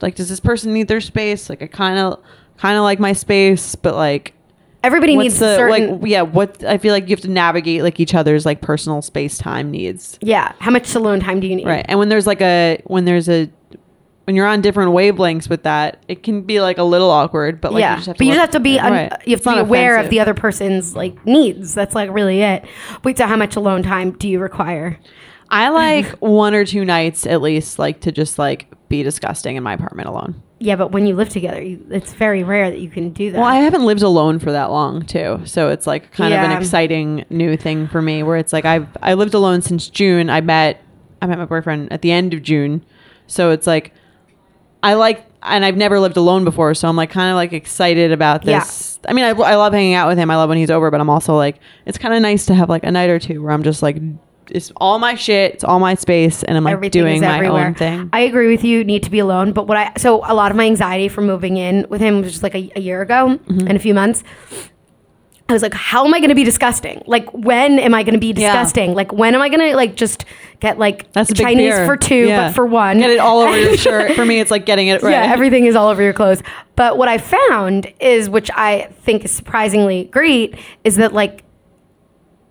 like 0.00 0.14
does 0.14 0.28
this 0.28 0.40
person 0.40 0.72
need 0.72 0.88
their 0.88 1.00
space? 1.00 1.48
Like 1.48 1.62
I 1.62 1.66
kind 1.66 1.98
of, 1.98 2.22
kind 2.58 2.76
of 2.76 2.82
like 2.82 2.98
my 2.98 3.12
space, 3.12 3.74
but 3.74 3.94
like. 3.94 4.34
everybody 4.82 5.16
needs 5.16 5.38
the 5.38 5.56
certain. 5.56 6.00
like? 6.00 6.10
Yeah, 6.10 6.22
what 6.22 6.64
I 6.64 6.78
feel 6.78 6.92
like 6.92 7.04
you 7.08 7.16
have 7.16 7.22
to 7.22 7.30
navigate 7.30 7.82
like 7.82 8.00
each 8.00 8.14
other's 8.14 8.46
like 8.46 8.60
personal 8.60 9.02
space 9.02 9.38
time 9.38 9.70
needs, 9.70 10.18
yeah, 10.20 10.52
how 10.58 10.70
much 10.70 10.94
alone 10.94 11.20
time 11.20 11.40
do 11.40 11.46
you 11.46 11.56
need? 11.56 11.66
right? 11.66 11.84
And 11.88 11.98
when 11.98 12.08
there's 12.08 12.26
like 12.26 12.40
a 12.40 12.80
when 12.84 13.04
there's 13.04 13.28
a 13.28 13.50
when 14.26 14.34
you're 14.34 14.46
on 14.46 14.60
different 14.60 14.90
wavelengths 14.90 15.48
with 15.48 15.62
that, 15.62 16.02
it 16.08 16.24
can 16.24 16.42
be 16.42 16.60
like 16.60 16.78
a 16.78 16.82
little 16.82 17.10
awkward. 17.10 17.60
But 17.60 17.72
like, 17.72 17.80
yeah, 17.80 17.92
you 17.92 17.96
just 17.98 18.06
have 18.08 18.16
to 18.16 18.18
but 18.18 18.26
you 18.26 18.32
just 18.32 18.40
have 18.40 18.50
to 18.50 18.60
be 18.60 18.78
un- 18.78 18.92
right. 18.92 19.12
you 19.24 19.36
have 19.36 19.42
to 19.44 19.52
be 19.52 19.58
aware 19.58 19.98
of 19.98 20.10
the 20.10 20.18
other 20.18 20.34
person's 20.34 20.96
like 20.96 21.24
needs. 21.24 21.74
That's 21.74 21.94
like 21.94 22.10
really 22.10 22.42
it. 22.42 22.64
Wait, 23.04 23.18
so 23.18 23.26
how 23.26 23.36
much 23.36 23.54
alone 23.54 23.84
time 23.84 24.10
do 24.12 24.28
you 24.28 24.40
require? 24.40 24.98
I 25.48 25.68
like 25.68 26.06
one 26.18 26.54
or 26.54 26.64
two 26.64 26.84
nights 26.84 27.24
at 27.24 27.40
least, 27.40 27.78
like 27.78 28.00
to 28.00 28.10
just 28.10 28.36
like 28.36 28.68
be 28.88 29.02
disgusting 29.02 29.56
in 29.56 29.62
my 29.62 29.72
apartment 29.74 30.08
alone. 30.08 30.40
Yeah, 30.58 30.76
but 30.76 30.92
when 30.92 31.06
you 31.06 31.14
live 31.16 31.28
together, 31.28 31.60
you, 31.62 31.84
it's 31.90 32.12
very 32.14 32.42
rare 32.42 32.70
that 32.70 32.78
you 32.78 32.88
can 32.88 33.10
do 33.10 33.30
that. 33.32 33.38
Well, 33.38 33.46
I 33.48 33.56
haven't 33.56 33.84
lived 33.84 34.02
alone 34.02 34.38
for 34.38 34.52
that 34.52 34.70
long 34.70 35.02
too, 35.04 35.40
so 35.44 35.68
it's 35.70 35.86
like 35.86 36.12
kind 36.12 36.32
of 36.32 36.40
an 36.40 36.52
exciting 36.52 37.24
new 37.28 37.56
thing 37.56 37.88
for 37.88 38.00
me. 38.00 38.22
Where 38.22 38.36
it's 38.36 38.52
like 38.52 38.64
I've 38.64 38.86
I 39.02 39.14
lived 39.14 39.34
alone 39.34 39.60
since 39.62 39.88
June. 39.88 40.30
I 40.30 40.40
met 40.40 40.82
I 41.20 41.26
met 41.26 41.38
my 41.38 41.44
boyfriend 41.44 41.92
at 41.92 42.02
the 42.02 42.10
end 42.12 42.32
of 42.32 42.42
June, 42.42 42.84
so 43.26 43.50
it's 43.50 43.66
like 43.66 43.92
I 44.82 44.94
like 44.94 45.24
and 45.42 45.64
I've 45.64 45.76
never 45.76 46.00
lived 46.00 46.16
alone 46.16 46.44
before, 46.44 46.74
so 46.74 46.88
I'm 46.88 46.96
like 46.96 47.10
kind 47.10 47.30
of 47.30 47.36
like 47.36 47.52
excited 47.52 48.12
about 48.12 48.44
Yeah. 48.44 48.60
this. 48.60 48.98
I 49.08 49.12
mean, 49.12 49.24
I, 49.24 49.28
I 49.30 49.54
love 49.56 49.72
hanging 49.72 49.94
out 49.94 50.08
with 50.08 50.18
him. 50.18 50.30
I 50.30 50.36
love 50.36 50.48
when 50.48 50.58
he's 50.58 50.70
over, 50.70 50.90
but 50.90 51.00
I'm 51.00 51.10
also 51.10 51.36
like 51.36 51.58
it's 51.84 51.98
kind 51.98 52.14
of 52.14 52.22
nice 52.22 52.46
to 52.46 52.54
have 52.54 52.68
like 52.68 52.82
a 52.84 52.90
night 52.90 53.10
or 53.10 53.18
two 53.18 53.42
where 53.42 53.52
I'm 53.52 53.62
just 53.62 53.82
like 53.82 53.98
it's 54.50 54.72
all 54.76 54.98
my 54.98 55.14
shit, 55.14 55.54
it's 55.54 55.64
all 55.64 55.78
my 55.78 55.94
space, 55.94 56.42
and 56.42 56.56
I'm 56.56 56.64
like 56.64 56.72
Everything 56.74 57.02
doing 57.02 57.20
my 57.20 57.36
everywhere. 57.36 57.66
own 57.66 57.74
thing. 57.74 58.10
I 58.12 58.20
agree 58.20 58.48
with 58.48 58.64
you. 58.64 58.84
Need 58.84 59.02
to 59.04 59.10
be 59.10 59.18
alone, 59.18 59.52
but 59.52 59.66
what 59.66 59.76
I 59.76 59.92
so 59.96 60.22
a 60.24 60.34
lot 60.34 60.50
of 60.50 60.56
my 60.56 60.64
anxiety 60.66 61.08
from 61.08 61.26
moving 61.26 61.56
in 61.56 61.86
with 61.88 62.00
him 62.00 62.20
was 62.22 62.30
just 62.32 62.42
like 62.42 62.54
a, 62.54 62.70
a 62.76 62.80
year 62.80 63.02
ago 63.02 63.38
Mm-hmm. 63.46 63.68
in 63.68 63.76
a 63.76 63.78
few 63.80 63.94
months. 63.94 64.22
I 65.48 65.52
was 65.52 65.62
like, 65.62 65.74
how 65.74 66.04
am 66.04 66.12
I 66.12 66.18
going 66.18 66.30
to 66.30 66.34
be 66.34 66.42
disgusting? 66.42 67.04
Like, 67.06 67.32
when 67.32 67.78
am 67.78 67.94
I 67.94 68.02
going 68.02 68.14
to 68.14 68.18
be 68.20 68.32
Yeah. 68.32 68.48
disgusting? 68.52 68.94
Like, 68.94 69.12
when 69.12 69.32
am 69.32 69.40
I 69.40 69.48
going 69.48 69.60
to 69.70 69.76
like 69.76 69.94
just 69.94 70.24
get 70.58 70.76
like 70.76 71.12
That's 71.12 71.32
Chinese 71.32 71.74
for 71.86 71.96
two, 71.96 72.26
Yeah. 72.26 72.48
but 72.48 72.54
for 72.56 72.66
one? 72.66 72.98
Get 72.98 73.10
it 73.10 73.20
all 73.20 73.42
over 73.42 73.56
your 73.56 73.76
shirt. 73.86 74.12
For 74.16 74.24
me, 74.26 74.40
it's 74.40 74.50
like 74.50 74.66
getting 74.66 74.88
it 74.88 75.02
right. 75.04 75.12
Yeah, 75.12 75.32
everything 75.32 75.66
is 75.66 75.76
all 75.76 75.88
over 75.88 76.02
your 76.02 76.12
clothes. 76.14 76.42
But 76.74 76.98
what 76.98 77.06
I 77.06 77.18
found 77.18 77.92
is, 78.00 78.28
which 78.28 78.50
I 78.56 78.88
think 79.02 79.24
is 79.24 79.30
surprisingly 79.30 80.06
great, 80.06 80.56
is 80.82 80.96
that 80.96 81.12
like 81.12 81.44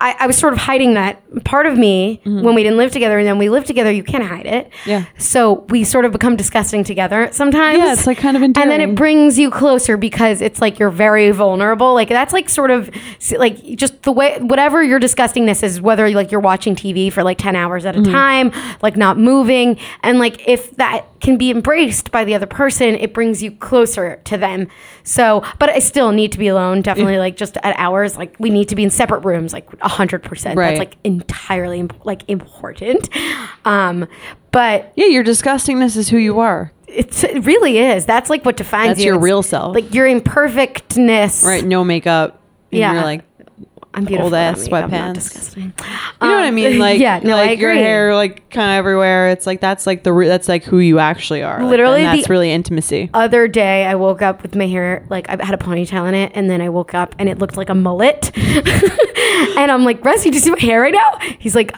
I, 0.01 0.15
I 0.19 0.27
was 0.27 0.37
sort 0.37 0.51
of 0.51 0.59
hiding 0.59 0.95
that 0.95 1.21
part 1.45 1.65
of 1.65 1.77
me 1.77 2.19
when 2.25 2.53
we 2.53 2.63
didn't 2.63 2.77
live 2.77 2.91
together, 2.91 3.17
and 3.17 3.25
then 3.25 3.37
we 3.37 3.49
live 3.49 3.63
together. 3.63 3.91
You 3.91 4.03
can't 4.03 4.23
hide 4.25 4.45
it. 4.45 4.69
Mm-hmm. 4.69 4.89
Yeah. 4.89 5.05
So 5.17 5.65
we 5.69 5.85
sort 5.85 6.03
of 6.03 6.11
become 6.11 6.35
disgusting 6.35 6.83
together 6.83 7.29
sometimes. 7.31 7.77
Yeah, 7.77 7.93
it's, 7.93 8.05
like, 8.05 8.17
kind 8.17 8.35
of 8.35 8.43
And 8.43 8.53
then 8.55 8.81
it 8.81 8.93
brings 8.95 9.39
you 9.39 9.49
closer 9.49 9.95
because 9.95 10.41
it's 10.41 10.59
like 10.59 10.79
you're 10.79 10.89
very 10.89 11.31
vulnerable. 11.31 11.93
Like 11.93 12.09
that's 12.09 12.33
like 12.33 12.49
sort 12.49 12.71
of 12.71 12.89
like 13.37 13.63
just 13.77 14.03
the 14.03 14.11
way 14.11 14.37
whatever 14.39 14.83
your 14.83 14.99
disgustingness 14.99 15.63
is, 15.63 15.79
whether 15.79 16.09
like 16.11 16.29
you're 16.31 16.41
watching 16.41 16.75
TV 16.75 17.11
for 17.11 17.23
like 17.23 17.37
ten 17.37 17.55
hours 17.55 17.85
Mm-hmm. 17.85 17.99
at 17.99 18.07
a 18.07 18.11
time, 18.11 18.51
like 18.81 18.97
not 18.97 19.17
moving, 19.17 19.77
and 20.03 20.19
like 20.19 20.47
if 20.47 20.75
that 20.77 21.05
can 21.25 21.37
be 21.37 21.49
embraced 21.51 22.11
by 22.11 22.23
the 22.23 22.35
other 22.35 22.45
person, 22.45 22.95
it 22.95 23.13
brings 23.13 23.41
you 23.43 23.51
closer 23.51 24.21
to 24.25 24.37
them. 24.37 24.67
So, 25.03 25.43
but 25.59 25.69
I 25.69 25.79
still 25.79 26.11
need 26.11 26.31
to 26.33 26.37
be 26.37 26.47
alone. 26.47 26.81
Definitely, 26.83 27.17
like 27.17 27.35
just 27.35 27.57
at 27.63 27.75
hours, 27.77 28.15
like 28.15 28.35
we 28.39 28.49
need 28.49 28.69
to 28.69 28.75
be 28.75 28.83
in 28.83 28.89
separate 28.91 29.25
rooms, 29.25 29.51
like 29.51 29.67
hundred 29.81 30.21
percent. 30.23 30.57
Right. 30.57 30.69
That's 30.69 30.79
like 30.79 30.97
entirely 31.03 31.79
imp- 31.79 32.05
like 32.05 32.21
important. 32.29 33.09
Um, 33.65 34.07
but 34.51 34.93
Yeah, 34.95 35.07
your 35.07 35.23
disgustingness 35.23 35.97
is 35.97 36.07
who 36.09 36.17
you 36.17 36.39
are. 36.39 36.71
it's, 36.87 37.23
it 37.23 37.43
really 37.45 37.79
is. 37.79 38.05
That's 38.05 38.29
like 38.29 38.45
what 38.45 38.55
defines 38.57 38.89
That's 38.91 38.99
you. 39.01 39.07
your 39.07 39.15
It's 39.15 39.23
real 39.23 39.43
self. 39.43 39.73
Like 39.75 39.93
your 39.93 40.07
imperfectness. 40.07 41.43
right, 41.43 41.63
no 41.65 41.83
makeup. 41.83 42.39
and 42.71 42.79
Yeah. 42.79 42.93
You're 42.93 43.03
like 43.03 43.23
I'm 43.95 44.05
beautiful. 44.05 44.25
old 44.25 44.33
ass 44.33 44.67
I'm 44.67 44.89
sweatpants. 44.89 45.13
disgusting. 45.15 45.73
You 46.21 46.27
know 46.27 46.35
what 46.35 46.43
I 46.43 46.51
mean? 46.51 46.77
Like, 46.79 46.95
Um, 46.95 47.01
yeah, 47.01 47.19
no, 47.23 47.35
like 47.35 47.49
I 47.51 47.53
your 47.53 47.73
hair, 47.73 48.13
like 48.15 48.49
kind 48.49 48.71
of 48.71 48.75
everywhere. 48.77 49.29
It's 49.29 49.47
like 49.47 49.61
that's 49.61 49.87
like 49.87 50.03
the 50.03 50.11
re- 50.13 50.27
that's 50.27 50.47
like 50.49 50.63
who 50.63 50.79
you 50.79 50.99
actually 50.99 51.41
are. 51.43 51.61
Like, 51.61 51.69
Literally 51.69 52.03
and 52.03 52.17
that's 52.17 52.29
really 52.29 52.51
intimacy. 52.51 53.09
Other 53.13 53.47
day, 53.47 53.85
I 53.85 53.95
woke 53.95 54.21
up 54.21 54.41
with 54.43 54.55
my 54.55 54.67
hair 54.67 55.05
like 55.09 55.29
I 55.29 55.43
had 55.43 55.53
a 55.53 55.57
ponytail 55.57 56.07
in 56.07 56.13
it, 56.15 56.31
and 56.35 56.49
then 56.49 56.61
I 56.61 56.69
woke 56.69 56.93
up 56.93 57.15
and 57.19 57.29
it 57.29 57.39
looked 57.39 57.57
like 57.57 57.69
a 57.69 57.75
mullet. 57.75 58.31
and 58.37 59.71
I'm 59.71 59.83
like, 59.85 60.03
Rusty, 60.03 60.29
do 60.29 60.35
you 60.35 60.41
see 60.41 60.51
my 60.51 60.59
hair 60.59 60.81
right 60.81 60.93
now? 60.93 61.17
He's 61.39 61.55
like. 61.55 61.71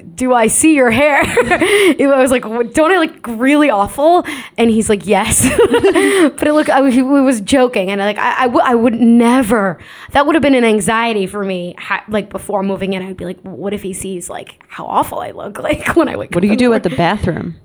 "D- 0.00 0.04
Do 0.14 0.32
I 0.34 0.46
see 0.46 0.74
your 0.74 0.90
hair? 0.90 1.20
I 1.24 2.18
was 2.20 2.30
like, 2.30 2.42
don't 2.42 2.90
I 2.92 2.98
look 2.98 3.26
really 3.26 3.70
awful? 3.70 4.24
And 4.56 4.70
he's 4.70 4.88
like, 4.88 5.06
yes. 5.06 5.48
but 5.58 6.46
it 6.46 6.52
looked, 6.52 6.70
I, 6.70 6.90
he 6.90 7.02
was 7.02 7.40
joking. 7.40 7.90
And 7.90 8.02
I, 8.02 8.06
like, 8.06 8.18
I, 8.18 8.34
I, 8.40 8.42
w- 8.44 8.64
I 8.64 8.74
would 8.74 8.94
never, 8.94 9.78
that 10.12 10.26
would 10.26 10.34
have 10.34 10.42
been 10.42 10.54
an 10.54 10.64
anxiety 10.64 11.26
for 11.26 11.44
me. 11.44 11.74
Ha- 11.78 12.04
like 12.08 12.30
before 12.30 12.62
moving 12.62 12.92
in, 12.92 13.02
I'd 13.02 13.16
be 13.16 13.24
like, 13.24 13.40
what 13.42 13.72
if 13.72 13.82
he 13.82 13.92
sees 13.92 14.28
like 14.30 14.62
how 14.68 14.84
awful 14.86 15.20
I 15.20 15.30
look 15.30 15.58
like 15.62 15.94
when 15.96 16.08
I 16.08 16.16
wake 16.16 16.34
What 16.34 16.40
do 16.42 16.48
you 16.48 16.56
do 16.56 16.72
at 16.74 16.82
the 16.82 16.90
bathroom? 16.90 17.56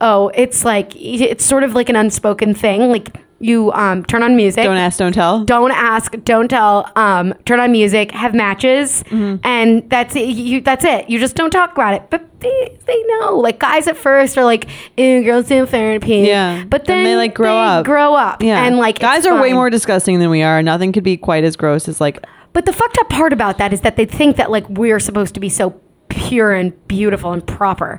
Oh, 0.00 0.30
it's 0.34 0.64
like 0.64 0.94
it's 0.96 1.44
sort 1.44 1.62
of 1.62 1.74
like 1.74 1.88
an 1.88 1.96
unspoken 1.96 2.54
thing. 2.54 2.90
Like 2.90 3.16
you 3.40 3.72
um, 3.72 4.04
turn 4.04 4.22
on 4.22 4.36
music. 4.36 4.64
Don't 4.64 4.76
ask, 4.76 4.98
don't 4.98 5.12
tell. 5.12 5.44
Don't 5.44 5.70
ask, 5.72 6.14
don't 6.24 6.48
tell. 6.48 6.90
Um, 6.96 7.34
turn 7.44 7.60
on 7.60 7.72
music, 7.72 8.10
have 8.12 8.34
matches, 8.34 9.02
Mm-hmm. 9.04 9.36
and 9.46 9.88
that's 9.90 10.16
it. 10.16 10.28
You, 10.28 10.60
that's 10.60 10.84
it. 10.84 11.10
You 11.10 11.18
just 11.18 11.34
don't 11.36 11.50
talk 11.50 11.72
about 11.72 11.94
it. 11.94 12.10
But 12.10 12.24
they, 12.40 12.78
they 12.86 13.02
know. 13.04 13.38
Like 13.38 13.58
guys 13.58 13.86
at 13.88 13.96
first 13.96 14.38
are 14.38 14.44
like, 14.44 14.66
"Ew, 14.96 15.22
girls 15.24 15.48
do 15.48 15.66
therapy." 15.66 16.18
Yeah. 16.18 16.64
but 16.64 16.84
Then 16.84 16.98
then, 16.98 17.04
they, 17.04 17.16
like, 17.16 17.34
grow 17.34 17.56
up. 17.56 17.84
Grow 17.84 18.14
up. 18.14 18.42
Yeah, 18.42 18.64
and 18.64 18.76
like 18.76 18.98
guys 18.98 19.26
are 19.26 19.40
way 19.40 19.52
more 19.52 19.70
disgusting 19.70 20.18
than 20.20 20.30
we 20.30 20.42
are. 20.42 20.62
Nothing 20.62 20.92
could 20.92 21.04
be 21.04 21.16
quite 21.16 21.44
as 21.44 21.56
gross 21.56 21.88
as 21.88 22.00
like 22.00 22.24
But 22.52 22.66
the 22.66 22.72
fucked 22.72 22.98
up 22.98 23.08
part 23.08 23.32
about 23.32 23.58
that 23.58 23.72
is 23.72 23.80
that 23.82 23.96
they 23.96 24.06
think 24.06 24.36
that 24.36 24.50
like 24.50 24.68
we're 24.68 25.00
supposed 25.00 25.34
to 25.34 25.40
be 25.40 25.48
so 25.48 25.78
pure 26.08 26.52
and 26.52 26.72
beautiful 26.88 27.32
and 27.32 27.44
proper 27.46 27.98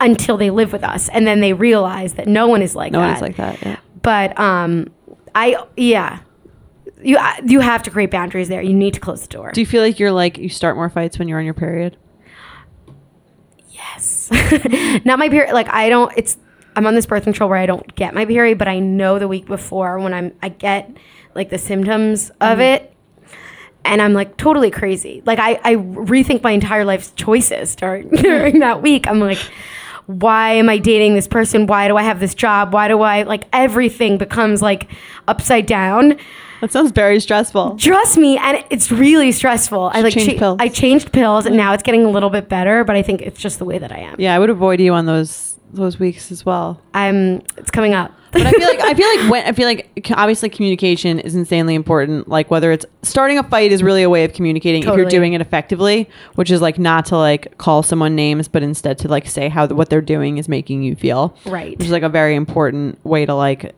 until 0.00 0.36
they 0.36 0.50
live 0.50 0.72
with 0.72 0.82
us, 0.84 1.08
and 1.10 1.26
then 1.26 1.40
they 1.40 1.52
realize 1.52 2.14
that 2.14 2.26
no 2.26 2.48
one 2.48 2.60
is 2.62 2.74
like 2.74 2.92
no 2.92 2.98
that. 3.00 3.06
one 3.06 3.16
is 3.16 3.22
like 3.22 3.36
that. 3.36 3.62
Yeah. 3.64 3.76
But 4.04 4.38
um 4.38 4.88
i 5.34 5.56
yeah. 5.76 6.20
You 7.02 7.18
you 7.44 7.60
have 7.60 7.82
to 7.82 7.90
create 7.90 8.10
boundaries 8.10 8.48
there. 8.48 8.62
You 8.62 8.72
need 8.72 8.94
to 8.94 9.00
close 9.00 9.20
the 9.20 9.28
door. 9.28 9.50
Do 9.52 9.60
you 9.60 9.66
feel 9.66 9.82
like 9.82 9.98
you're 9.98 10.12
like 10.12 10.38
you 10.38 10.48
start 10.48 10.76
more 10.76 10.88
fights 10.88 11.18
when 11.18 11.28
you're 11.28 11.38
on 11.38 11.44
your 11.44 11.52
period? 11.52 11.98
yes. 13.94 14.30
Not 15.04 15.18
my 15.18 15.28
period 15.28 15.52
like 15.52 15.68
i 15.68 15.88
don't 15.88 16.12
it's 16.16 16.38
i'm 16.76 16.86
on 16.86 16.94
this 16.94 17.06
birth 17.06 17.24
control 17.24 17.48
where 17.48 17.58
i 17.58 17.66
don't 17.66 17.94
get 17.94 18.14
my 18.14 18.24
period 18.24 18.58
but 18.58 18.68
i 18.68 18.78
know 18.78 19.18
the 19.18 19.28
week 19.28 19.46
before 19.46 19.98
when 19.98 20.14
i'm 20.14 20.32
i 20.42 20.48
get 20.48 20.90
like 21.34 21.50
the 21.50 21.58
symptoms 21.58 22.30
of 22.40 22.60
it 22.60 22.92
and 23.84 24.00
i'm 24.00 24.14
like 24.14 24.36
totally 24.36 24.70
crazy. 24.70 25.22
Like 25.26 25.38
i 25.38 25.60
i 25.62 25.74
rethink 25.76 26.42
my 26.42 26.52
entire 26.52 26.84
life's 26.84 27.12
choices 27.12 27.76
during 27.76 28.08
during 28.28 28.60
that 28.60 28.82
week. 28.82 29.06
I'm 29.06 29.20
like 29.20 29.38
why 30.06 30.52
am 30.52 30.68
I 30.68 30.78
dating 30.78 31.14
this 31.14 31.26
person? 31.28 31.66
Why 31.66 31.88
do 31.88 31.96
I 31.96 32.02
have 32.02 32.20
this 32.20 32.34
job? 32.34 32.72
Why 32.72 32.88
do 32.88 33.00
I 33.02 33.22
like 33.22 33.44
everything 33.52 34.18
becomes 34.18 34.60
like 34.62 34.90
upside 35.28 35.66
down? 35.66 36.16
That 36.60 36.72
sounds 36.72 36.92
very 36.92 37.20
stressful. 37.20 37.76
Trust 37.78 38.16
me, 38.16 38.38
and 38.38 38.64
it's 38.70 38.90
really 38.90 39.32
stressful. 39.32 39.90
I 39.92 40.00
like 40.00 40.14
change 40.14 40.32
cha- 40.32 40.38
pills. 40.38 40.56
I 40.60 40.68
changed 40.68 41.12
pills, 41.12 41.46
and 41.46 41.56
now 41.56 41.72
it's 41.72 41.82
getting 41.82 42.04
a 42.04 42.10
little 42.10 42.30
bit 42.30 42.48
better. 42.48 42.84
But 42.84 42.96
I 42.96 43.02
think 43.02 43.20
it's 43.22 43.38
just 43.38 43.58
the 43.58 43.64
way 43.64 43.78
that 43.78 43.92
I 43.92 43.98
am. 43.98 44.16
Yeah, 44.18 44.34
I 44.34 44.38
would 44.38 44.50
avoid 44.50 44.80
you 44.80 44.92
on 44.94 45.06
those 45.06 45.53
those 45.74 45.98
weeks 45.98 46.32
as 46.32 46.44
well. 46.44 46.80
I'm. 46.94 47.42
It's 47.56 47.70
coming 47.70 47.94
up. 47.94 48.12
But 48.34 48.46
I 48.46 48.50
feel 48.50 48.68
like 48.68 48.80
I 48.80 48.94
feel 48.94 49.08
like 49.16 49.30
when 49.30 49.46
I 49.46 49.52
feel 49.52 49.66
like 49.66 50.10
obviously 50.16 50.48
communication 50.48 51.20
is 51.20 51.36
insanely 51.36 51.74
important. 51.74 52.28
Like 52.28 52.50
whether 52.50 52.72
it's 52.72 52.84
starting 53.02 53.38
a 53.38 53.44
fight 53.44 53.70
is 53.70 53.82
really 53.82 54.02
a 54.02 54.10
way 54.10 54.24
of 54.24 54.32
communicating 54.32 54.82
if 54.82 54.96
you're 54.96 55.08
doing 55.08 55.34
it 55.34 55.40
effectively, 55.40 56.10
which 56.34 56.50
is 56.50 56.60
like 56.60 56.78
not 56.78 57.06
to 57.06 57.16
like 57.16 57.56
call 57.58 57.84
someone 57.84 58.16
names, 58.16 58.48
but 58.48 58.62
instead 58.64 58.98
to 58.98 59.08
like 59.08 59.28
say 59.28 59.48
how 59.48 59.68
what 59.68 59.88
they're 59.88 60.00
doing 60.00 60.38
is 60.38 60.48
making 60.48 60.82
you 60.82 60.96
feel. 60.96 61.36
Right. 61.46 61.78
Which 61.78 61.86
is 61.86 61.92
like 61.92 62.02
a 62.02 62.08
very 62.08 62.34
important 62.34 63.02
way 63.04 63.24
to 63.24 63.34
like 63.34 63.74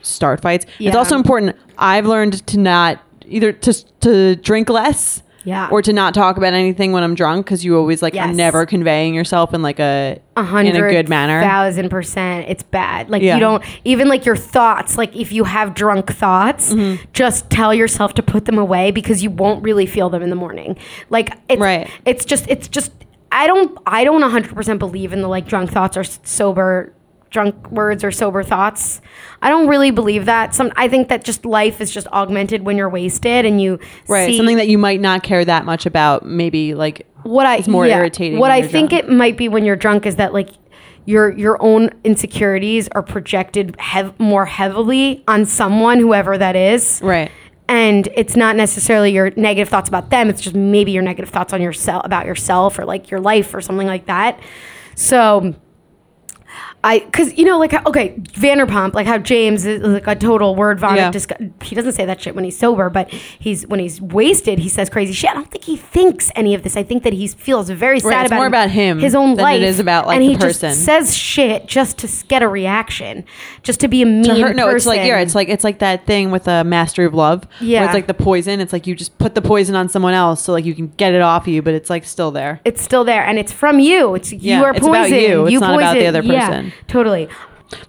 start 0.00 0.40
fights. 0.40 0.64
It's 0.78 0.96
also 0.96 1.16
important. 1.16 1.56
I've 1.76 2.06
learned 2.06 2.46
to 2.46 2.58
not 2.58 3.02
either 3.26 3.52
to 3.52 3.72
to 4.00 4.36
drink 4.36 4.70
less. 4.70 5.22
Yeah. 5.44 5.68
Or 5.70 5.80
to 5.82 5.92
not 5.92 6.12
talk 6.14 6.36
about 6.36 6.52
anything 6.52 6.92
when 6.92 7.02
I'm 7.02 7.14
drunk 7.14 7.46
because 7.46 7.64
you 7.64 7.76
always 7.76 8.02
like 8.02 8.14
are 8.14 8.32
never 8.32 8.66
conveying 8.66 9.14
yourself 9.14 9.54
in 9.54 9.62
like 9.62 9.80
a, 9.80 10.20
A 10.36 10.42
hundred 10.42 10.76
in 10.76 10.84
a 10.84 10.90
good 10.90 11.08
manner. 11.08 11.40
thousand 11.40 11.88
percent. 11.88 12.46
It's 12.48 12.62
bad. 12.62 13.08
Like 13.08 13.22
Yeah. 13.22 13.34
you 13.36 13.40
don't 13.40 13.64
even 13.84 14.08
like 14.08 14.26
your 14.26 14.36
thoughts. 14.36 14.98
Like 14.98 15.16
if 15.16 15.32
you 15.32 15.44
have 15.44 15.74
drunk 15.74 16.12
thoughts, 16.12 16.74
Mm-hmm. 16.74 17.02
just 17.12 17.48
tell 17.48 17.72
yourself 17.72 18.14
to 18.14 18.22
put 18.22 18.44
them 18.44 18.58
away 18.58 18.90
because 18.90 19.22
you 19.22 19.30
won't 19.30 19.62
really 19.64 19.86
feel 19.86 20.10
them 20.10 20.22
in 20.22 20.28
the 20.30 20.36
morning. 20.36 20.76
Like 21.08 21.32
it's 21.48 21.60
Right. 21.60 21.90
It's 22.04 22.24
just 22.24 22.46
it's 22.48 22.68
just 22.68 22.92
I 23.32 23.46
don't 23.46 23.78
I 23.86 24.04
don't 24.04 24.20
hundred 24.22 24.54
percent 24.54 24.78
believe 24.78 25.12
in 25.12 25.22
the 25.22 25.28
like 25.28 25.46
drunk 25.46 25.70
thoughts 25.70 25.96
or 25.96 26.04
sober 26.04 26.92
drunk 27.30 27.70
words 27.70 28.02
or 28.04 28.10
sober 28.10 28.42
thoughts. 28.42 29.00
I 29.40 29.48
don't 29.50 29.68
really 29.68 29.90
believe 29.90 30.26
that. 30.26 30.54
Some 30.54 30.72
I 30.76 30.88
think 30.88 31.08
that 31.08 31.24
just 31.24 31.44
life 31.44 31.80
is 31.80 31.90
just 31.90 32.06
augmented 32.08 32.62
when 32.62 32.76
you're 32.76 32.88
wasted 32.88 33.44
and 33.44 33.60
you 33.62 33.78
Right. 34.08 34.36
Something 34.36 34.56
that 34.56 34.68
you 34.68 34.78
might 34.78 35.00
not 35.00 35.22
care 35.22 35.44
that 35.44 35.64
much 35.64 35.86
about, 35.86 36.26
maybe 36.26 36.74
like 36.74 37.06
what 37.22 37.46
I 37.46 37.62
more 37.68 37.86
yeah, 37.86 37.98
irritating 37.98 38.38
What 38.38 38.50
I 38.50 38.62
think 38.66 38.90
drunk. 38.90 39.04
it 39.04 39.10
might 39.10 39.36
be 39.36 39.48
when 39.48 39.64
you're 39.64 39.76
drunk 39.76 40.06
is 40.06 40.16
that 40.16 40.32
like 40.32 40.50
your 41.06 41.36
your 41.38 41.60
own 41.62 41.90
insecurities 42.04 42.88
are 42.92 43.02
projected 43.02 43.74
hev- 43.78 44.18
more 44.18 44.44
heavily 44.46 45.22
on 45.28 45.44
someone, 45.46 45.98
whoever 45.98 46.36
that 46.36 46.56
is. 46.56 47.00
right. 47.02 47.30
And 47.68 48.08
it's 48.16 48.34
not 48.34 48.56
necessarily 48.56 49.12
your 49.12 49.30
negative 49.36 49.68
thoughts 49.68 49.88
about 49.88 50.10
them. 50.10 50.28
It's 50.28 50.40
just 50.40 50.56
maybe 50.56 50.90
your 50.90 51.04
negative 51.04 51.30
thoughts 51.30 51.52
on 51.52 51.62
yourself 51.62 52.04
about 52.04 52.26
yourself 52.26 52.76
or 52.80 52.84
like 52.84 53.12
your 53.12 53.20
life 53.20 53.54
or 53.54 53.60
something 53.60 53.86
like 53.86 54.06
that. 54.06 54.40
So 54.96 55.54
I, 56.82 57.00
cause 57.00 57.36
you 57.36 57.44
know, 57.44 57.58
like 57.58 57.74
okay, 57.86 58.14
Vanderpump, 58.32 58.94
like 58.94 59.06
how 59.06 59.18
James 59.18 59.66
is 59.66 59.82
like 59.82 60.06
a 60.06 60.14
total 60.14 60.56
word 60.56 60.80
vomit. 60.80 61.14
Yeah. 61.14 61.48
He 61.62 61.74
doesn't 61.74 61.92
say 61.92 62.06
that 62.06 62.22
shit 62.22 62.34
when 62.34 62.44
he's 62.44 62.56
sober, 62.58 62.88
but 62.88 63.10
he's 63.10 63.66
when 63.66 63.80
he's 63.80 64.00
wasted, 64.00 64.58
he 64.58 64.68
says 64.70 64.88
crazy 64.88 65.12
shit. 65.12 65.30
I 65.30 65.34
don't 65.34 65.50
think 65.50 65.64
he 65.64 65.76
thinks 65.76 66.30
any 66.34 66.54
of 66.54 66.62
this. 66.62 66.76
I 66.78 66.82
think 66.82 67.02
that 67.02 67.12
he 67.12 67.28
feels 67.28 67.68
very 67.68 68.00
sad 68.00 68.08
Right, 68.08 68.20
it's 68.22 68.28
about 68.30 68.36
more 68.36 68.46
about 68.46 68.70
him 68.70 68.98
his 68.98 69.14
own 69.14 69.34
than 69.34 69.42
life, 69.44 69.60
is 69.62 69.78
about, 69.78 70.06
like, 70.06 70.16
and 70.16 70.24
the 70.24 70.32
he 70.32 70.36
person. 70.38 70.70
just 70.70 70.84
says 70.86 71.14
shit 71.16 71.66
just 71.66 71.98
to 71.98 72.26
get 72.28 72.42
a 72.42 72.48
reaction, 72.48 73.24
just 73.62 73.80
to 73.80 73.88
be 73.88 74.00
a 74.00 74.06
mean 74.06 74.24
To 74.24 74.34
her, 74.46 74.54
no, 74.54 74.64
person. 74.64 74.76
it's 74.76 74.86
like 74.86 74.98
yeah, 75.06 75.18
it's 75.20 75.34
like 75.34 75.48
it's 75.50 75.64
like 75.64 75.80
that 75.80 76.06
thing 76.06 76.30
with 76.30 76.48
a 76.48 76.64
mastery 76.64 77.04
of 77.04 77.12
love. 77.12 77.46
Yeah. 77.60 77.84
it's 77.84 77.92
like 77.94 78.06
the 78.06 78.14
poison. 78.14 78.58
It's 78.60 78.72
like 78.72 78.86
you 78.86 78.94
just 78.94 79.18
put 79.18 79.34
the 79.34 79.42
poison 79.42 79.74
on 79.76 79.90
someone 79.90 80.14
else, 80.14 80.42
so 80.42 80.52
like 80.52 80.64
you 80.64 80.74
can 80.74 80.88
get 80.96 81.12
it 81.12 81.20
off 81.20 81.46
you, 81.46 81.60
but 81.60 81.74
it's 81.74 81.90
like 81.90 82.04
still 82.06 82.30
there. 82.30 82.60
it's 82.64 82.80
still 82.80 83.04
there, 83.04 83.22
and 83.22 83.38
it's 83.38 83.52
from 83.52 83.80
you. 83.80 84.14
It's 84.14 84.32
Yeah, 84.32 84.58
you 84.60 84.64
are 84.64 84.70
it's 84.70 84.80
poison. 84.80 84.94
about 84.94 85.10
you. 85.10 85.46
It's 85.46 85.60
not 85.60 85.74
about 85.74 85.92
the 85.94 86.06
other 86.06 86.22
Yeah, 86.22 86.46
person. 86.48 86.69
Totally. 86.88 87.28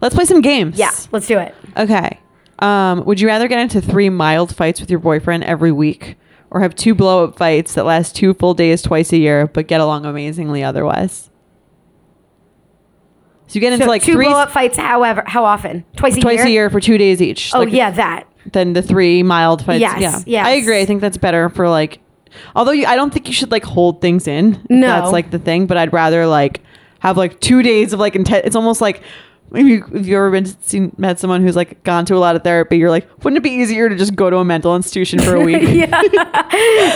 Let's 0.02 0.13
play 0.15 0.26
some 0.26 0.41
games. 0.41 0.78
Yeah, 0.78 0.91
let's 1.12 1.28
do 1.28 1.38
it. 1.39 1.56
Okay. 1.78 2.20
Um, 2.60 3.04
would 3.06 3.20
you 3.20 3.28
rather 3.28 3.48
get 3.48 3.60
into 3.60 3.82
three 3.82 4.10
mild 4.10 4.56
fights 4.56 4.80
with 4.80 4.91
your 4.91 5.00
boyfriend 5.00 5.44
every 5.44 5.72
week, 5.72 6.17
or 6.52 6.62
have 6.62 6.76
two 6.76 6.94
blow 6.94 7.26
up 7.26 7.38
fights 7.38 7.74
that 7.74 7.86
last 7.86 8.15
two 8.15 8.34
full 8.36 8.54
days 8.54 8.82
twice 8.84 9.12
a 9.12 9.17
year, 9.17 9.48
but 9.48 9.67
get 9.67 9.82
along 9.82 10.06
amazingly 10.06 10.63
otherwise? 10.63 11.30
So 13.48 13.56
you 13.56 13.62
get 13.62 13.74
into 13.74 13.86
So 13.86 13.89
like 13.89 14.04
two 14.04 14.13
three 14.13 14.28
blow 14.28 14.38
up 14.38 14.52
fights. 14.52 14.78
However, 14.78 15.24
how 15.26 15.44
often? 15.44 15.84
Twice 15.98 16.13
a 16.13 16.17
year. 16.17 16.22
twice 16.22 16.38
year. 16.38 16.46
a 16.46 16.50
year 16.50 16.70
for 16.70 16.80
two 16.80 16.98
days 16.98 17.22
each. 17.22 17.54
Oh 17.54 17.60
Like, 17.60 17.74
yeah, 17.74 17.91
that. 17.91 18.28
Than 18.54 18.74
the 18.74 18.82
three 18.82 19.24
mild 19.24 19.65
fights. 19.65 19.82
Yes, 19.82 20.00
yeah. 20.00 20.20
yes. 20.26 20.48
I 20.48 20.52
agree. 20.52 20.80
I 20.80 20.86
think 20.86 21.02
that's 21.02 21.17
better 21.17 21.50
for 21.50 21.67
like. 21.67 22.00
Although 22.56 22.72
you, 22.72 22.86
I 22.86 22.96
don't 22.96 23.12
think 23.12 23.28
you 23.28 23.34
should 23.34 23.52
like 23.52 23.65
hold 23.65 24.00
things 24.00 24.26
in. 24.26 24.54
if 24.54 24.70
No. 24.70 24.88
that's 24.88 25.12
like 25.12 25.32
the 25.32 25.39
thing. 25.39 25.65
But 25.67 25.76
I'd 25.78 25.91
rather 25.91 26.28
like 26.28 26.62
have 27.01 27.17
like 27.17 27.39
two 27.39 27.61
days 27.61 27.93
of 27.93 27.99
like 27.99 28.15
intense. 28.15 28.43
It's 28.45 28.55
almost 28.55 28.81
like. 28.81 29.03
If 29.53 29.67
you've 29.67 30.07
ever 30.07 30.31
been 30.31 30.45
seen 30.45 30.95
met 30.97 31.19
someone 31.19 31.41
who's 31.41 31.57
like 31.57 31.83
gone 31.83 32.05
to 32.05 32.15
a 32.15 32.19
lot 32.19 32.37
of 32.37 32.43
therapy, 32.43 32.77
you're 32.77 32.89
like, 32.89 33.09
wouldn't 33.21 33.35
it 33.37 33.43
be 33.43 33.49
easier 33.49 33.89
to 33.89 33.97
just 33.97 34.15
go 34.15 34.29
to 34.29 34.37
a 34.37 34.45
mental 34.45 34.77
institution 34.77 35.19
for 35.19 35.35
a 35.35 35.43
week? 35.43 35.61
yeah, 35.73 35.99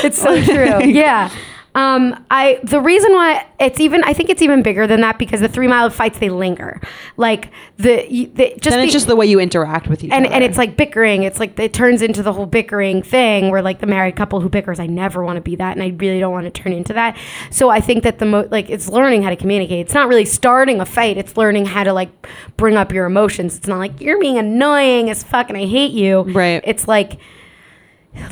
it's 0.06 0.22
so 0.22 0.42
true. 0.46 0.86
Yeah. 0.88 1.30
Um, 1.76 2.26
I 2.32 2.60
the 2.64 2.80
reason 2.80 3.12
why 3.12 3.46
it's 3.60 3.82
even 3.82 4.02
I 4.06 4.14
think 4.14 4.30
it's 4.30 4.42
even 4.42 4.64
bigger 4.64 4.88
than 4.88 5.02
that 5.02 5.18
because 5.18 5.42
the 5.42 5.50
three 5.50 5.68
mile 5.68 5.90
fights 5.90 6.20
they 6.20 6.30
linger, 6.30 6.80
like 7.18 7.52
the, 7.76 8.30
the 8.34 8.54
just 8.62 8.64
then 8.64 8.80
the, 8.80 8.84
it's 8.86 8.94
just 8.94 9.08
the 9.08 9.16
way 9.16 9.26
you 9.26 9.42
interact 9.42 9.90
with 9.90 10.02
each 10.02 10.12
and 10.12 10.26
other. 10.26 10.36
and 10.36 10.44
it's 10.44 10.58
like 10.58 10.78
bickering. 10.78 11.24
It's 11.24 11.38
like 11.38 11.60
it 11.60 11.74
turns 11.74 12.02
into 12.02 12.24
the 12.24 12.32
whole 12.32 12.46
bickering 12.46 13.04
thing 13.04 13.52
where 13.52 13.62
like 13.62 13.82
the 13.82 13.88
married 13.88 14.16
couple 14.16 14.40
who 14.40 14.48
bickers. 14.48 14.80
I 14.80 14.88
never 14.88 15.22
want 15.26 15.36
to 15.36 15.42
be 15.42 15.58
that, 15.58 15.74
and 15.76 15.84
I 15.84 15.90
really 15.90 16.22
don't 16.22 16.32
want 16.32 16.46
to 16.46 16.62
turn 16.62 16.72
into 16.72 16.94
that. 16.94 17.18
So 17.52 17.70
I 17.70 17.82
think 17.82 18.04
that 18.04 18.20
the 18.20 18.26
mo- 18.26 18.48
like 18.50 18.70
it's 18.70 18.88
learning 18.88 19.24
how 19.24 19.30
to 19.30 19.36
communicate. 19.36 19.86
It's 19.86 19.94
not 19.94 20.08
really 20.08 20.26
starting 20.26 20.80
a 20.80 20.86
fight. 20.86 21.18
It's 21.18 21.36
learning 21.36 21.66
how 21.66 21.84
to 21.84 21.92
like 21.92 22.10
bring 22.56 22.78
up 22.78 22.94
your 22.94 23.06
emotions. 23.06 23.58
It's 23.58 23.68
not 23.68 23.80
like 23.80 24.00
you're 24.00 24.20
being 24.20 24.38
annoying 24.38 25.10
as 25.10 25.24
fuck 25.24 25.50
and 25.50 25.58
I 25.58 25.66
hate 25.66 25.92
you. 25.92 26.22
Right. 26.22 26.62
It's 26.66 26.88
like 26.88 27.20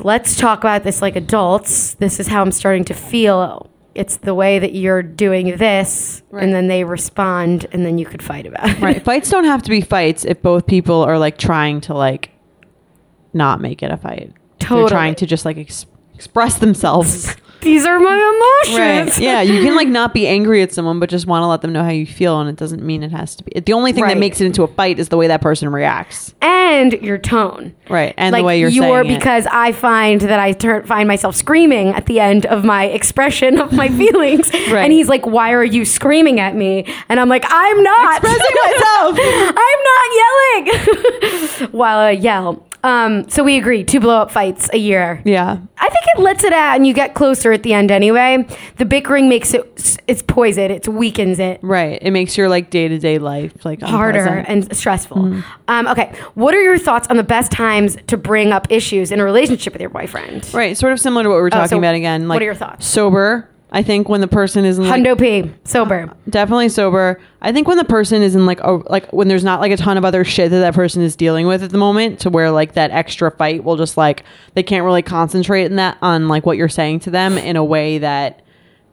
let's 0.01 0.36
talk 0.38 0.59
about 0.59 0.84
this 0.84 1.01
like 1.01 1.15
adults. 1.15 1.93
This 1.95 2.19
is 2.19 2.27
how 2.27 2.41
I'm 2.41 2.51
starting 2.51 2.84
to 2.86 2.93
feel. 2.93 3.69
it's 3.95 4.17
the 4.17 4.34
way 4.34 4.57
that 4.57 4.73
you're 4.73 5.03
doing 5.03 5.55
this, 5.57 6.23
Right. 6.31 6.43
and 6.43 6.51
then 6.51 6.67
they 6.67 6.84
respond, 6.84 7.67
and 7.71 7.86
then 7.86 7.99
you 7.99 8.07
could 8.07 8.23
fight 8.23 8.47
about 8.47 8.67
it. 8.67 8.79
Right. 8.81 9.03
fights 9.03 9.29
don't 9.29 9.43
have 9.43 9.61
to 9.63 9.69
be 9.69 9.81
fights 9.81 10.25
if 10.25 10.41
both 10.41 10.65
people 10.65 11.03
are 11.03 11.19
like 11.19 11.38
trying 11.38 11.79
to 11.81 11.93
like 11.93 12.31
not 13.34 13.61
make 13.61 13.84
it 13.84 13.91
a 13.91 13.97
fight. 13.97 14.31
They're 14.59 14.67
Totally. 14.69 14.89
trying 14.89 15.15
to 15.15 15.27
just 15.27 15.45
like 15.45 15.57
ex- 15.59 15.86
express 16.15 16.57
themselves. 16.57 17.36
These 17.64 17.86
are 17.86 17.99
my 17.99 18.61
emotions. 18.68 19.20
Yeah. 19.20 19.41
You 19.41 19.61
can 19.64 19.76
like 19.76 19.88
not 19.99 20.14
be 20.14 20.28
angry 20.28 20.61
at 20.61 20.72
someone, 20.74 20.99
but 20.99 21.09
just 21.09 21.26
want 21.26 21.43
to 21.43 21.47
let 21.47 21.61
them 21.61 21.72
know 21.74 21.84
how 21.84 21.89
you 21.89 22.05
feel, 22.05 22.39
and 22.39 22.49
it 22.49 22.55
doesn't 22.57 22.84
mean 22.84 23.03
it 23.03 23.11
has 23.11 23.36
to 23.38 23.43
be. 23.43 23.59
The 23.59 23.74
only 23.74 23.91
thing 23.93 24.03
Right. 24.03 24.14
that 24.16 24.20
makes 24.20 24.41
it 24.41 24.45
into 24.45 24.64
a 24.64 24.68
fight 24.68 24.99
is 24.99 25.09
the 25.09 25.18
way 25.18 25.28
that 25.28 25.41
person 25.41 25.70
reacts. 25.70 26.34
And 26.41 26.93
your 26.93 27.18
tone. 27.18 27.74
Right. 27.89 28.14
And 28.18 28.34
like 28.34 28.41
the 28.41 28.45
way 28.45 28.59
you're, 28.59 28.72
saying 28.72 29.05
it. 29.05 29.07
because 29.18 29.47
I 29.51 29.72
find 29.72 30.22
that 30.22 30.39
I 30.39 30.51
turn, 30.53 30.86
find 30.86 31.07
myself 31.07 31.36
screaming 31.36 31.89
at 31.89 32.05
the 32.05 32.20
end 32.20 32.45
of 32.45 32.64
my 32.66 32.86
expression 32.86 33.59
of 33.59 33.72
my 33.72 33.88
feelings, 33.97 34.51
Right. 34.53 34.84
and 34.84 34.91
he's 34.91 35.07
like, 35.07 35.26
"Why 35.26 35.51
are 35.53 35.64
you 35.64 35.86
screaming 35.86 36.39
at 36.39 36.55
me?" 36.55 36.86
And 37.09 37.20
I'm 37.20 37.30
like, 37.30 37.45
"I'm 37.47 37.84
not 37.84 38.18
Expressing 38.24 38.55
myself. 38.66 39.20
I'm 39.20 39.80
not 39.89 40.07
yelling 41.61 41.72
while 41.72 41.97
I 41.99 42.11
yell." 42.11 42.66
Um, 42.86 43.30
so 43.30 43.43
we 43.45 43.57
agree 43.57 43.86
two 43.86 44.01
blow 44.01 44.18
up 44.18 44.30
fights 44.30 44.70
a 44.74 44.78
year. 44.78 45.22
Yeah. 45.24 45.57
I 45.78 45.88
think 45.89 46.05
it 46.16 46.20
lets 46.20 46.43
it 46.43 46.51
out, 46.51 46.76
and 46.76 46.86
you 46.86 46.93
get 46.93 47.14
closer 47.14 47.53
at 47.54 47.64
the 47.64 47.74
end 47.74 47.91
anyway. 47.91 48.45
The 48.78 48.86
bickering 48.86 49.30
makes 49.30 49.54
it 49.54 49.99
it's 50.08 50.22
poison. 50.22 50.72
It 50.72 50.88
weakens 50.88 51.39
it 51.39 51.60
Right. 51.62 51.99
It 52.01 52.12
makes 52.12 52.38
your 52.38 52.49
like 52.49 52.70
day 52.70 52.88
to 52.88 52.97
day 52.99 53.20
life 53.20 53.64
like 53.66 53.82
harder 53.82 54.20
unpleasant. 54.20 54.70
and 54.70 54.78
stressful. 54.78 55.18
Mm-hmm. 55.18 55.41
Um, 55.68 55.88
okay, 55.88 56.14
what 56.36 56.54
are 56.54 56.62
your 56.62 56.78
thoughts 56.78 57.08
on 57.10 57.18
the 57.18 57.24
best 57.24 57.51
times 57.51 57.97
to 58.08 58.18
bring 58.18 58.51
up 58.51 58.68
issues 58.70 59.12
in 59.12 59.20
a 59.20 59.24
relationship 59.24 59.74
with 59.74 59.82
your 59.82 59.89
boyfriend? 59.89 60.51
Right, 60.54 60.78
sort 60.78 60.91
of 60.93 60.99
similar 60.99 61.24
to 61.24 61.30
what 61.30 61.36
we 61.36 61.41
were 61.41 61.49
talking 61.49 61.64
Oh, 61.66 61.68
so 61.68 61.78
about 61.78 61.95
again. 61.95 62.28
Like, 62.28 62.36
what 62.38 62.41
are 62.41 62.45
your 62.45 62.56
thoughts? 62.56 62.86
Sober. 62.86 63.49
I 63.76 63.82
think 63.82 64.07
when 64.07 64.21
the 64.21 64.28
person 64.28 64.65
is 64.65 64.78
in 64.78 64.88
like, 64.88 65.01
Hundo 65.01 65.19
P, 65.19 65.51
sober. 65.65 66.13
definitely 66.30 66.69
sober. 66.69 67.19
I 67.41 67.51
think 67.51 67.67
when 67.67 67.78
the 67.78 67.84
person 67.84 68.21
is 68.21 68.36
in 68.36 68.45
like 68.45 68.59
a 68.61 68.74
like 68.88 69.11
when 69.11 69.28
there's 69.28 69.43
not 69.43 69.59
like 69.61 69.71
a 69.71 69.78
ton 69.78 69.97
of 69.97 70.05
other 70.05 70.24
shit 70.24 70.51
that 70.51 70.59
that 70.59 70.76
person 70.76 71.01
is 71.01 71.15
dealing 71.15 71.47
with 71.47 71.63
at 71.63 71.71
the 71.71 71.80
moment, 71.80 72.19
to 72.19 72.30
where 72.30 72.51
like 72.51 72.74
that 72.74 72.91
extra 72.91 73.32
fight 73.32 73.63
will 73.63 73.76
just 73.76 73.97
like 73.97 74.24
they 74.53 74.61
can't 74.63 74.86
really 74.86 75.01
concentrate 75.01 75.65
in 75.65 75.78
that 75.78 75.97
on 76.03 76.28
like 76.28 76.45
what 76.45 76.55
you're 76.55 76.69
saying 76.69 76.99
to 77.01 77.09
them 77.09 77.38
in 77.38 77.55
a 77.55 77.63
way 77.65 77.97
that 77.97 78.43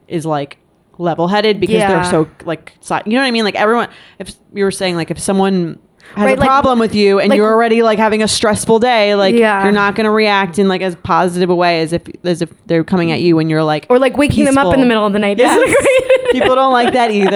is 0.09 0.25
like 0.25 0.57
level 0.99 1.29
headed 1.29 1.61
because 1.61 1.77
Yeah. 1.77 1.89
they're 2.03 2.11
so 2.11 2.31
like 2.47 2.73
si- 2.81 2.95
you 3.05 3.13
know 3.13 3.21
what 3.21 3.27
I 3.27 3.31
mean. 3.33 3.45
Like 3.45 3.57
everyone, 3.57 3.89
if 4.19 4.35
you 4.55 4.65
were 4.65 4.71
saying 4.71 4.97
like 4.97 5.11
if 5.11 5.19
someone 5.19 5.79
has 6.15 6.25
Right, 6.25 6.37
a 6.37 6.41
like- 6.41 6.49
problem 6.49 6.79
with 6.79 6.95
you 6.95 7.19
and 7.21 7.31
like- 7.31 7.37
you're 7.37 7.51
already 7.53 7.83
like 7.83 7.99
having 7.99 8.23
a 8.23 8.29
stressful 8.29 8.79
day, 8.81 9.15
like 9.15 9.35
Yeah. 9.35 9.63
you're 9.63 9.73
not 9.73 9.95
gonna 9.95 10.11
react 10.11 10.59
in 10.59 10.67
like 10.69 10.83
as 10.83 10.95
positive 10.97 11.51
a 11.51 11.55
way 11.55 11.81
as 11.83 11.93
if 11.93 12.03
as 12.25 12.43
if 12.43 12.51
they're 12.67 12.85
coming 12.85 13.13
at 13.13 13.21
you 13.21 13.37
when 13.37 13.49
you're 13.49 13.63
like 13.65 13.87
Or 13.89 13.99
like 13.99 14.17
waking 14.17 14.45
them 14.45 14.59
up 14.59 14.75
in 14.75 14.81
the 14.81 14.87
middle 14.87 15.07
of 15.07 15.13
the 15.13 15.19
night. 15.19 15.39
Yes. 15.39 15.57
Isn't 15.57 15.69
it 15.69 15.79
great? 15.79 16.33
People 16.43 16.55
don't 16.55 16.73
like 16.73 16.93
that 16.95 17.11
either. 17.11 17.31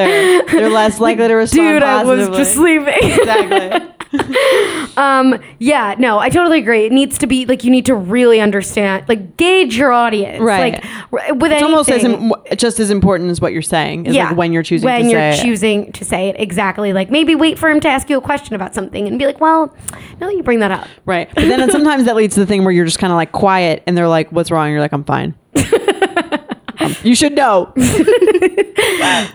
They're 0.53 0.71
less 0.71 1.01
likely 1.01 1.27
to 1.29 1.35
respond 1.35 1.69
Dude, 1.69 1.83
I 1.83 2.05
was 2.05 2.29
just 2.37 2.55
sleeping. 2.55 2.95
Exactly. 3.01 3.91
um, 4.97 5.41
yeah, 5.59 5.95
no, 5.99 6.19
I 6.19 6.29
totally 6.29 6.59
agree. 6.59 6.87
It 6.87 6.93
needs 6.93 7.19
to 7.19 7.27
be 7.27 7.47
like 7.47 7.65
you 7.65 7.71
need 7.71 7.87
to 7.87 7.95
really 7.95 8.41
understand, 8.41 9.05
like 9.09 9.37
gauge 9.37 9.77
your 9.77 9.93
audience, 9.93 10.41
Right. 10.41 10.83
Like 11.13 11.33
with 11.41 11.53
It's 11.53 11.63
almost 11.63 11.91
as 11.91 12.05
im- 12.05 12.33
just 12.57 12.81
as 12.81 12.91
important 12.91 13.31
as 13.31 13.41
what 13.41 13.53
you're 13.53 13.63
saying. 13.63 14.07
Is 14.07 14.17
like 14.17 14.37
when 14.37 14.53
you're 14.53 14.63
choosing 14.63 14.87
when 14.87 15.03
to 15.05 15.11
you're 15.11 15.33
say 15.33 15.39
it. 15.41 15.43
choosing 15.43 15.93
to 15.93 16.05
say 16.05 16.29
it 16.29 16.37
exactly 16.39 16.93
like 16.93 17.11
maybe 17.11 17.35
wait 17.35 17.59
for 17.59 17.69
him 17.71 17.81
to 17.81 17.89
ask 17.89 18.09
you 18.11 18.19
a 18.19 18.21
question 18.21 18.55
about 18.55 18.75
something 18.75 19.07
and 19.09 19.19
be 19.19 19.27
like 19.27 19.41
well 19.41 19.75
now 20.21 20.27
that 20.29 20.37
you 20.37 20.43
bring 20.43 20.61
that 20.61 20.71
up 20.71 20.87
Right. 21.05 21.29
But 21.35 21.45
then 21.49 21.71
sometimes 21.71 22.05
that 22.05 22.17
leads 22.17 22.35
to 22.35 22.41
the 22.41 22.47
thing 22.47 22.65
where 22.65 22.73
you're 22.73 22.85
just 22.85 22.99
kind 22.99 23.13
of 23.13 23.17
like 23.17 23.33
quiet 23.33 23.83
and 23.87 23.97
they're 23.97 24.09
like, 24.09 24.31
what's 24.33 24.51
wrong? 24.51 24.71
You're 24.71 24.81
like, 24.81 24.93
I'm 24.93 25.05
fine. 25.05 25.35
Um, 26.85 26.97
you 27.03 27.15
should 27.15 27.35
know. 27.35 27.73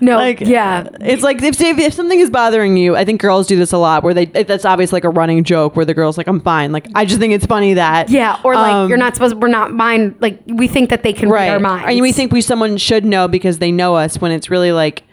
no 0.01 0.17
Like, 0.17 0.41
yeah 0.41 0.87
It's 1.01 1.23
like 1.23 1.41
if, 1.41 1.59
if, 1.59 1.77
if 1.77 1.93
something 1.93 2.19
is 2.19 2.29
bothering 2.29 2.77
you, 2.77 2.95
I 2.95 3.05
think 3.05 3.21
girls 3.21 3.47
do 3.47 3.57
this 3.57 3.71
a 3.71 3.77
lot 3.77 4.03
where 4.03 4.13
they, 4.13 4.25
that's 4.25 4.65
obviously 4.65 4.97
like 4.97 5.03
a 5.03 5.09
running 5.09 5.43
joke 5.43 5.75
where 5.75 5.85
the 5.85 5.93
girl's 5.93 6.17
like, 6.17 6.27
I'm 6.27 6.41
fine. 6.41 6.71
Like, 6.71 6.87
I 6.95 7.05
just 7.05 7.19
think 7.19 7.33
it's 7.33 7.45
funny 7.45 7.75
that. 7.75 8.09
yeah 8.09 8.39
or 8.43 8.55
like 8.55 8.73
um, 8.73 8.89
you're 8.89 8.97
not 8.97 9.15
supposed 9.15 9.35
we're 9.35 9.47
not 9.47 9.73
mind 9.73 10.15
like 10.19 10.39
we 10.47 10.67
think 10.67 10.89
that 10.89 11.03
they 11.03 11.13
can 11.13 11.29
read 11.29 11.39
right. 11.39 11.49
our 11.49 11.59
minds 11.59 11.89
And 11.89 12.01
we 12.01 12.11
think 12.11 12.31
we 12.31 12.41
someone 12.41 12.77
should 12.77 13.05
know 13.05 13.27
because 13.27 13.59
they 13.59 13.71
know 13.71 13.95
us 13.95 14.19
when 14.19 14.31
it's 14.31 14.49
really 14.49 14.71
like 14.71 15.03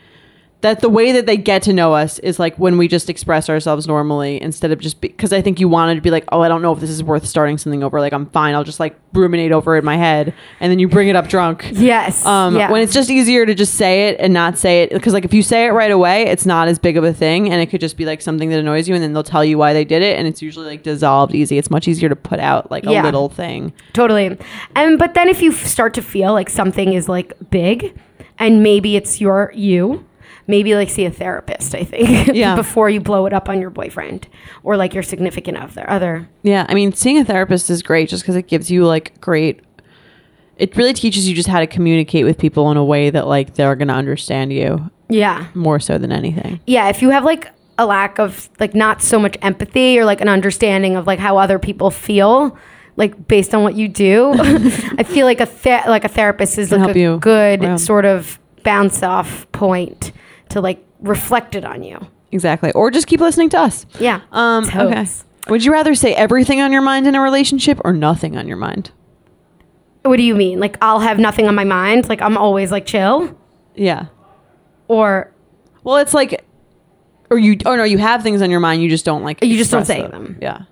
that 0.67 0.81
the 0.81 0.89
way 0.89 1.13
that 1.13 1.27
they 1.27 1.37
get 1.37 1.63
to 1.63 1.73
know 1.73 1.95
us 1.95 2.19
is 2.19 2.39
like 2.39 2.57
when 2.59 2.77
we 2.77 2.89
just 2.89 3.09
express 3.09 3.49
ourselves 3.49 3.87
normally 3.87 4.41
instead 4.43 4.71
of 4.73 4.79
just 4.81 5.01
because 5.01 5.33
I 5.33 5.41
think 5.41 5.61
you 5.61 5.69
wanted 5.69 5.95
to 5.95 6.01
be 6.01 6.11
like, 6.11 6.25
oh, 6.33 6.41
I 6.43 6.49
don't 6.49 6.61
know 6.63 6.73
if 6.73 6.81
this 6.81 6.91
is 6.91 7.03
worth 7.03 7.27
starting 7.27 7.57
something 7.59 7.83
over. 7.83 8.01
Like, 8.01 8.13
I'm 8.13 8.27
fine. 8.27 8.55
I'll 8.55 8.65
just 8.65 8.81
like 8.81 8.97
ruminate 9.15 9.53
over 9.53 9.77
it 9.77 9.81
in 9.81 9.85
my 9.85 9.97
head. 9.97 10.35
And 10.61 10.71
then 10.71 10.79
you 10.79 10.89
bring 10.89 11.09
it 11.09 11.17
up 11.17 11.29
drunk. 11.29 11.69
yes 11.73 12.25
Um, 12.27 12.57
yeah. 12.57 12.71
When 12.71 12.83
it's 12.83 12.93
just 12.93 13.09
easier 13.11 13.47
to 13.47 13.55
just 13.55 13.75
say 13.75 14.09
it 14.09 14.21
and 14.21 14.35
not 14.35 14.59
say 14.59 14.83
it, 14.83 14.91
because 14.91 15.13
like 15.13 15.25
if 15.25 15.33
you 15.33 15.43
say 15.43 15.67
it 15.67 15.71
right 15.71 15.91
away, 15.91 16.25
it's 16.27 16.45
not 16.45 16.69
as 16.69 16.79
big 16.79 16.97
of 16.97 17.05
a 17.05 17.13
thing, 17.13 17.51
and 17.51 17.61
it 17.63 17.67
could 17.67 17.81
just 17.81 17.97
be 17.97 18.05
like 18.05 18.21
something 18.21 18.51
that 18.51 18.59
annoys 18.59 18.89
you, 18.89 18.95
and 18.95 19.03
then 19.03 19.13
they'll 19.13 19.23
tell 19.23 19.45
you 19.45 19.57
why 19.59 19.73
they 19.73 19.85
did 19.85 20.03
it, 20.03 20.19
and 20.19 20.27
it's 20.29 20.43
usually 20.43 20.67
like 20.67 20.83
dissolved 20.83 21.35
easy. 21.35 21.57
It's 21.59 21.71
much 21.71 21.89
easier 21.89 22.09
to 22.09 22.17
put 22.17 22.41
out 22.41 22.71
like 22.71 22.85
a 22.85 22.91
Yeah. 22.93 23.03
little 23.05 23.29
thing. 23.29 23.73
Totally. 23.93 24.37
And 24.75 24.99
but 24.99 25.15
then 25.15 25.29
if 25.29 25.41
you 25.41 25.53
f- 25.53 25.65
start 25.67 25.95
to 25.95 26.03
feel 26.03 26.33
like 26.33 26.51
something 26.51 26.93
is 26.93 27.09
like 27.09 27.33
big 27.51 27.99
and 28.39 28.63
maybe 28.63 28.97
it's 28.97 29.21
your 29.21 29.51
you, 29.55 30.05
maybe 30.47 30.75
like 30.75 30.91
see 30.91 31.05
a 31.05 31.11
therapist, 31.11 31.75
I 31.75 31.85
think. 31.85 32.29
Yeah. 32.35 32.55
before 32.57 32.89
you 32.91 33.01
blow 33.01 33.27
it 33.27 33.33
up 33.33 33.49
on 33.49 33.61
your 33.61 33.71
boyfriend 33.71 34.29
or 34.63 34.77
like 34.77 34.95
your 34.95 35.03
significant 35.03 35.57
other 35.59 35.89
other. 35.91 36.29
Yeah, 36.43 36.67
I 36.69 36.75
mean, 36.75 36.93
seeing 36.93 37.19
a 37.19 37.25
therapist 37.25 37.71
is 37.71 37.83
great 37.83 38.09
just 38.09 38.23
because 38.23 38.37
it 38.37 38.47
gives 38.49 38.71
you 38.71 38.85
like 38.87 39.21
great. 39.21 39.61
It 40.57 40.75
really 40.77 40.95
teaches 40.95 41.29
you 41.29 41.35
just 41.35 41.49
how 41.49 41.61
to 41.61 41.67
communicate 41.67 42.25
with 42.25 42.39
people 42.39 42.71
in 42.71 42.77
a 42.77 42.85
way 42.85 43.11
that 43.11 43.27
like 43.27 43.55
they're 43.55 43.77
gonna 43.77 43.93
understand 43.95 44.53
you 44.53 44.91
Yeah. 45.09 45.47
more 45.55 45.79
so 45.81 45.99
than 45.99 46.13
anything. 46.13 46.61
Yeah, 46.67 46.89
if 46.89 47.03
you 47.03 47.11
have 47.11 47.25
like 47.25 47.51
a 47.79 47.85
lack 47.85 48.19
of 48.19 48.49
like 48.59 48.75
not 48.75 49.03
so 49.03 49.19
much 49.19 49.37
empathy 49.43 49.99
or 49.99 50.07
like 50.07 50.23
an 50.23 50.29
understanding 50.29 50.97
of 50.97 51.07
like 51.07 51.19
how 51.19 51.37
other 51.37 51.59
people 51.59 51.91
feel 51.91 52.57
like 52.97 53.29
based 53.29 53.55
on 53.55 53.63
what 53.63 53.75
you 53.75 53.87
do 53.87 54.33
i 54.39 55.03
feel 55.03 55.27
like 55.27 55.41
a 55.43 55.45
ther- 55.45 55.83
like 55.87 56.03
a 56.03 56.09
therapist 56.09 56.57
is 56.57 56.73
like 56.73 56.97
a 56.97 56.99
you. 56.99 57.19
good 57.19 57.63
Yeah. 57.63 57.77
sort 57.77 58.07
of 58.07 58.39
bounce 58.63 59.03
off 59.03 59.47
point 59.53 60.13
to 60.51 60.61
like 60.61 60.85
reflect 61.01 61.55
it 61.55 61.65
on 61.65 61.83
you 61.83 61.99
Exactly, 62.33 62.73
or 62.73 62.91
just 62.91 63.07
keep 63.07 63.21
listening 63.21 63.49
to 63.51 63.59
us. 63.61 63.87
yeah 64.01 64.21
Um, 64.33 64.65
okay. 64.75 65.07
Would 65.49 65.65
you 65.65 65.73
rather 65.73 65.95
say 65.95 66.13
everything 66.15 66.61
on 66.61 66.73
your 66.73 66.83
mind 66.83 67.07
in 67.07 67.15
a 67.15 67.21
relationship 67.21 67.81
or 67.85 67.93
nothing 67.93 68.37
on 68.37 68.47
your 68.49 68.57
mind? 68.57 68.91
what 70.03 70.19
do 70.19 70.23
you 70.23 70.37
mean 70.37 70.61
like 70.61 70.77
i'll 70.81 71.01
have 71.01 71.19
nothing 71.19 71.49
on 71.49 71.55
my 71.57 71.65
mind 71.65 72.09
like 72.09 72.23
i'm 72.23 72.39
always 72.39 72.71
like 72.71 72.87
chill 72.87 73.37
Yeah. 73.75 74.07
or 74.89 75.33
Well, 75.83 75.97
it's 75.97 76.15
like, 76.15 76.45
or 77.31 77.39
you, 77.39 77.57
oh 77.67 77.75
no, 77.77 77.83
you 77.85 77.99
have 77.99 78.23
things 78.23 78.41
on 78.43 78.51
your 78.51 78.61
mind, 78.61 78.83
you 78.83 78.89
just 78.89 79.05
don't 79.05 79.23
like. 79.25 79.43
You 79.43 79.57
just 79.57 79.71
don't 79.73 79.85
say 79.85 80.03
them. 80.03 80.39
Yeah. 80.41 80.63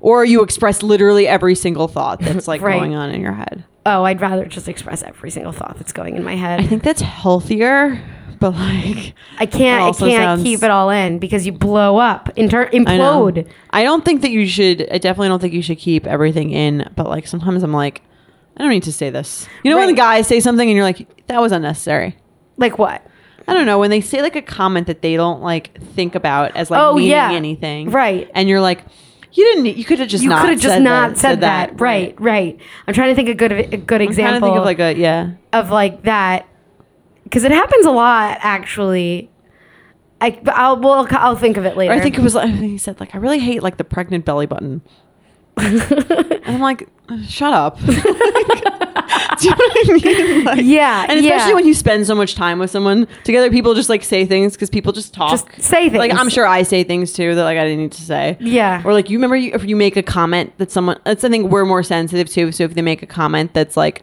Or 0.00 0.24
you 0.24 0.42
express 0.42 0.82
literally 0.82 1.28
every 1.28 1.54
single 1.54 1.86
thought 1.88 2.20
that's 2.20 2.48
like 2.48 2.60
Right. 2.68 2.78
going 2.78 2.94
on 2.96 3.10
in 3.10 3.20
your 3.20 3.32
head. 3.34 3.64
oh 3.86 4.02
i'd 4.04 4.20
rather 4.20 4.44
just 4.46 4.68
express 4.68 5.02
every 5.04 5.30
single 5.30 5.52
thought 5.52 5.76
that's 5.78 5.92
going 5.92 6.16
in 6.16 6.24
my 6.24 6.34
head 6.36 6.60
I 6.60 6.66
think 6.66 6.82
that's 6.82 7.00
healthier, 7.00 8.02
but 8.40 8.54
like, 8.54 9.14
I 9.38 9.46
can't. 9.46 9.82
I 9.82 9.92
can't 9.92 10.22
sounds- 10.22 10.42
keep 10.42 10.62
it 10.62 10.70
all 10.70 10.90
in 10.90 11.18
because 11.18 11.46
you 11.46 11.52
blow 11.52 11.98
up, 11.98 12.30
inter- 12.36 12.68
implode. 12.70 13.46
I 13.70 13.84
don't 13.84 14.04
think 14.04 14.22
that 14.22 14.30
you 14.30 14.46
should. 14.46 14.88
I 14.90 14.98
definitely 14.98 15.28
don't 15.28 15.40
think 15.40 15.54
you 15.54 15.62
should 15.62 15.78
keep 15.78 16.06
everything 16.06 16.50
in. 16.50 16.90
But 16.96 17.06
like 17.08 17.26
sometimes 17.28 17.62
I'm 17.62 17.72
like, 17.72 18.02
I 18.56 18.62
don't 18.62 18.70
need 18.70 18.82
to 18.84 18.92
say 18.92 19.10
this. 19.10 19.46
You 19.62 19.70
know 19.70 19.76
when 19.76 19.86
Right. 19.88 19.92
the 19.94 19.96
guys 20.00 20.26
say 20.26 20.40
something 20.40 20.68
and 20.68 20.74
you're 20.76 20.84
like, 20.84 21.26
that 21.28 21.40
was 21.40 21.52
unnecessary. 21.52 22.16
Like 22.56 22.78
what? 22.78 23.06
I 23.48 23.54
don't 23.54 23.66
know 23.66 23.78
when 23.78 23.90
they 23.90 24.00
say 24.00 24.22
like 24.22 24.36
a 24.36 24.42
comment 24.42 24.86
that 24.86 25.02
they 25.02 25.16
don't 25.16 25.42
like 25.42 25.80
think 25.94 26.14
about 26.14 26.56
as 26.56 26.70
like 26.70 26.80
Oh, 26.80 26.94
meaning 26.94 27.10
yeah. 27.10 27.32
anything, 27.32 27.90
Right. 27.90 28.30
And 28.34 28.48
you're 28.48 28.60
like, 28.60 28.84
you 29.32 29.44
didn't. 29.44 29.76
You 29.76 29.84
could 29.84 29.98
have 30.00 30.08
just 30.08 30.22
You 30.24 30.28
not 30.28 30.40
could 30.42 30.50
have 30.50 30.60
just 30.60 30.74
said 30.74 30.82
not 30.82 31.10
that, 31.10 31.18
said, 31.18 31.40
that. 31.42 31.80
Right, 31.80 32.20
right. 32.20 32.58
I'm 32.86 32.94
trying 32.94 33.10
to 33.10 33.14
think 33.14 33.28
of 33.28 33.34
a 33.34 33.36
good 33.36 33.52
a 33.52 33.76
good 33.76 34.00
I'm 34.02 34.08
example 34.08 34.48
think 34.48 34.58
of 34.58 34.64
like 34.64 34.78
a 34.80 34.96
yeah. 34.96 35.30
of 35.52 35.70
like 35.70 36.02
that 36.02 36.46
because 37.30 37.44
it 37.44 37.52
happens 37.52 37.86
a 37.86 37.90
lot 37.90 38.38
actually. 38.42 39.30
I 40.20 40.38
I'll 40.46 40.78
well 40.78 41.06
I'll 41.10 41.36
think 41.36 41.56
of 41.56 41.64
it 41.64 41.76
later. 41.76 41.92
Or 41.92 41.96
I 41.96 42.00
think 42.00 42.18
it 42.18 42.22
was 42.22 42.34
like 42.34 42.52
he 42.52 42.76
said 42.76 42.98
like 43.00 43.14
I 43.14 43.18
really 43.18 43.38
hate 43.38 43.62
like 43.62 43.76
the 43.76 43.84
pregnant 43.84 44.24
belly 44.24 44.46
button. 44.46 44.82
and 45.56 46.42
I'm 46.46 46.60
like, 46.60 46.88
shut 47.26 47.52
up. 47.52 47.78
Do 49.40 49.48
you 49.48 49.50
know 49.50 49.56
what 49.56 49.88
I 49.90 49.92
mean? 49.92 50.44
Like- 50.44 50.60
Yeah, 50.62 51.06
and 51.08 51.18
especially 51.18 51.50
yeah. 51.50 51.54
when 51.54 51.66
you 51.66 51.74
spend 51.74 52.06
so 52.06 52.14
much 52.14 52.34
time 52.34 52.58
with 52.58 52.70
someone 52.70 53.06
together, 53.24 53.50
people 53.50 53.74
just 53.74 53.88
like 53.88 54.04
say 54.04 54.26
things 54.26 54.54
because 54.54 54.70
people 54.70 54.92
just 54.92 55.14
talk. 55.14 55.30
Just 55.30 55.62
say 55.62 55.88
things. 55.88 55.98
Like. 55.98 56.12
I'm 56.12 56.28
sure 56.28 56.46
I 56.46 56.62
say 56.62 56.84
things 56.84 57.12
too 57.12 57.34
that 57.34 57.44
like 57.44 57.56
I 57.58 57.64
didn't 57.64 57.78
need 57.80 57.92
to 57.92 58.02
say. 58.02 58.36
Yeah. 58.40 58.82
Or 58.84 58.92
like 58.92 59.08
you 59.10 59.18
remember 59.18 59.36
you, 59.36 59.52
if 59.54 59.64
you 59.64 59.76
make 59.76 59.96
a 59.96 60.02
comment 60.02 60.52
that 60.58 60.70
someone 60.70 61.00
that's 61.04 61.20
something 61.22 61.48
we're 61.48 61.64
more 61.64 61.82
sensitive 61.82 62.28
to. 62.30 62.52
So 62.52 62.64
if 62.64 62.74
they 62.74 62.82
make 62.82 63.02
a 63.02 63.06
comment 63.06 63.54
that's 63.54 63.76
like 63.76 64.02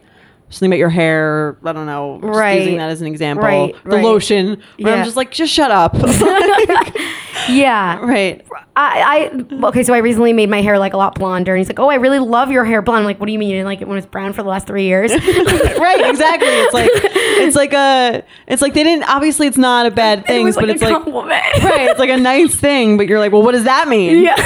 something 0.50 0.70
about 0.70 0.78
your 0.78 0.88
hair, 0.88 1.56
I 1.64 1.72
don't 1.72 1.86
know, 1.86 2.18
just 2.22 2.38
Right. 2.38 2.58
using 2.60 2.78
that 2.78 2.90
as 2.90 3.00
an 3.00 3.06
example. 3.06 3.44
Right, 3.44 3.74
The 3.84 3.90
right. 3.96 4.04
lotion. 4.04 4.46
Where 4.78 4.94
Yeah. 4.94 4.94
I'm 5.00 5.04
just 5.04 5.16
like, 5.16 5.30
just 5.30 5.52
shut 5.52 5.70
up. 5.70 5.94
yeah. 7.48 7.98
right. 8.04 8.44
I, 8.80 9.32
I 9.60 9.66
okay, 9.66 9.82
so 9.82 9.92
I 9.92 9.98
recently 9.98 10.32
made 10.32 10.48
my 10.48 10.62
hair 10.62 10.78
like 10.78 10.92
a 10.92 10.96
lot 10.96 11.16
blonder, 11.16 11.52
and 11.52 11.58
he's 11.58 11.68
like, 11.68 11.80
"Oh, 11.80 11.90
I 11.90 11.96
really 11.96 12.20
love 12.20 12.52
your 12.52 12.64
hair 12.64 12.80
blonde." 12.80 13.00
I'm 13.00 13.04
like, 13.06 13.18
"What 13.18 13.26
do 13.26 13.32
you 13.32 13.38
mean 13.38 13.48
you 13.48 13.56
didn't 13.56 13.66
like 13.66 13.80
it 13.80 13.88
when 13.88 13.98
it's 13.98 14.06
brown 14.06 14.32
for 14.32 14.44
the 14.44 14.48
last 14.48 14.68
three 14.68 14.84
years?" 14.84 15.10
right, 15.14 16.08
exactly. 16.08 16.48
It's 16.48 16.72
like 16.72 16.90
it's 16.94 17.56
like 17.56 17.72
a 17.72 18.22
it's 18.46 18.62
like 18.62 18.74
they 18.74 18.84
didn't 18.84 19.02
obviously 19.10 19.48
it's 19.48 19.58
not 19.58 19.86
a 19.86 19.90
bad 19.90 20.18
it 20.20 20.26
thing, 20.26 20.44
was 20.44 20.54
but 20.54 20.70
it's 20.70 20.80
like 20.80 21.06
right, 21.06 21.90
it's 21.90 21.98
like 21.98 22.10
a 22.10 22.16
nice 22.16 22.54
thing, 22.54 22.96
but 22.96 23.08
you're 23.08 23.18
like, 23.18 23.32
well, 23.32 23.42
what 23.42 23.52
does 23.52 23.64
that 23.64 23.88
mean? 23.88 24.22
Yeah. 24.22 24.36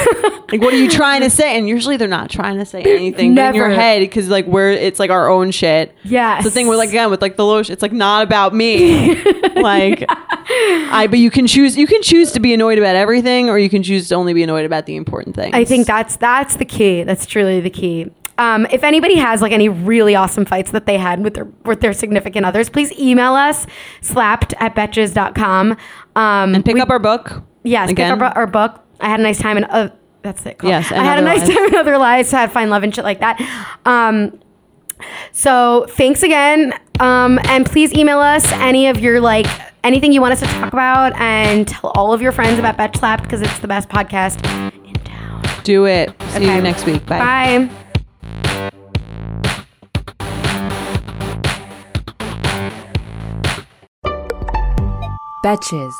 Like, 0.51 0.61
what 0.61 0.73
are 0.73 0.77
you 0.77 0.89
trying 0.89 1.21
to 1.21 1.29
say? 1.29 1.55
And 1.55 1.67
usually 1.69 1.97
they're 1.97 2.07
not 2.07 2.31
trying 2.31 2.57
to 2.57 2.65
say 2.65 2.81
anything 2.81 3.37
in 3.37 3.55
your 3.55 3.69
head 3.69 3.99
because 3.99 4.29
like 4.29 4.47
we're 4.47 4.71
it's 4.71 4.99
like 4.99 5.11
our 5.11 5.29
own 5.29 5.51
shit. 5.51 5.95
Yeah. 6.03 6.41
The 6.41 6.49
thing 6.49 6.67
we're 6.67 6.75
like 6.75 6.89
again 6.89 7.11
with 7.11 7.21
like 7.21 7.35
the 7.37 7.45
lotion. 7.45 7.73
It's 7.73 7.83
like 7.83 7.93
not 7.93 8.23
about 8.23 8.55
me. 8.55 9.15
like 9.61 10.09
I, 10.49 11.07
but 11.09 11.19
you 11.19 11.31
can 11.31 11.47
choose. 11.47 11.77
You 11.77 11.87
can 11.87 12.01
choose 12.01 12.31
to 12.33 12.39
be 12.39 12.53
annoyed 12.53 12.77
about 12.77 12.95
everything, 12.95 13.49
or 13.49 13.57
you 13.59 13.69
can 13.69 13.83
choose 13.83 14.09
to 14.09 14.15
only 14.15 14.33
be 14.33 14.43
annoyed 14.43 14.65
about 14.65 14.85
the 14.85 14.95
important 14.95 15.35
things. 15.35 15.53
I 15.55 15.63
think 15.65 15.87
that's 15.87 16.17
that's 16.17 16.57
the 16.57 16.65
key. 16.65 17.03
That's 17.03 17.25
truly 17.25 17.61
the 17.61 17.69
key. 17.69 18.11
Um, 18.37 18.65
if 18.71 18.83
anybody 18.83 19.15
has 19.15 19.41
like 19.41 19.51
any 19.51 19.69
really 19.69 20.15
awesome 20.15 20.45
fights 20.45 20.71
that 20.71 20.85
they 20.87 20.97
had 20.97 21.23
with 21.23 21.35
their 21.35 21.45
with 21.65 21.81
their 21.81 21.93
significant 21.93 22.45
others, 22.45 22.69
please 22.69 22.91
email 22.99 23.33
us 23.33 23.67
slapped 24.01 24.53
at 24.59 24.75
betches.com. 24.75 25.77
Um, 26.15 26.55
and 26.55 26.65
pick 26.65 26.73
we- 26.75 26.81
up 26.81 26.89
our 26.89 26.99
book. 26.99 27.43
yes, 27.63 27.89
again. 27.91 28.11
pick 28.17 28.21
up 28.23 28.35
our, 28.35 28.41
our 28.43 28.47
book. 28.47 28.83
I 28.99 29.09
had 29.09 29.19
a 29.19 29.23
nice 29.23 29.39
time 29.39 29.57
in 29.57 29.65
uh, 29.65 29.89
that's 30.23 30.45
it. 30.45 30.57
called. 30.57 30.69
Yes, 30.71 30.91
I 30.91 31.03
had 31.03 31.19
a 31.19 31.21
nice 31.21 31.41
Lives. 31.41 31.53
time 31.55 31.65
and 31.65 31.75
Other 31.75 31.97
Lies. 31.97 32.31
Had 32.31 32.51
find 32.51 32.69
love 32.71 32.83
and 32.83 32.95
shit 32.95 33.03
like 33.03 33.19
that. 33.19 33.39
Um, 33.85 34.39
so 35.31 35.85
thanks 35.89 36.23
again, 36.23 36.73
um, 36.99 37.39
and 37.45 37.65
please 37.65 37.93
email 37.93 38.19
us 38.19 38.49
any 38.53 38.87
of 38.87 38.99
your 38.99 39.19
like 39.21 39.47
anything 39.83 40.13
you 40.13 40.21
want 40.21 40.33
us 40.33 40.39
to 40.39 40.45
talk 40.45 40.71
about, 40.71 41.13
and 41.19 41.67
tell 41.67 41.91
all 41.95 42.13
of 42.13 42.21
your 42.21 42.31
friends 42.31 42.59
about 42.59 42.77
Betch 42.77 42.95
Slapped 42.97 43.23
because 43.23 43.41
it's 43.41 43.59
the 43.59 43.67
best 43.67 43.89
podcast 43.89 44.37
in 44.85 44.93
town. 45.03 45.43
Do 45.63 45.85
it. 45.85 46.09
See 46.31 46.37
Okay. 46.37 46.55
you 46.55 46.61
next 46.61 46.85
week. 46.85 47.05
Bye. 47.05 47.67
Bye. 47.69 48.69
Betches. 55.43 55.93